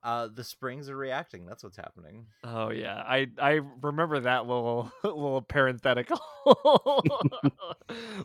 [0.05, 1.47] Uh the springs are reacting.
[1.47, 2.27] That's what's happening.
[2.43, 6.19] Oh yeah, I I remember that little little parenthetical.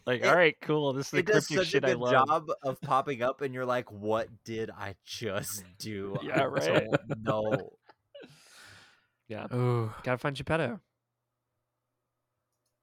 [0.06, 0.92] like, It- all right, cool.
[0.92, 2.12] This is the it does cryptic such a shit I good love.
[2.12, 6.86] job of popping up, and you're like, "What did I just do?" Yeah, I right.
[6.90, 7.70] don't know.
[9.28, 9.90] Yeah, Ooh.
[10.02, 10.80] gotta find Geppetto.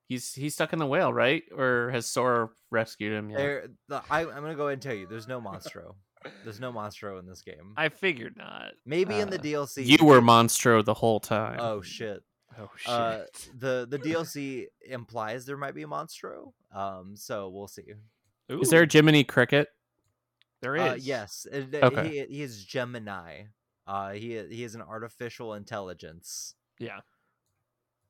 [0.10, 1.44] He's he's stuck in the whale, right?
[1.56, 3.38] Or has Sora rescued him yet?
[3.38, 5.96] There, the, I, I'm gonna go ahead and tell you, there's no Monstro.
[6.44, 7.74] There's no Monstro in this game.
[7.78, 8.74] I figured not.
[8.86, 9.86] Maybe in the uh, DLC.
[9.86, 11.60] You were Monstro the whole time.
[11.60, 12.24] Oh shit.
[12.60, 12.90] Oh shit.
[12.90, 13.20] Uh,
[13.58, 16.54] the the DLC implies there might be a Monstro.
[16.74, 17.84] Um, so we'll see.
[18.50, 19.70] Is there a Jiminy Cricket?
[20.62, 20.82] there is.
[20.94, 22.10] Uh, yes, it- it- Okay.
[22.28, 23.44] he he is Gemini.
[23.86, 26.56] Uh, he he is an artificial intelligence.
[26.80, 27.02] Yeah.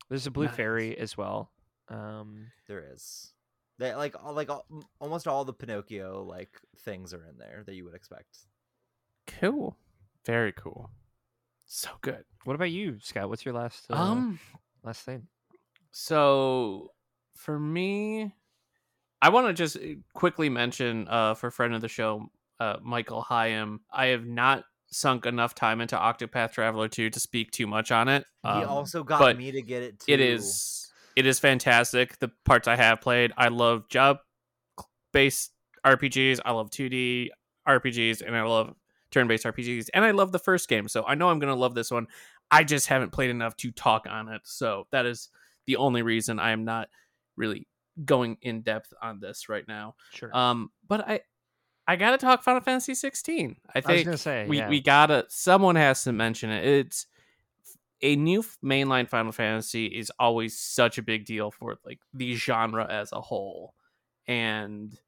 [0.08, 0.56] There's a blue Nice.
[0.56, 1.50] fairy as well.
[1.88, 3.32] Um, There is.
[3.78, 4.66] They like all, like all,
[5.00, 6.50] almost all the Pinocchio like
[6.80, 8.38] things are in there that you would expect.
[9.26, 9.76] Cool.
[10.26, 10.90] Very cool.
[11.66, 12.24] So good.
[12.44, 13.28] what about you, Scott?
[13.28, 14.38] What's your last uh, Um
[14.82, 15.26] last thing?
[15.90, 16.92] so
[17.34, 18.32] for me
[19.22, 22.26] I want to just uh, quickly mention uh for friend of the show
[22.60, 23.78] uh Michael Hyam.
[23.92, 28.08] I have not sunk enough time into Octopath Traveler 2 to speak too much on
[28.08, 28.24] it.
[28.42, 30.12] he Um, also got but me to get it too.
[30.12, 30.87] it is
[31.18, 32.16] it is fantastic.
[32.20, 34.18] The parts i have played i love job
[35.12, 35.52] based
[35.84, 37.28] rpgs i love 2d
[37.66, 38.74] rpgs and i love
[39.10, 41.74] turn-based rpgs and i love the first game so i know i'm going to love
[41.74, 42.06] this one.
[42.50, 45.28] I just haven't played enough to talk on it so that is
[45.66, 46.88] the only reason i am not
[47.36, 47.66] really
[48.04, 49.96] going in depth on this right now.
[50.12, 50.34] Sure.
[50.36, 51.20] um but i
[51.88, 54.68] i gotta talk final fantasy 16 i I was think gonna say we yeah.
[54.68, 56.64] we gotta someone has to mention it.
[56.64, 57.06] It's
[58.02, 62.86] a new mainline final fantasy is always such a big deal for like the genre
[62.88, 63.74] as a whole
[64.26, 64.98] and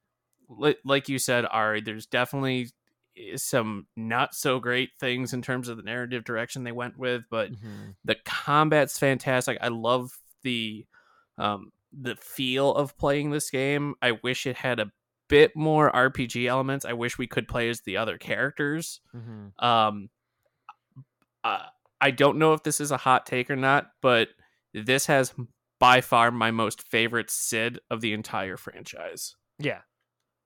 [0.49, 2.69] li- like you said auri there's definitely
[3.17, 7.23] eh, some not so great things in terms of the narrative direction they went with
[7.31, 7.95] but Mhm.
[8.05, 10.11] the combat's fantastic i love
[10.43, 10.85] the
[11.39, 13.97] um the feel of playing this game.
[14.01, 14.93] I wish it had a
[15.29, 16.85] bit more RPG elements.
[16.85, 19.01] I wish we could play as the other characters.
[19.13, 19.65] Mm-hmm.
[19.65, 20.09] Um,
[21.43, 21.67] uh,
[22.01, 24.29] I don't know if this is a hot take or not, but
[24.73, 25.35] this has
[25.79, 29.35] by far my most favorite Cid of the entire franchise.
[29.59, 29.83] Yeah,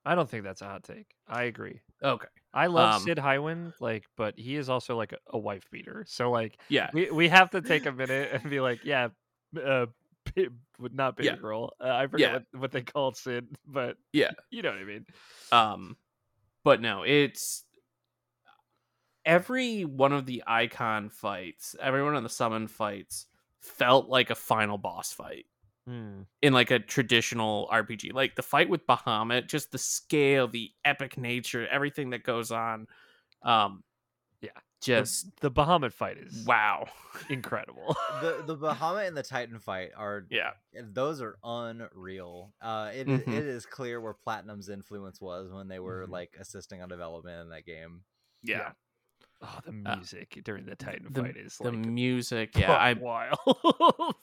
[0.04, 1.08] I don't think that's a hot take.
[1.28, 1.80] I agree.
[2.02, 2.28] Okay.
[2.52, 6.04] I love Um, Cid Highwind, like, but he is also like a, a wife beater.
[6.08, 6.90] So like, Yeah.
[6.92, 9.08] we we have to take a minute and be like, yeah,
[9.62, 9.86] uh,
[10.78, 11.36] would not baby Yeah.
[11.36, 11.72] girl.
[11.80, 12.32] Uh, I forget Yeah.
[12.32, 14.30] what, what they called Cid, but Yeah.
[14.50, 15.06] you know what I mean.
[15.52, 15.96] Um,
[16.64, 17.64] but no, it's
[19.24, 23.26] every one of the icon fights, every one of the summon fights
[23.60, 25.46] felt like a final boss fight
[25.86, 26.22] Hmm.
[26.42, 28.12] in like a traditional RPG.
[28.12, 32.86] Like the fight with Bahamut, just the scale, the epic nature, everything that goes on.
[33.42, 33.84] Um,
[34.40, 34.60] Yeah.
[34.80, 36.86] just the, the Bahamut fight is wow.
[37.28, 37.96] incredible.
[38.08, 40.54] the the Bahamut and the Titan fight are Yeah.
[40.72, 42.54] those are unreal.
[42.60, 43.26] Uh, it Mhm.
[43.30, 46.08] it is clear where Platinum's influence was when they were Mhm.
[46.08, 48.04] like assisting on development in that game.
[48.42, 48.74] Yeah.
[49.44, 52.72] Oh, the Uh, music during the Titan the- fight is The like music, yeah.
[52.76, 53.38] I'm wild.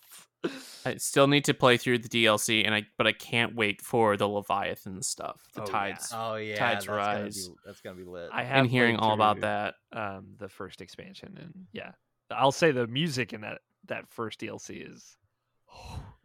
[0.85, 4.17] I still need to play through the DLC, and I but I can't wait for
[4.17, 5.39] the Leviathan stuff.
[5.53, 5.71] The Oh, yeah.
[5.71, 6.11] tides.
[6.15, 7.47] Oh yeah, Tides that's gonna Rise.
[7.47, 8.29] be that's gonna be lit.
[8.33, 9.75] I have and hearing all about that.
[9.93, 11.91] um the first expansion and yeah
[12.31, 15.17] i'll say the music in that that first dlc is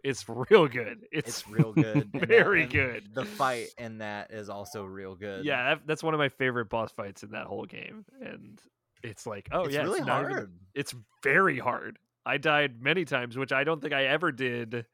[0.05, 2.09] it's real good it's, it's real good.
[2.14, 5.44] very and good The fight in that is also real good.
[5.44, 8.60] yeah that, that's one of my favorite boss fights in that whole game and
[9.02, 10.32] it's like oh it's yeah really it's not hard.
[10.32, 14.85] even- it's very hard i died many times which i don't think i ever did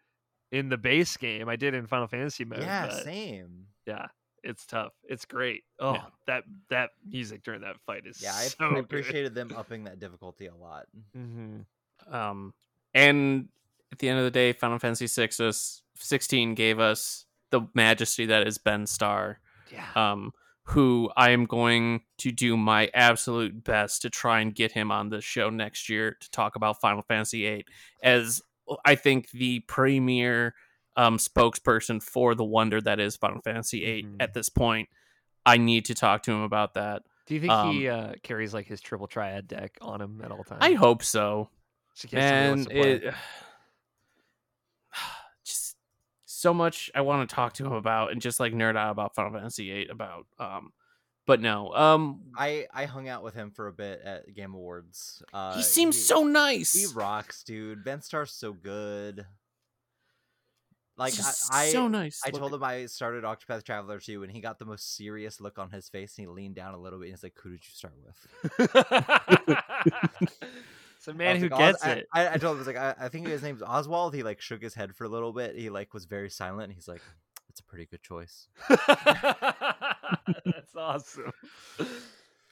[0.51, 3.67] in the base game i did in final fantasy mode yeah, same.
[3.87, 4.07] yeah
[4.45, 6.05] it's tough it's great oh Yeah.
[6.27, 8.79] that that music during that fight is Yeah, I, so I good.
[8.81, 10.87] appreciated them upping that difficulty a lot.
[11.17, 11.65] Mhm.
[12.11, 12.53] Um,
[12.93, 13.49] and
[13.93, 18.27] at the end of the day, Final Fantasy 6 was, 16 gave us the majesty
[18.27, 19.39] that is Ben Starr,
[19.71, 20.33] yeah um,
[20.65, 25.09] who I am going to do my absolute best to try and get him on
[25.09, 27.65] the show next year to talk about Final Fantasy VIII,
[28.03, 28.41] as
[28.85, 30.55] I think the premier
[30.97, 34.17] um, spokesperson for the wonder that is Final Fantasy 8 Mhm.
[34.21, 34.89] at this point.
[35.45, 37.03] I need to talk to him about that.
[37.27, 40.31] Do you think Um, he uh, carries like his triple triad deck on him at
[40.31, 40.59] all times?
[40.61, 41.49] I hope so.
[41.95, 43.15] Just in case somebody wants and it
[46.43, 49.15] so much I want to talk to him about and just like nerd out about
[49.15, 50.73] Final Fantasy VIII about um
[51.25, 55.23] but no um I I hung out with him for a bit at Game Awards.
[55.33, 57.85] Uh, he seems so nice He rocks, dude.
[57.85, 59.25] Ben Starr's so good.
[60.99, 64.31] Like I, Just I, so nice I told him I started Octopath Traveler 2 and
[64.31, 66.99] he got the most serious look on his face and he leaned down a little
[66.99, 68.19] bit and he's like, Who did you start with?
[71.03, 72.07] it's a I man who like, gets "Os- it.
[72.15, 74.15] I, I told him I was like, I, I think his name's Oswald.
[74.15, 75.57] He like shook his head for a little bit.
[75.57, 76.73] He like was very silent.
[76.73, 77.03] He's like,
[77.49, 78.47] It's a pretty good choice.
[78.69, 78.85] That's
[80.77, 81.33] awesome.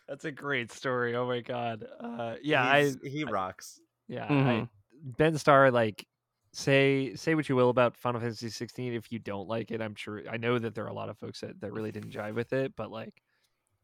[0.09, 1.15] That's a great story.
[1.15, 1.87] Oh my god.
[2.01, 3.81] Uh, yeah, I he rocks.
[4.09, 4.69] yeah I, Mhm.
[5.17, 6.05] Ben Starr like
[6.53, 9.95] say say what you will about Final Fantasy 16 if you don't like it I'm
[9.95, 12.35] sure I know that there are a lot of folks that, that really didn't jive
[12.35, 13.23] with it but like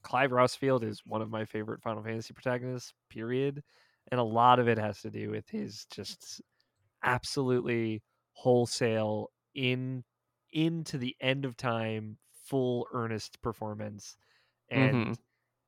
[0.02, 3.62] Clive Rosfield is one of my favorite Final Fantasy protagonists period
[4.10, 6.40] and a lot of it has to do with his just
[7.02, 8.02] absolutely
[8.32, 10.04] wholesale in
[10.52, 14.16] into the end of time full earnest performance
[14.70, 15.16] and Mhm.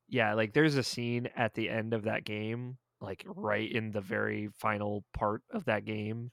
[0.08, 4.00] yeah like there's a scene at the end of that game like right in the
[4.00, 6.30] very final part of that game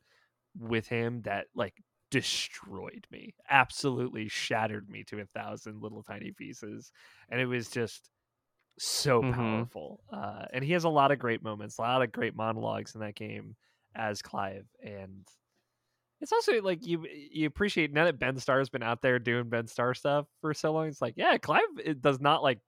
[0.58, 6.92] with him that like destroyed me absolutely shattered me to a thousand little tiny pieces
[7.30, 8.10] and it was just
[8.78, 9.34] so Mhm.
[9.34, 12.94] powerful uh, and he has a lot of great moments a lot of great monologues
[12.96, 13.56] in that game
[13.96, 15.28] as clive and
[16.22, 19.68] it's also like you you appreciate now that Ben Starr's been out there doing Ben
[19.68, 20.88] Starr stuff for so long.
[20.88, 22.60] It's like, yeah, Clive it does not like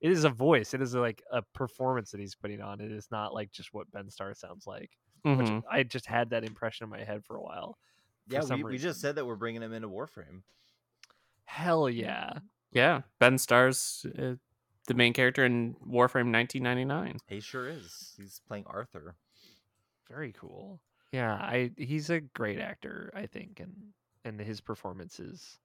[0.00, 0.72] it is a voice.
[0.72, 2.80] It is like a performance that he's putting on.
[2.80, 4.90] It is not like just what Ben Starr sounds like.
[5.24, 5.62] Which Mhm.
[5.70, 7.76] I just had that impression in my head for a while.
[8.28, 10.42] for Yeah, some we, we just said that we're bringing him into Warframe.
[11.44, 12.38] Hell yeah.
[12.72, 14.34] yeah Ben Starr's uh,
[14.86, 18.14] the main character in Warframe 1999 He sure is.
[18.16, 19.16] He's playing Arthur.
[20.08, 20.80] Very cool.
[21.12, 23.72] Yeah, I he's a great actor, I think, and
[24.24, 25.58] and his performance is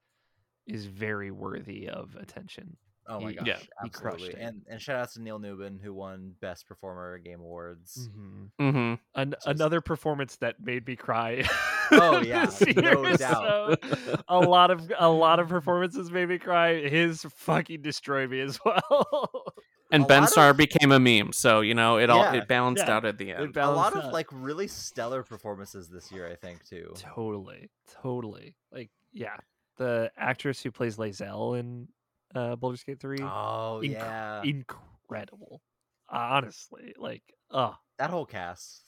[0.66, 2.78] is very worthy of attention.
[3.10, 4.42] Oh my gosh, yeah, he crushed absolutely.
[4.42, 8.10] And and shout out to Neil Newbon who won Best Performer Game Awards.
[8.10, 8.68] Mm-hmm.
[8.68, 9.20] mm-hmm.
[9.20, 11.48] An- Just- another performance that made me cry.
[11.92, 13.84] Oh, yeah, no doubt.
[13.84, 16.88] so a lot of a lot of performances made me cry.
[16.88, 19.44] His fucking destroyed me as well.
[19.92, 22.34] and A Ben lot Star of- became a meme, so you know it all Yeah,
[22.36, 22.96] it balanced yeah.
[22.96, 23.40] out at the end.
[23.58, 26.94] a lot balanced of like really stellar performances this year, I think too.
[26.96, 27.70] Totally,
[28.02, 28.56] totally.
[28.72, 29.38] Like, yeah,
[29.78, 31.88] the actress who plays Lae'zel in
[32.36, 35.62] uh, Baldur's Gate Three, Oh Inc- yeah, incredible.
[36.10, 38.82] Honestly, like, oh that whole cast.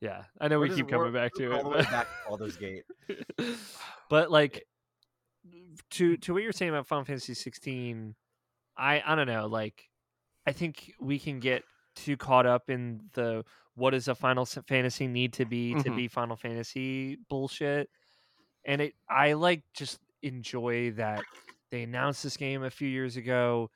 [0.00, 0.24] Yeah.
[0.40, 2.56] I know we keep coming back to it, all the way but, back to Baldur's
[2.56, 2.84] Gate.
[4.10, 4.64] but like,
[5.90, 8.14] to to what you're saying about Final Fantasy 16,
[8.76, 9.46] I I don't know.
[9.46, 9.84] Like,
[10.46, 11.62] I think we can get
[11.94, 13.44] too caught up in the
[13.74, 15.96] what does a Final Fantasy need to be to Mhm.
[15.96, 17.88] be Final Fantasy bullshit,
[18.64, 21.22] and it I like just enjoy that
[21.70, 23.70] they announced this game a few years ago.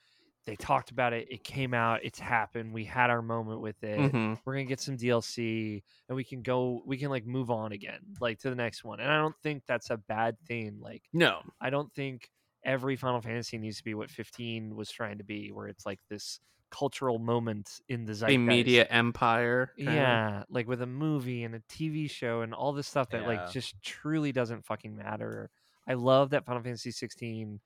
[0.45, 1.29] They talked about it.
[1.31, 2.01] It came out.
[2.03, 2.73] It's happened.
[2.73, 3.99] We had our moment with it.
[4.13, 4.39] Mhm.
[4.45, 6.83] We're gonna get some DLC, and we can go.
[6.85, 8.99] We can like move on again, like to the next one.
[9.01, 10.81] And I don't think that's a bad thing.
[10.81, 12.29] Like No, I don't think
[12.65, 16.01] every Final Fantasy needs to be what 15 was trying to be, where it's like
[16.09, 16.41] this
[16.71, 18.41] cultural moment in the zeitgeist.
[18.41, 19.73] media empire.
[19.77, 23.27] Yeah, like with a movie and a TV show and all this stuff that Yeah.
[23.29, 25.51] like just truly doesn't fucking matter.
[25.87, 27.61] I love that Final Fantasy 16.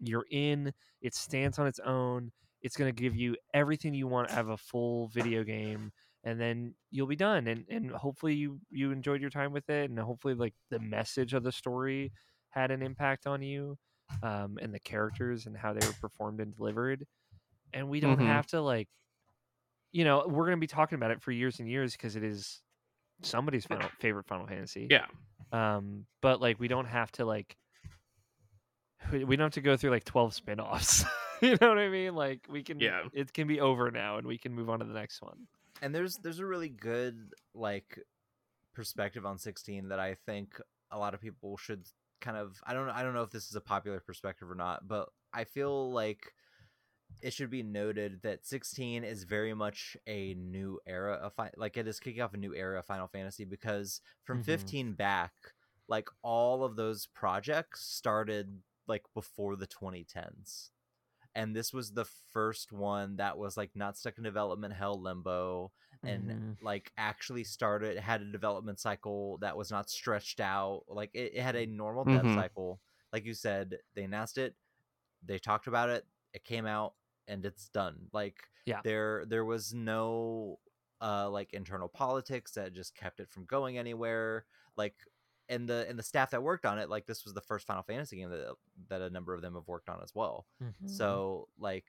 [0.00, 0.72] You're in.
[1.00, 2.32] It stands on its own.
[2.62, 5.92] It's gonna give you everything you want out of a full video game,
[6.24, 7.46] and then you'll be done.
[7.46, 11.34] And and hopefully you you enjoyed your time with it, and hopefully like the message
[11.34, 12.12] of the story
[12.50, 13.78] had an impact on you,
[14.22, 17.06] um, and the characters and how they were performed and delivered.
[17.74, 18.20] And we don't Mhm.
[18.20, 18.88] have to like
[19.92, 22.22] you know, we're going to be talking about it for years and years because it
[22.24, 22.62] is
[23.22, 24.90] somebody's final, favorite Final Fantasy.
[24.90, 25.06] Yeah.
[25.52, 27.56] Um, but like, we don't have to like,
[29.12, 31.04] we we don't have to go through like twelve spin-offs.
[31.42, 32.14] you know what I mean?
[32.14, 32.80] Like, we can.
[32.80, 33.02] Yeah.
[33.12, 35.46] It can be over now, and we can move on to the next one.
[35.82, 37.98] and there's there's a really good like
[38.74, 40.60] perspective on 16 that I think
[40.90, 41.84] a lot of people should
[42.20, 44.86] kind of I don't I don't know if this is a popular perspective or not,
[44.88, 46.32] but I feel like
[47.22, 51.76] it should be noted that 16 is very much a new era of fi- like
[51.76, 54.46] it is kicking off a new era of Final Fantasy because from Mhm.
[54.46, 55.32] 15 back
[55.88, 60.70] like all of those projects started like before the 2010s
[61.34, 65.72] and this was the first one that was like not stuck in development hell limbo
[66.04, 66.58] and Mhm.
[66.60, 71.42] like actually started had a development cycle that was not stretched out like it, it
[71.42, 72.30] had a normal dev Mhm.
[72.30, 72.80] cycle
[73.12, 74.56] like you said they announced it
[75.22, 76.94] they talked about it it came out
[77.26, 78.82] and it's done like Yeah.
[78.82, 80.58] there there was no
[81.00, 84.46] uh like internal politics that just kept it from going anywhere
[84.76, 84.96] like
[85.48, 87.82] and the and the staff that worked on it like this was the first final
[87.82, 88.54] fantasy game that
[88.88, 90.88] that a number of them have worked on as well Mhm.
[90.90, 91.86] so like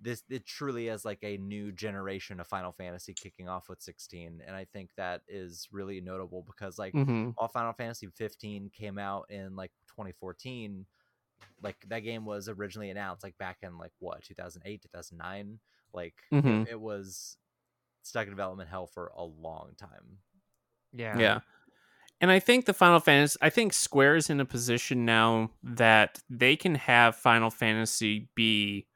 [0.00, 4.42] this it truly is like a new generation of Final Fantasy kicking off with 16
[4.44, 7.34] and I think that is really notable because like Mhm.
[7.36, 10.86] while Final Fantasy 15 came out in like 2014
[11.62, 15.60] like that game was originally announced like back in like what 2008 2009
[15.92, 16.66] like it- Mhm.
[16.68, 17.36] it, was
[18.02, 20.18] stuck in development hell for a long time
[20.94, 21.40] yeah, Yeah.
[22.22, 26.20] And I think the Final Fantasy, I think Square is in a position now that
[26.30, 28.86] they can have Final Fantasy be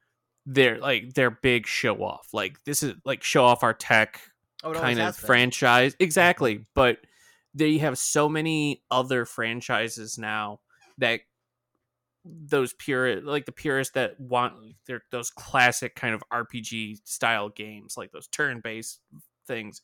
[0.45, 2.29] their like their big show off.
[2.31, 4.21] Like this is like show off our tech
[4.63, 5.27] oh, kind of been.
[5.27, 5.93] franchise.
[5.99, 6.65] Exactly.
[6.73, 6.99] But
[7.53, 10.61] they have so many other franchises now
[10.97, 11.19] that
[12.23, 14.53] those pure like the purists that want
[14.85, 19.01] they're those classic kind of RPG style games, like those turn based
[19.47, 19.81] things.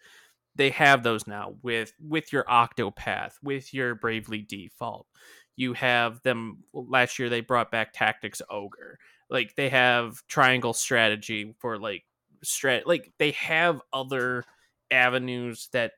[0.55, 5.07] They have those now with with your Octopath, with your Bravely Default.
[5.55, 8.99] You have them last year they brought back Tactics Ogre.
[9.29, 12.03] Like they have Triangle Strategy for like
[12.43, 14.43] strat like they have other
[14.91, 15.93] avenues that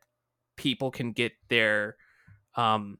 [0.57, 1.95] people can get their
[2.55, 2.97] um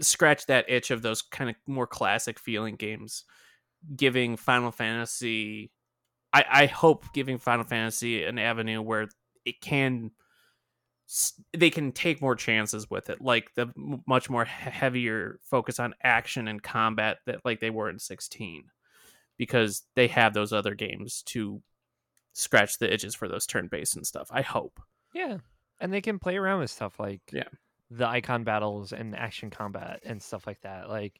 [0.00, 3.24] scratch that itch of those kind of more classic feeling games
[3.96, 5.70] giving final fantasy
[6.32, 9.08] i i hope giving final fantasy an avenue where
[9.44, 10.10] it can
[11.56, 13.72] they can take more chances with it like the
[14.06, 18.64] much more heavier focus on action and combat that like they were in 16
[19.38, 21.62] because they have those other games to
[22.34, 24.80] scratch the itches for those turn based and stuff i hope
[25.14, 25.38] yeah,
[25.80, 27.48] and they can play around with stuff like Yeah.
[27.90, 30.90] the icon battles and action combat and stuff like that.
[30.90, 31.18] Like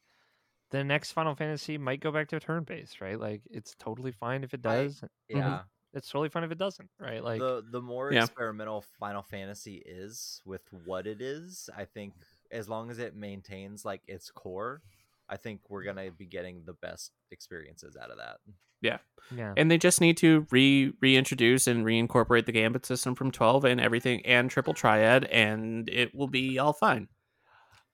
[0.71, 3.19] the next Final Fantasy might go back to turn based, right?
[3.19, 5.03] Like it's totally fine if it I- does.
[5.31, 5.57] yeah mm-hmm.
[5.95, 7.23] It's totally fine if it doesn't, right?
[7.25, 8.25] Like the the more Yeah.
[8.25, 12.15] experimental Final Fantasy is with what it is, I think
[12.51, 14.83] as long as it maintains like its core,
[15.29, 18.37] I think we're gonna be getting the best experiences out of that.
[18.81, 18.99] yeah,
[19.35, 19.53] yeah.
[19.57, 23.81] and they just need to re reintroduce and reincorporate the gambit system from 12 and
[23.81, 27.09] everything and triple triad and it will be all fine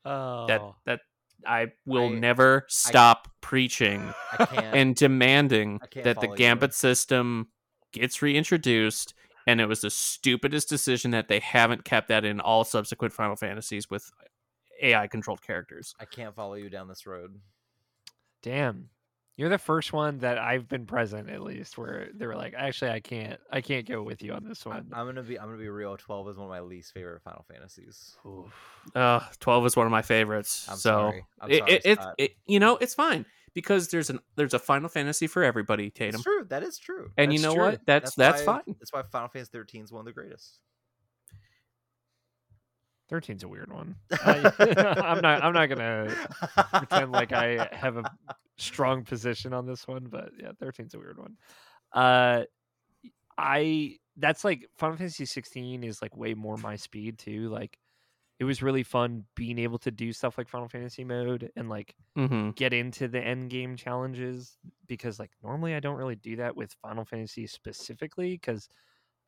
[0.05, 1.01] oh, that that
[1.47, 6.37] i will I- never stop preaching I and demanding that the follow you.
[6.37, 7.49] gambit system
[7.95, 9.15] gets reintroduced,
[9.47, 13.37] and it was the stupidest decision that they haven't kept that in all subsequent Final
[13.37, 14.11] Fantasies with
[14.83, 15.95] AI controlled characters.
[15.99, 17.41] I can't follow you down this road.
[18.43, 18.91] Damn.
[19.37, 22.93] You're the first one that I've been present at least where they were like, actually
[22.93, 24.87] I can't I can't go with you on this one.
[24.93, 25.97] I'm gonna be I'm gonna be real.
[25.97, 28.17] Twelve is one of my least favorite Final Fantasies.
[28.95, 30.69] Uh, 12 is one of my favorites.
[30.71, 31.25] I'm so sorry.
[31.41, 34.59] I'm it, sorry, it, it, it- you know, it's fine because there's an there's a
[34.59, 36.17] Final Fantasy for everybody, Tatum.
[36.17, 36.45] It's true.
[36.49, 37.11] That is true.
[37.17, 37.63] And you know true.
[37.65, 37.81] what?
[37.87, 38.77] That's that's, why, fine.
[38.79, 40.59] That's why Final Fantasy 13 is one of the greatest.
[43.11, 43.95] 13's a weird one.
[44.13, 44.53] I,
[45.05, 46.15] I'm not I'm not gonna
[46.73, 48.05] pretend like I have a
[48.57, 51.37] strong position on this one, but yeah, 13's a weird one.
[51.93, 52.45] Uh
[53.39, 57.49] I that's like Final Fantasy 16 is like way more my speed too.
[57.49, 57.79] Like
[58.39, 61.97] it was really fun being able to do stuff like Final Fantasy mode and like
[62.17, 66.57] hmm get into the end game challenges because like normally I don't really do that
[66.57, 68.69] with Final Fantasy specifically because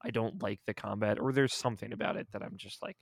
[0.02, 2.98] I don't like the combat or there's something about it that I'm just like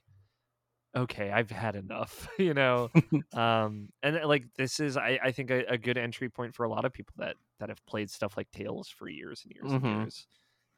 [0.95, 2.91] okay I've had enough you know?
[3.33, 6.63] Um and uh, like this is I, I think a, a good entry point for
[6.63, 9.73] a lot of people that that have played stuff like Tales for years and years
[9.73, 9.75] Mhm.
[9.75, 10.27] and years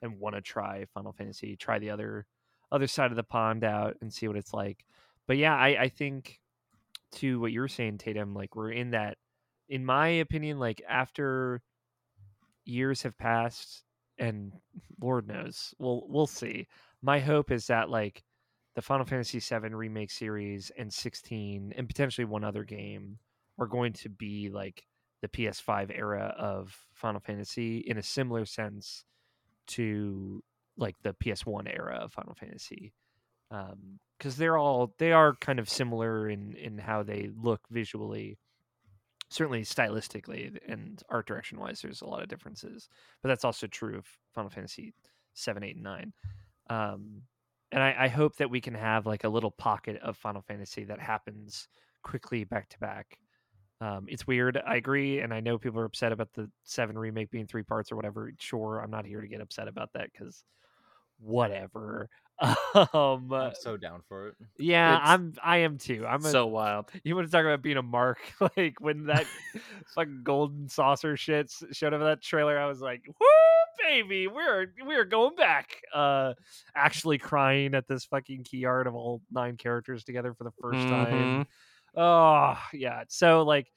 [0.02, 2.28] and want to try Final Fantasy try the other
[2.72, 4.86] other side of the pond out and see what it's like
[5.28, 6.40] but yeah I I think
[7.14, 9.18] to what you were saying, Tatum, like we're in that,
[9.70, 11.62] in my opinion, like after
[12.66, 13.84] years have passed,
[14.18, 14.54] and
[15.02, 16.68] Lord knows, we'll we'll see.
[17.02, 18.24] My hope is that like
[18.76, 23.18] the Final Fantasy VII remake series and 16 and potentially one other game
[23.60, 24.84] are going to be like
[25.22, 29.04] the PS5 era of Final Fantasy in a similar sense
[29.68, 30.44] to
[30.78, 32.94] like the PS1 era of Final Fantasy
[33.50, 38.38] um, because they're all they are kind of similar in in how they look visually
[39.30, 42.88] certainly stylistically and art direction wise there's a lot of differences
[43.22, 44.94] but that's also true of final fantasy
[45.34, 46.14] 7 8 and 9
[46.70, 47.22] um
[47.74, 50.86] and I, I hope that we can have like a little pocket of final fantasy
[50.86, 51.68] that happens
[52.02, 53.20] quickly back to back
[53.80, 54.60] um, it's weird.
[54.66, 57.92] I agree, and I know people are upset about the seven remake being three parts
[57.92, 58.32] or whatever.
[58.40, 60.44] Sure, I'm not here to get upset about that because
[61.20, 62.10] whatever.
[62.94, 64.36] Um, I'm so down for it.
[64.60, 65.34] yeah, It's I'm.
[65.44, 66.06] I am too.
[66.08, 66.92] I'm a, so wild.
[67.04, 68.20] You want to talk about being a mark?
[68.56, 69.26] like when that
[69.96, 73.26] fucking golden saucer shit showed up in that trailer, I was like, "Woo,
[73.84, 76.36] baby, we're we're going back." Uh,
[76.76, 80.88] actually crying at this fucking key art of all nine characters together for the 1st
[80.90, 81.08] time.
[81.16, 81.48] Mhm.
[81.96, 83.04] Oh yeah.
[83.08, 83.72] So like,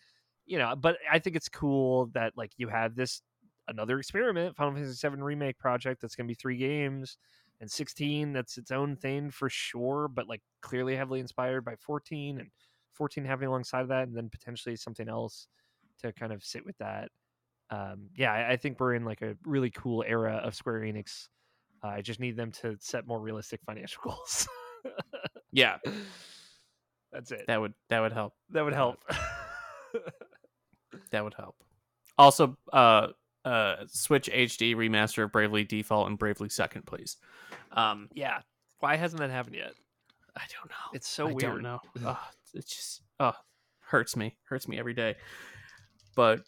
[0.44, 3.22] you know, but I think it's cool that like you have this
[3.70, 7.16] another experiment, Final Fantasy VII remake project that's gonna be three games,
[7.60, 12.40] and 16 that's its own thing for sure, but like clearly heavily inspired by 14
[12.40, 12.50] and
[12.94, 15.46] 14 having alongside of that, and then potentially something else
[16.02, 17.08] to kind of sit with that.
[17.70, 21.28] Um, yeah, I, I think we're in like a really cool era of Square Enix.
[21.82, 24.46] Uh, I just need them to set more realistic financial goals.
[25.52, 25.78] Yeah,
[27.12, 27.44] That's it.
[27.48, 28.34] that would that would help.
[28.50, 28.98] That would help.
[31.12, 31.56] That would help.
[32.18, 33.08] Also, uh,
[33.44, 37.16] uh, Switch HD remaster of Bravely Default and Bravely Second, please.
[37.72, 38.40] Um, yeah.
[38.80, 39.72] Why hasn't that happened yet?
[40.36, 40.94] I don't know.
[40.94, 41.40] It's so I weird.
[41.42, 41.80] don't know.
[42.04, 42.16] Ugh,
[42.54, 43.34] it just oh,
[43.80, 44.36] hurts me.
[44.44, 45.16] Hurts me every day.
[46.14, 46.42] But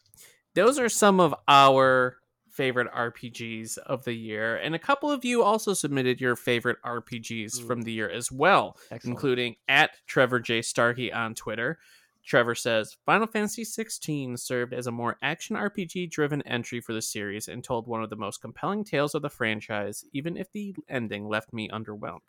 [0.55, 2.17] those are some of our
[2.51, 7.67] favorite RPGs of the year, and a couple of you also submitted your favorite RPGs
[7.67, 9.17] from the year as well, Excellent.
[9.17, 11.79] including at Trevor J Starkey on Twitter.
[12.25, 17.03] Trevor says Final Fantasy XVI served as a more action RPG driven entry for the
[17.03, 20.75] series and told one of the most compelling tales of the franchise, even if the
[20.89, 22.21] ending left me underwhelmed.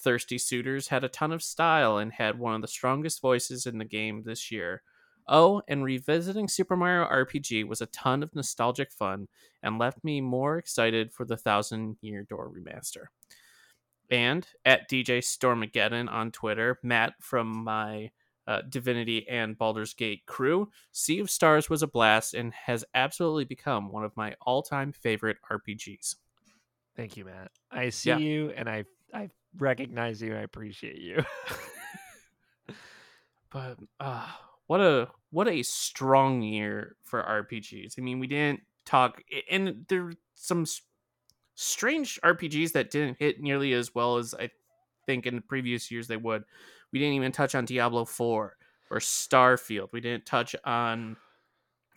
[0.00, 3.78] Thirsty Suitors had a ton of style and had one of the strongest voices in
[3.78, 4.82] the game this year.
[5.26, 9.28] Oh, and revisiting Super Mario RPG was a ton of nostalgic fun
[9.62, 13.06] and left me more excited for the Thousand Year Door remaster.
[14.10, 18.10] And at DJ Stormageddon on Twitter, Matt from my
[18.48, 23.44] uh, Divinity and Baldur's Gate crew, Sea of Stars was a blast and has absolutely
[23.44, 26.16] become one of my all time favorite RPGs.
[26.96, 27.52] Thank you, Matt.
[27.70, 28.18] I see Yeah.
[28.18, 28.84] you and I
[29.14, 31.22] I recognize you and I appreciate you.
[33.50, 34.26] but uh
[34.66, 37.98] what a what a strong year for RPGs.
[37.98, 40.64] I mean, we didn't talk and there were some
[41.54, 44.50] strange RPGs that didn't hit nearly as well as I
[45.06, 46.44] think in the previous years they would.
[46.92, 48.56] We didn't even touch on Diablo 4
[48.90, 49.88] or Starfield.
[49.92, 51.16] We didn't touch on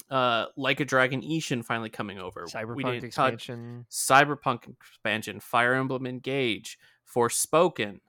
[0.10, 2.46] uh Like a Dragon Ishin finally coming over.
[2.76, 3.86] we Cyberpunk expansion.
[3.90, 6.78] Cyberpunk expansion, Fire Emblem Engage,
[7.14, 8.00] Forspoken,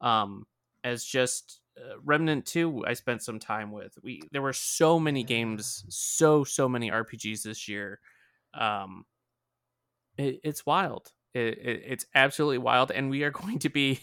[0.00, 0.46] um,
[0.82, 2.84] as just uh, Remnant Two.
[2.86, 3.98] I spent some time with.
[4.02, 8.00] We there were so many games, so so many RPGs this year.
[8.52, 9.04] Um,
[10.16, 11.12] it, it's wild.
[11.34, 14.00] It, it, it's absolutely wild, and we are going to be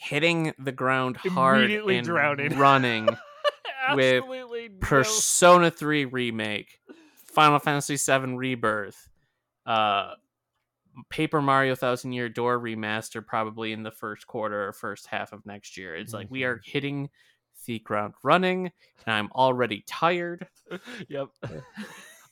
[0.00, 2.58] hitting the ground hard Immediately and drowning.
[2.58, 3.06] running.
[3.94, 6.80] with Absolutely no- Persona 3 remake,
[7.26, 9.08] Final Fantasy 7 Rebirth,
[9.66, 10.14] uh
[11.08, 15.46] Paper Mario Thousand Year Door remaster probably in the first quarter or first half of
[15.46, 15.94] next year.
[15.94, 17.08] It's like we are hitting
[17.66, 18.70] the ground running
[19.06, 20.48] and I'm already tired.
[21.08, 21.28] yep.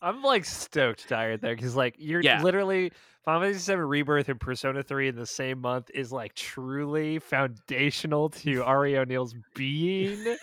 [0.00, 2.42] I'm like stoked tired there because like you're Yeah.
[2.42, 2.92] literally
[3.24, 8.30] Final Fantasy VII Rebirth and Persona 3 in the same month is like truly foundational
[8.30, 10.36] to Auri O'Neill's being.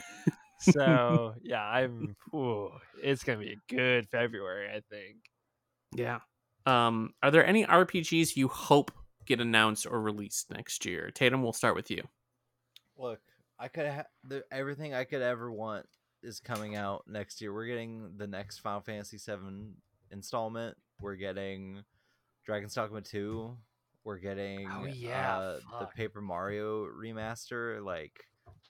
[0.60, 2.16] so yeah, I'm.
[2.34, 2.70] Ooh,
[3.02, 5.18] it's gonna be a good February, I think.
[5.94, 6.20] Yeah.
[6.66, 8.92] Um are there any RPGs you hope
[9.26, 11.12] get announced or released next year?
[11.12, 12.04] Tatum, we'll start with you.
[12.98, 13.20] Look,
[13.60, 14.08] I could have
[14.52, 15.86] everything I could ever want
[16.26, 17.54] is coming out next year.
[17.54, 19.74] We're getting the next Final Fantasy VII
[20.12, 20.76] installment.
[21.00, 21.84] We're getting
[22.46, 23.56] Dragon's Dogma 2.
[24.04, 25.86] We're getting Oh, yeah, uh, the.
[25.88, 27.84] Paper Mario remaster.
[27.84, 28.14] Like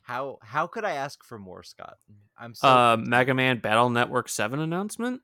[0.01, 1.97] how how could I ask for more, Scott?
[2.37, 5.21] I'm so Uh Mega Man Battle Network 7 announcement?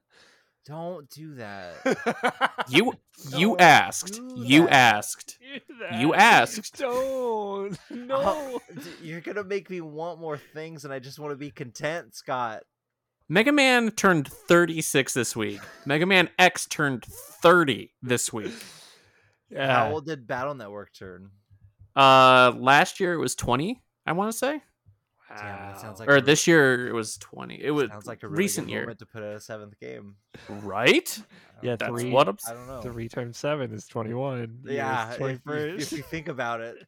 [0.66, 1.76] Don't do that.
[2.70, 2.94] You
[3.36, 4.22] you Don't asked.
[4.36, 5.40] You asked.
[5.94, 6.78] You asked.
[6.78, 7.78] Don't.
[7.90, 8.22] No.
[8.24, 8.62] Oh,
[9.02, 12.64] You're gonna make me want more things, and I just want to be content, Scott.
[13.28, 15.60] Mega Man turned 36 this week.
[15.86, 18.54] Mega Man X turned 30 this week.
[19.50, 19.86] Yeah.
[19.88, 21.32] How old did Battle Network turn?
[21.96, 24.62] Uh last year it was 20, I want to say.
[25.38, 26.06] Damn, that sounds Wow.
[26.06, 27.62] like Or a- this year it was 20.
[27.62, 28.82] It was Sounds like a really recent good year.
[28.82, 30.16] moment to put out a seventh game.
[30.50, 31.20] Right?
[31.62, 32.82] Yeah, That's three- what I'm I don't know.
[32.82, 34.62] Three times seven is twenty-one.
[34.66, 36.78] yeah, Yes, if you, if you think about it.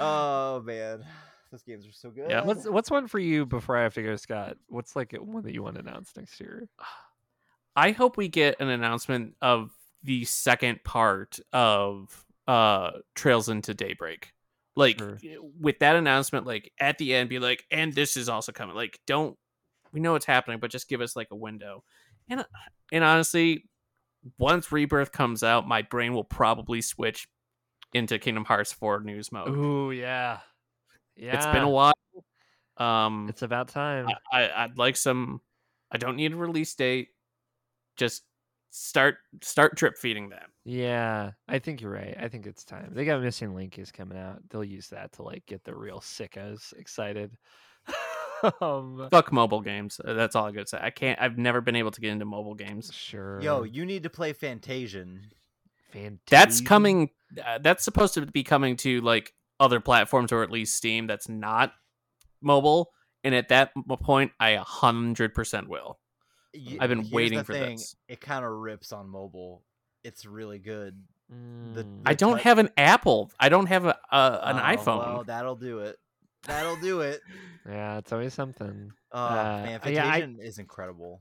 [0.00, 1.04] Oh man,
[1.50, 2.30] those games are so good.
[2.30, 2.42] Yeah.
[2.42, 4.56] What's what's one for you before I have to go, Scott?
[4.68, 6.68] What's like one that you want to announce next year?
[7.76, 9.70] I hope we get an announcement of
[10.02, 14.32] the second part of uh Trails into Daybreak.
[14.78, 15.18] Like Sure.
[15.60, 18.76] with that announcement, like at the end, be like, and this is also coming.
[18.76, 19.36] Like, don't
[19.92, 21.82] we know what's happening, but just give us like a window.
[22.30, 22.46] And
[22.92, 23.64] and honestly,
[24.38, 27.26] once Rebirth comes out, my brain will probably switch
[27.92, 29.48] into Kingdom Hearts 4 news mode.
[29.48, 30.38] Ooh, yeah,
[31.16, 31.34] yeah.
[31.36, 31.94] It's been a while.
[32.76, 34.06] Um, It's about time.
[34.32, 35.40] I, I I'd like some.
[35.90, 37.08] I don't need a release date.
[37.96, 38.22] Just
[38.70, 40.48] start start drip feeding them.
[40.64, 42.16] Yeah, I think you're right.
[42.20, 42.92] I think it's time.
[42.92, 44.40] They got Missing Link is coming out.
[44.50, 47.36] They'll use that to like get the real sickos excited.
[48.60, 50.00] um, Fuck mobile games.
[50.04, 50.78] Uh, That's all I gotta say.
[50.80, 51.20] I can't.
[51.20, 52.92] I've never been able to get into mobile games.
[52.92, 53.40] sure.
[53.40, 55.20] Yo, you need to play Fantasian.
[55.92, 56.20] Fantasia.
[56.30, 57.10] That's coming.
[57.44, 61.06] Uh, that's supposed to be coming to like other platforms or at least Steam.
[61.06, 61.72] That's not
[62.40, 62.90] mobile.
[63.24, 63.72] And at that
[64.02, 65.98] point, I a hundred percent will.
[66.80, 67.96] I've been here's waiting the for thing, this.
[68.08, 69.64] It kind of rips on mobile.
[70.04, 71.02] It's really good.
[71.28, 72.02] the- Mm.
[72.06, 73.30] I don't touch- have an Apple.
[73.38, 74.98] I don't have a, a an Oh, iPhone.
[74.98, 75.98] Well, that'll do it.
[76.44, 77.20] That'll do it.
[77.68, 78.90] Yeah, it's always something.
[79.12, 81.20] Uh, man, yeah, I- is incredible.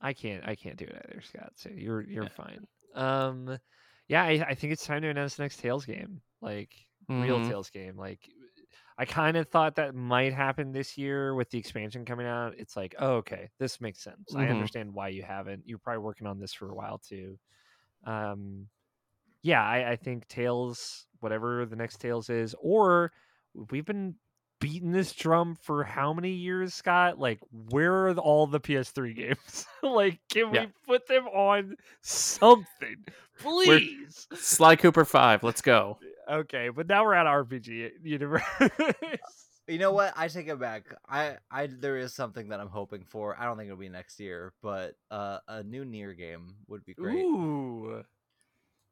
[0.00, 0.42] I can't.
[0.46, 1.52] I can't do it either, Scott.
[1.56, 2.28] So you're you're Yeah.
[2.30, 2.66] fine.
[2.94, 3.58] Um,
[4.08, 6.70] yeah, I, I think it's time to announce the next Tales game, like
[7.08, 7.48] real Mhm.
[7.48, 7.96] Tales game.
[7.96, 8.20] Like,
[9.00, 12.54] I kind of thought that might happen this year with the expansion coming out.
[12.58, 14.34] It's like, oh, okay, this makes sense.
[14.34, 14.50] I Mhm.
[14.50, 15.62] understand why you haven't.
[15.66, 17.38] You're probably working on this for a while too.
[18.04, 18.68] Um,
[19.42, 23.12] yeah, I, I think Tales, whatever the next Tales is, or
[23.70, 24.16] we've been
[24.60, 27.16] beating this drum for how many years, Scott?
[27.20, 27.38] Like,
[27.70, 29.66] where are the- all the PS3 games?
[29.84, 30.64] like, can Yeah.
[30.66, 33.04] we put them on something,
[33.38, 34.26] please?
[34.34, 35.44] Sly Cooper Five.
[35.44, 35.98] Let's go.
[36.30, 38.42] Okay, but now we're at RPG universe.
[39.66, 40.14] You know what?
[40.16, 40.84] I take it back.
[41.08, 43.36] I, I, there is something that I'm hoping for.
[43.38, 46.94] I don't think it'll be next year, but uh, a new Nier game would be
[46.94, 47.16] great.
[47.22, 48.02] Ooh,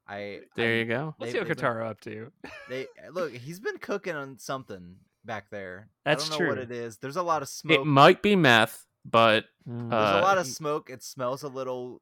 [0.06, 1.14] I There I- you go.
[1.18, 2.30] Let's see what Katara been- up to?
[2.68, 3.32] They look.
[3.32, 5.88] He's been cooking on something back there.
[6.04, 6.98] That's I don't know what it is.
[6.98, 7.80] There's a lot of smoke.
[7.80, 9.90] It might be meth, but Mm.
[9.90, 10.90] There's uh, a lot of smoke.
[10.90, 12.00] It smells a little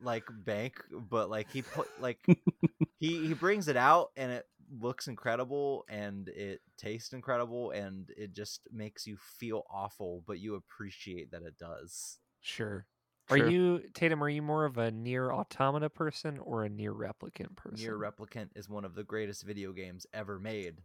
[0.00, 0.80] like bank,
[1.10, 2.18] but like he put like
[3.00, 8.32] he he brings it out and it looks incredible and it tastes incredible and it
[8.34, 12.18] just makes you feel awful, but you appreciate that it does.
[12.40, 12.86] Sure.
[13.28, 13.48] Are Sure.
[13.50, 14.22] you Tatum?
[14.22, 17.84] Are you more of a Nier Automata person or a Nier Replicant person?
[17.84, 20.82] Nier Replicant is one of the greatest video games ever made.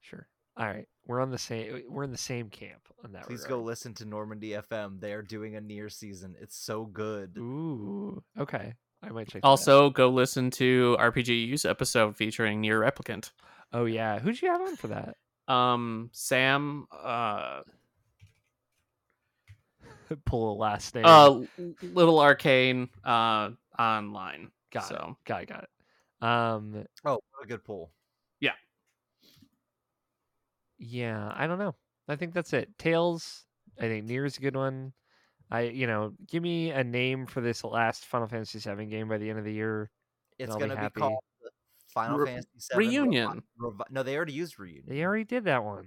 [0.00, 0.28] Sure.
[0.56, 1.82] All right, we're on the same.
[1.88, 3.26] We're in the same camp on that.
[3.26, 5.00] Please go listen to Normandy FM.
[5.00, 6.36] They are doing a Nier season.
[6.38, 7.36] It's so good.
[7.38, 8.22] Ooh.
[8.38, 8.74] Okay.
[9.02, 9.42] I might check.
[9.42, 9.50] that out.
[9.50, 13.30] also go listen to RPGU's episode featuring Nier Replicant.
[13.72, 14.18] Oh yeah.
[14.18, 15.16] Who'd you have on for that?
[15.52, 17.62] Um, Sam, uh,
[20.26, 21.04] Pull a last name.
[21.06, 21.40] uh,
[21.82, 24.50] Little Arcane, uh, online.
[24.70, 25.26] Got so it.
[25.28, 25.48] Got it.
[25.48, 26.26] Got it.
[26.26, 27.90] Um, Oh, what a good pull.
[28.40, 28.52] yeah,
[30.78, 31.74] Yeah, I don't know.
[32.08, 32.76] I think that's it.
[32.78, 33.44] Tales.
[33.78, 34.92] I think Nier's a good one.
[35.52, 39.18] I, you know, give me a name for this last Final Fantasy VII game by
[39.18, 39.90] the end of the year.
[40.38, 41.00] It's gonna be, happy.
[41.00, 41.18] called
[41.88, 43.42] Final Re- Fantasy VII Reunion.
[43.60, 44.84] Revi- no, they already used reunion.
[44.88, 45.86] They already did that one.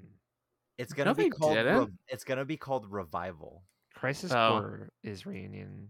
[0.77, 1.55] It's gonna No, be called.
[1.55, 1.93] didn't.
[2.09, 3.63] It's gonna be called revival.
[3.95, 4.49] Crisis Oh.
[4.59, 5.89] Core is reunion.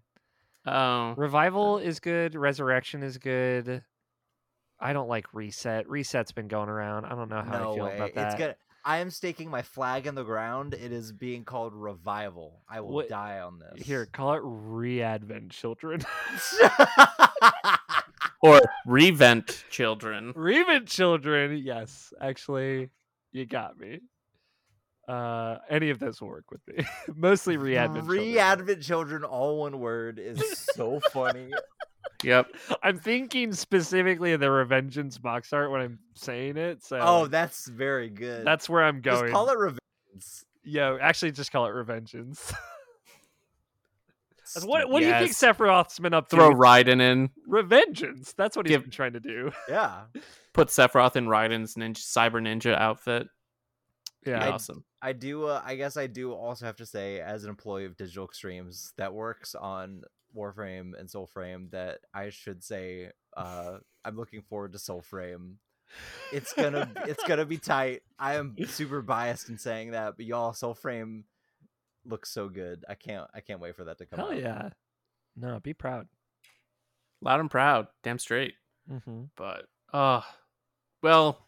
[0.65, 2.33] oh Revival is good.
[2.35, 3.83] Resurrection is good.
[4.79, 5.89] I don't like reset.
[5.89, 7.05] Reset's been going around.
[7.05, 7.95] I don't know how no I feel way.
[7.97, 8.25] about that.
[8.27, 8.55] It's gonna.
[8.87, 10.75] I am staking my flag in the ground.
[10.75, 12.61] It is being called revival.
[12.69, 13.83] I will What- die on this.
[13.85, 16.01] Here, call it Readvent Children.
[18.41, 20.33] or revent children.
[20.35, 21.57] Revent Children.
[21.63, 22.89] Yes, actually,
[23.31, 24.01] you got me.
[25.07, 26.85] Uh, any of those will work with me.
[27.15, 28.05] Mostly Readvent.
[28.05, 28.19] Children.
[28.23, 30.41] Re-advent children, all one word, is
[30.75, 31.51] so funny.
[32.23, 32.47] Yep.
[32.83, 36.83] I'm thinking specifically of the Revengeance box art when I'm saying it.
[36.83, 38.45] So oh, that's very good.
[38.45, 39.31] that's where I'm Just going.
[39.33, 39.79] call it revenge.
[40.63, 42.53] Yo, actually, just call it Revengeance.
[44.63, 46.35] what what do you think Sephiroth's been up to?
[46.35, 47.29] Throw Raiden in.
[47.47, 48.33] Revengeance.
[48.35, 49.51] That's what he's Give- been trying to do.
[49.69, 50.01] Yeah,
[50.53, 53.27] Put Sephiroth in Raiden's ninja, cyber ninja outfit.
[54.25, 54.39] Yeah.
[54.39, 54.83] Be I- awesome.
[55.01, 55.45] I do.
[55.45, 58.91] Uh, I guess I do also have to say, as an employee of Digital Extremes
[58.97, 60.01] that works on
[60.35, 65.55] Warframe and Soulframe, that I should say uh, I'm looking forward to Soulframe.
[66.33, 68.01] It's gonna it's gonna be tight.
[68.19, 71.23] I am super biased in saying that, but y'all, Soulframe
[72.05, 72.83] looks so good.
[72.89, 74.37] I can't I can't wait for that to come Hell out.
[74.37, 74.69] yeah.
[75.35, 76.07] No, be proud.
[77.21, 77.87] Loud and proud.
[78.03, 78.53] Damn straight.
[78.91, 79.23] Mm-hmm.
[79.35, 80.21] But uh
[81.01, 81.39] well,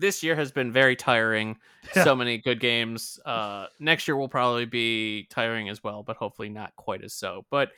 [0.00, 1.56] this year has been very tiring.
[1.94, 3.18] So many good games.
[3.24, 7.46] Uh next year will probably be tiring as well, but hopefully not quite as so.
[7.50, 7.70] But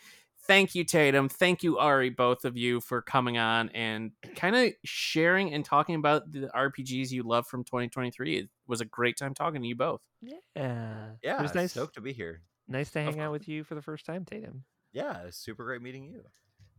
[0.50, 1.28] thank you, Tatum.
[1.28, 5.94] Thank you, Auri, both of you for coming on and kind of sharing and talking
[5.94, 8.36] about the RPGs you love from 2023.
[8.38, 10.00] It was a great time talking to you both.
[10.20, 11.12] Yeah.
[11.22, 12.42] Yeah, It was nice, stoked to be here.
[12.68, 13.40] nice to Of hang out course.
[13.40, 14.64] with you for the first time, Tatum.
[14.92, 16.24] Yeah, super great meeting you.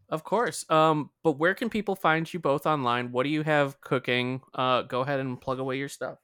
[0.10, 0.70] Of course.
[0.70, 3.12] Um, but where can people find you both online?
[3.14, 4.42] What do you have cooking?
[4.54, 6.20] Uh, go ahead and plug away your stuff,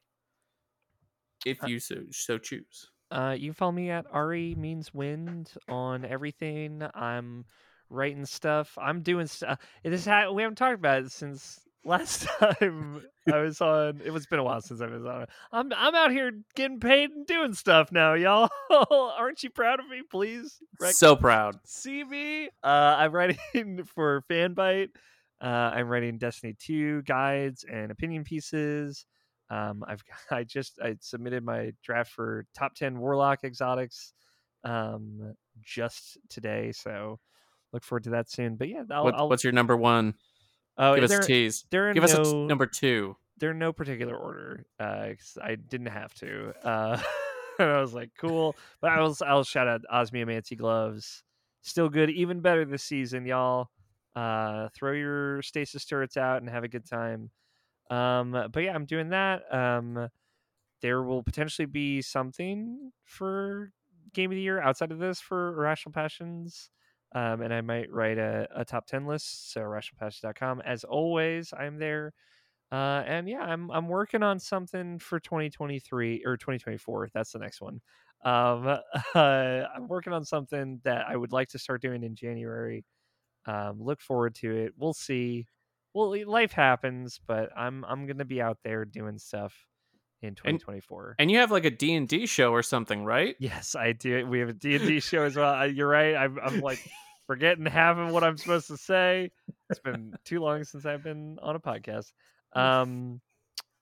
[1.46, 2.92] if Uh, you so so choose.
[3.12, 6.84] Uh, you can follow me at Auri Means Wind on everything.
[6.94, 7.46] I'm
[7.90, 8.78] writing stuff.
[8.82, 9.60] I'm doing stuff.
[9.84, 13.02] It is ha- we haven't talked about it since last time
[13.32, 14.02] I was on.
[14.04, 15.26] It was been a while since I was on.
[15.54, 18.50] I'm I'm out here getting paid and doing stuff now, y'all.
[18.92, 20.02] Aren't you proud of me?
[20.12, 21.56] Please rec- So proud.
[21.66, 22.48] see me.
[22.62, 24.90] Uh, I'm writing for Fanbyte.
[25.40, 29.06] Uh, I'm writing Destiny 2 guides and opinion pieces.
[29.50, 34.14] Um, I've I just I submitted my draft for top 10 Warlock exotics
[34.64, 37.20] um, just today, so
[37.74, 38.56] look forward to that soon.
[38.56, 40.16] But yeah, I'll, What, I'll what's your number one?
[40.78, 41.66] oh, Give us they're, a tease.
[41.72, 43.16] they're in Give us a no, t- number two.
[43.40, 45.10] they're in no particular order Uh,
[45.42, 47.00] i didn't have to uh
[47.60, 51.24] and i was like cool but i was i'll shout out osmiomancy gloves
[51.62, 53.70] still good even better this season y'all
[54.16, 57.30] uh throw your stasis turrets out and have a good time
[57.90, 60.10] um but yeah i'm doing that um
[60.82, 63.72] there will potentially be something for
[64.14, 66.70] game of the year outside of this for irrational passions
[67.16, 69.54] um, and I might write a, a top 10 list.
[69.54, 70.62] So irrationalpassions.com.
[70.66, 72.14] As always, I'm there
[72.72, 77.10] uh, and yeah, I'm I'm working on something for 2023 or 2024.
[77.14, 77.80] That's the next one.
[78.26, 78.80] Um, uh,
[79.76, 82.84] I'm working on something that I would like to start doing in January.
[83.46, 84.74] Um, look forward to it.
[84.78, 85.48] We'll see.
[85.98, 89.54] Well, life happens, but I'm I'm gonna be out there doing stuff
[90.22, 91.16] in 2024.
[91.20, 93.36] And you have like a D and D show or something, right?
[93.40, 94.26] Yes, I do.
[94.28, 95.68] We have a D&D show as well.
[95.68, 96.16] You're right.
[96.16, 96.80] I'm, I'm like
[97.28, 99.32] forgetting half of what I'm supposed to say.
[99.70, 102.12] It's been too long since I've been on a podcast.
[102.54, 103.20] Um,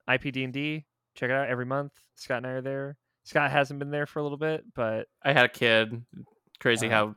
[0.10, 1.94] IPD&D, check it out every month.
[2.16, 2.98] Scott and I are there.
[3.24, 6.04] Scott hasn't been there for a little bit, but I had a kid.
[6.60, 7.16] Crazy Uh, how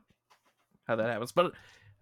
[0.86, 1.52] how that happens, but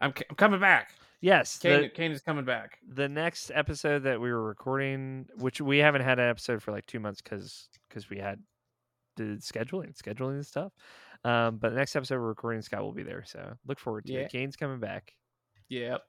[0.01, 0.93] I'm, I'm coming back.
[1.27, 2.79] Yes, Kane, the, Kane is coming back.
[2.89, 6.87] the next episode that we were recording, which we haven't had an episode for like
[6.87, 8.41] two months because because we had
[9.17, 10.73] the scheduling, scheduling and stuff.
[11.25, 14.13] Um, but the next episode we're recording, Scott will be there, so look forward to
[14.13, 14.21] Yeah.
[14.21, 14.31] it.
[14.31, 15.15] Kane's coming back.
[15.69, 16.03] Yep.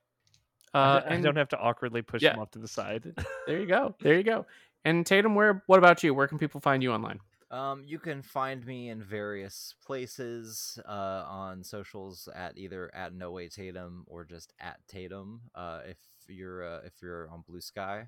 [0.74, 2.34] I Uh, I and don't have to awkwardly push Yeah.
[2.34, 3.14] him off to the side.
[3.48, 3.96] there you go.
[4.02, 4.46] There you go.
[4.86, 5.64] And Tatum, where?
[5.68, 6.14] What about you?
[6.14, 7.20] Where can people find you online?
[7.50, 13.32] Um, you can find me in various places uh, on socials at either at No
[13.32, 15.42] Way Tatum or just at Tatum.
[15.56, 15.98] Uh, if
[16.28, 18.08] you're uh, if you're on Blue Sky,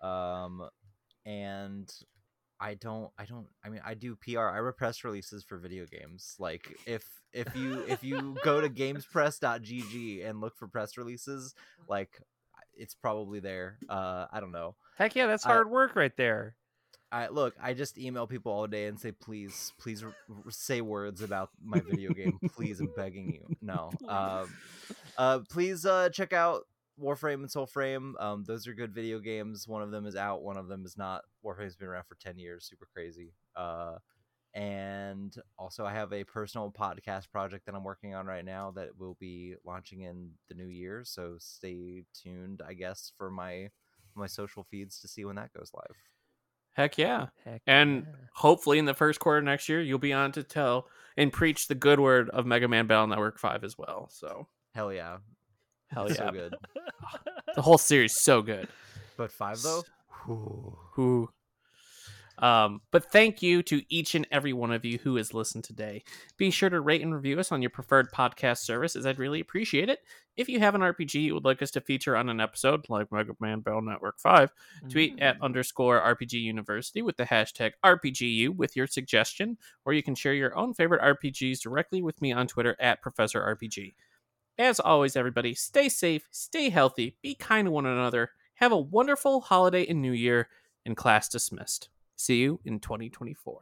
[0.00, 0.68] um,
[1.26, 1.92] and
[2.60, 4.40] I don't I don't I mean I do PR.
[4.40, 6.36] I rep press releases for video games.
[6.38, 11.54] Like if if you if you go to gamespress.gg and look for press releases,
[11.88, 12.20] like
[12.74, 13.78] it's probably there.
[13.88, 14.76] Uh I don't know.
[14.96, 16.54] Heck yeah, that's I- hard work right there.
[17.10, 20.80] I look, I just email people all day and say please please r- r- say
[20.80, 22.38] words about my video game.
[22.54, 23.56] please I'm begging you.
[23.62, 23.90] No.
[24.08, 24.54] Um
[25.16, 26.62] uh please uh check out
[27.00, 28.12] Warframe and Soulframe.
[28.20, 29.66] Um those are good video games.
[29.66, 31.22] One of them is out, one of them is not.
[31.44, 33.32] Warframe's been around for 10 years, super crazy.
[33.56, 33.96] Uh
[34.54, 38.98] and also I have a personal podcast project that I'm working on right now that
[38.98, 43.70] will be launching in the new year, so stay tuned I guess for my
[44.14, 45.96] my social feeds to see when that goes live.
[46.78, 47.26] Heck yeah.
[47.44, 48.12] Heck And yeah.
[48.34, 50.86] hopefully in the first quarter next year, you'll be on to tell
[51.16, 54.08] and preach the good word of Mega Man Battle Network 5 as well.
[54.12, 54.46] So,
[54.76, 55.16] Hell yeah.
[55.88, 56.14] hell yeah.
[56.14, 56.54] So good.
[57.56, 58.68] The whole series so good.
[59.16, 59.82] But 5 though?
[60.92, 61.28] Who
[62.42, 66.02] um, but thank you to each and every one of you who has listened today.
[66.36, 69.40] Be sure to rate and review us on your preferred podcast service, as I'd really
[69.40, 70.00] appreciate it.
[70.36, 73.10] If you have an RPG you would like us to feature on an episode, like
[73.10, 74.52] Mega Man Battle Network 5,
[74.88, 80.14] tweet at underscore RPG University with the hashtag RPGU with your suggestion, or you can
[80.14, 83.94] share your own favorite RPGs directly with me on Twitter at Professor RPG.
[84.58, 89.40] As always, everybody, stay safe, stay healthy, be kind to one another, have a wonderful
[89.40, 90.48] holiday and new year,
[90.84, 91.88] and class dismissed.
[92.18, 93.60] See you in 2024.